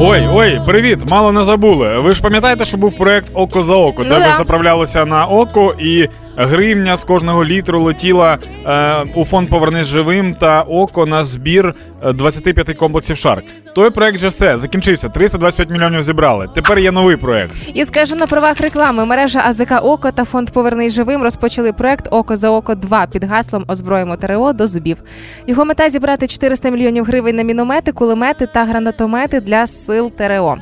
Ой, 0.00 0.28
ой, 0.32 0.60
привіт, 0.66 0.98
мало 1.10 1.32
не 1.32 1.44
забули. 1.44 1.98
Ви 1.98 2.14
ж 2.14 2.22
пам'ятаєте, 2.22 2.64
що 2.64 2.76
був 2.76 2.96
проект 2.98 3.30
Око 3.34 3.62
за 3.62 3.74
око, 3.74 4.02
Ну 4.02 4.08
де 4.08 4.14
ви 4.26 4.32
заправлялися 4.38 5.04
на 5.04 5.26
око, 5.26 5.74
і 5.78 6.08
гривня 6.36 6.96
з 6.96 7.04
кожного 7.04 7.44
літру 7.44 7.82
летіла 7.82 8.36
е, 8.66 8.96
у 9.14 9.24
фонд 9.24 9.48
Повернись 9.48 9.86
живим 9.86 10.34
та 10.34 10.60
око 10.62 11.06
на 11.06 11.24
збір 11.24 11.74
е, 12.06 12.12
25 12.12 12.76
комплексів 12.76 13.16
Шарк. 13.16 13.44
Той 13.78 13.90
проект 13.90 14.16
вже 14.16 14.28
все 14.28 14.58
закінчився. 14.58 15.08
325 15.08 15.70
мільйонів 15.70 16.02
зібрали. 16.02 16.48
Тепер 16.54 16.78
є 16.78 16.92
новий 16.92 17.16
проект. 17.16 17.54
І 17.74 17.84
скажу 17.84 18.16
на 18.16 18.26
правах 18.26 18.60
реклами. 18.60 19.04
Мережа 19.06 19.42
АЗК 19.46 19.72
Око 19.82 20.10
та 20.12 20.24
фонд 20.24 20.50
Повернись 20.50 20.92
живим 20.92 21.22
розпочали 21.22 21.72
проект 21.72 22.08
Око 22.10 22.36
за 22.36 22.50
око 22.50 22.74
2 22.74 23.06
під 23.06 23.24
гаслом 23.24 23.64
Озброємо 23.68 24.16
ТРО 24.16 24.52
до 24.52 24.66
зубів. 24.66 25.02
Його 25.46 25.64
мета 25.64 25.90
зібрати 25.90 26.26
400 26.26 26.70
мільйонів 26.70 27.04
гривень 27.04 27.36
на 27.36 27.42
міномети, 27.42 27.92
кулемети 27.92 28.46
та 28.46 28.64
гранатомети 28.64 29.40
для 29.40 29.66
сил 29.66 30.10
ТРО. 30.10 30.56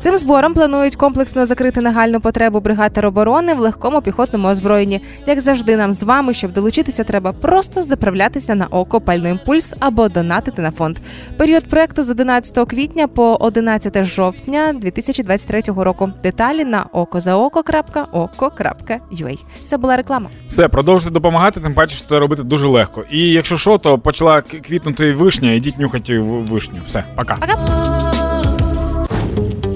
Цим 0.00 0.16
збором 0.16 0.54
планують 0.54 0.96
комплексно 0.96 1.46
закрити 1.46 1.80
нагальну 1.80 2.20
потребу 2.20 2.60
бригад 2.60 2.92
тероборони 2.92 3.54
в 3.54 3.58
легкому 3.58 4.02
піхотному 4.02 4.48
озброєнні. 4.48 5.00
Як 5.26 5.40
завжди, 5.40 5.76
нам 5.76 5.92
з 5.92 6.02
вами, 6.02 6.34
щоб 6.34 6.52
долучитися, 6.52 7.04
треба 7.04 7.32
просто 7.32 7.82
заправлятися 7.82 8.54
на 8.54 8.66
око 8.66 9.00
пальним 9.00 9.40
пульс 9.46 9.74
або 9.80 10.08
донатити 10.08 10.62
на 10.62 10.70
фонд. 10.70 10.98
Період 11.36 11.64
проекту 11.64 12.02
з 12.02 12.10
11 12.10 12.68
квітня 12.68 13.08
по 13.08 13.36
11 13.40 14.04
жовтня 14.04 14.72
2023 14.72 15.62
року. 15.66 16.10
Деталі 16.22 16.64
на 16.64 16.84
okozaoko.oko.ua. 16.92 19.38
Це 19.66 19.76
була 19.76 19.96
реклама. 19.96 20.30
Все, 20.48 20.68
продовжуйте 20.68 21.14
допомагати, 21.14 21.60
тим 21.60 21.74
паче 21.74 21.96
що 21.96 22.08
це 22.08 22.18
робити 22.18 22.42
дуже 22.42 22.66
легко. 22.66 23.04
І 23.10 23.28
якщо 23.28 23.56
що, 23.56 23.78
то 23.78 23.98
почала 23.98 24.42
квітнути 24.42 25.12
вишня, 25.12 25.52
ідіть 25.52 25.78
нюхати 25.78 26.18
вишню. 26.18 26.78
Все, 26.86 27.04
пока. 27.16 27.38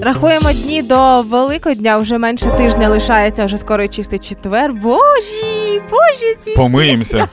Рахуємо 0.01 0.51
дні 0.53 0.81
до 0.81 1.21
Великодня. 1.21 1.97
Вже 1.97 2.17
менше 2.17 2.45
тижня 2.57 2.89
лишається. 2.89 3.45
Вже 3.45 3.57
скоро 3.57 3.87
чистий 3.87 4.19
четвер. 4.19 4.73
Божі, 4.73 5.81
божі 5.89 6.35
ці. 6.39 6.51
Помиємося. 6.55 7.27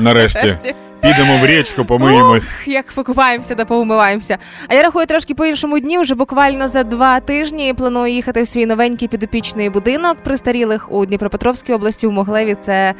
Нарешті. 0.00 0.54
Підемо 1.00 1.38
в 1.38 1.46
річку, 1.46 1.84
помиємось. 1.84 2.54
Ух, 2.60 2.68
як 2.68 2.92
покупаємося 2.92 3.54
та 3.54 3.64
поумиваємося. 3.64 4.38
А 4.68 4.74
я 4.74 4.82
рахую 4.82 5.06
трошки 5.06 5.34
по 5.34 5.46
іншому 5.46 5.78
дні. 5.78 5.98
Вже 5.98 6.14
буквально 6.14 6.68
за 6.68 6.82
два 6.82 7.20
тижні 7.20 7.74
планую 7.74 8.12
їхати 8.12 8.42
в 8.42 8.46
свій 8.48 8.66
новенький 8.66 9.08
підопічний 9.08 9.70
будинок 9.70 10.16
престарілих 10.22 10.92
у 10.92 11.06
Дніпропетровській 11.06 11.72
області 11.72 12.06
в 12.06 12.12
Моглеві. 12.12 12.56
Це 12.62 12.94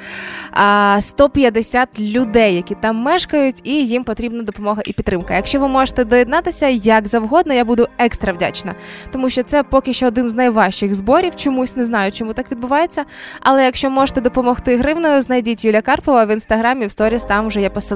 а, 0.50 0.96
150 1.00 2.00
людей, 2.00 2.54
які 2.54 2.74
там 2.74 2.96
мешкають, 2.96 3.60
і 3.64 3.86
їм 3.86 4.04
потрібна 4.04 4.42
допомога 4.42 4.82
і 4.84 4.92
підтримка. 4.92 5.34
Якщо 5.34 5.60
ви 5.60 5.68
можете 5.68 6.04
доєднатися 6.04 6.68
як 6.68 7.08
завгодно, 7.08 7.54
я 7.54 7.64
буду 7.64 7.88
екстра 7.98 8.32
вдячна, 8.32 8.74
тому 9.12 9.30
що 9.30 9.42
це 9.42 9.62
поки 9.62 9.92
що 9.92 10.06
один 10.06 10.28
з 10.28 10.34
найважчих 10.34 10.94
зборів. 10.94 11.36
Чомусь 11.36 11.76
не 11.76 11.84
знаю, 11.84 12.12
чому 12.12 12.32
так 12.32 12.50
відбувається. 12.50 13.04
Але 13.40 13.64
якщо 13.64 13.90
можете 13.90 14.20
допомогти 14.20 14.76
гривною, 14.76 15.22
знайдіть 15.22 15.64
Юля 15.64 15.80
Карпова 15.80 16.24
в 16.24 16.30
інстаграмі, 16.30 16.86
в 16.86 16.92
сторіс 16.92 17.24
там 17.24 17.46
вже 17.48 17.60
є 17.60 17.70
посилання. 17.70 17.87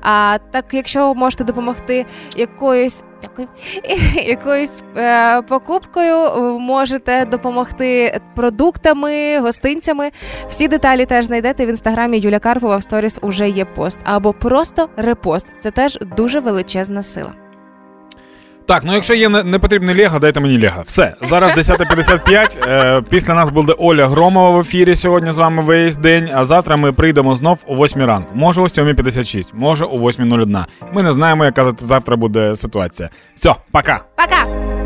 А 0.00 0.38
так, 0.50 0.64
якщо 0.72 1.14
можете 1.14 1.44
допомогти 1.44 2.06
якоюсь. 2.36 3.04
Дякую. 3.22 3.48
Якоюсь 4.26 4.82
е, 4.96 5.42
покупкою 5.42 6.58
можете 6.58 7.24
допомогти 7.24 8.20
продуктами, 8.36 9.38
гостинцями. 9.38 10.10
Всі 10.48 10.68
деталі 10.68 11.06
теж 11.06 11.24
знайдете 11.24 11.66
в 11.66 11.68
інстаграмі 11.68 12.18
Юля 12.18 12.38
Карпова 12.38 12.76
в 12.76 12.82
сторіс 12.82 13.18
уже 13.22 13.48
є 13.48 13.64
пост 13.64 13.98
або 14.04 14.32
просто 14.32 14.88
репост. 14.96 15.52
Це 15.58 15.70
теж 15.70 15.98
дуже 16.16 16.40
величезна 16.40 17.02
сила. 17.02 17.47
Так, 18.68 18.84
ну 18.84 18.94
якщо 18.94 19.14
є 19.14 19.28
не- 19.28 19.42
непотрібний 19.44 19.96
Лего, 20.02 20.18
дайте 20.18 20.40
мені 20.40 20.58
Лего. 20.62 20.82
Все, 20.86 21.14
зараз 21.28 21.52
10.55. 21.56 22.68
Е, 22.68 23.02
після 23.10 23.34
нас 23.34 23.50
буде 23.50 23.72
Оля 23.78 24.06
Громова 24.06 24.50
в 24.50 24.60
ефірі 24.60 24.94
сьогодні 24.94 25.32
з 25.32 25.38
вами 25.38 25.62
весь 25.62 25.96
день. 25.96 26.30
А 26.34 26.44
завтра 26.44 26.76
ми 26.76 26.92
прийдемо 26.92 27.34
знов 27.34 27.64
о 27.66 27.74
8 27.84 28.04
ранку. 28.04 28.30
Може 28.34 28.60
о 28.60 28.64
7.56, 28.64 29.50
може 29.54 29.84
о 29.84 29.98
8.01. 29.98 30.64
Ми 30.92 31.02
не 31.02 31.12
знаємо, 31.12 31.44
яка 31.44 31.70
завтра 31.78 32.16
буде 32.16 32.54
ситуація. 32.54 33.08
Все, 33.34 33.54
пока. 33.72 34.00
Пока! 34.16 34.77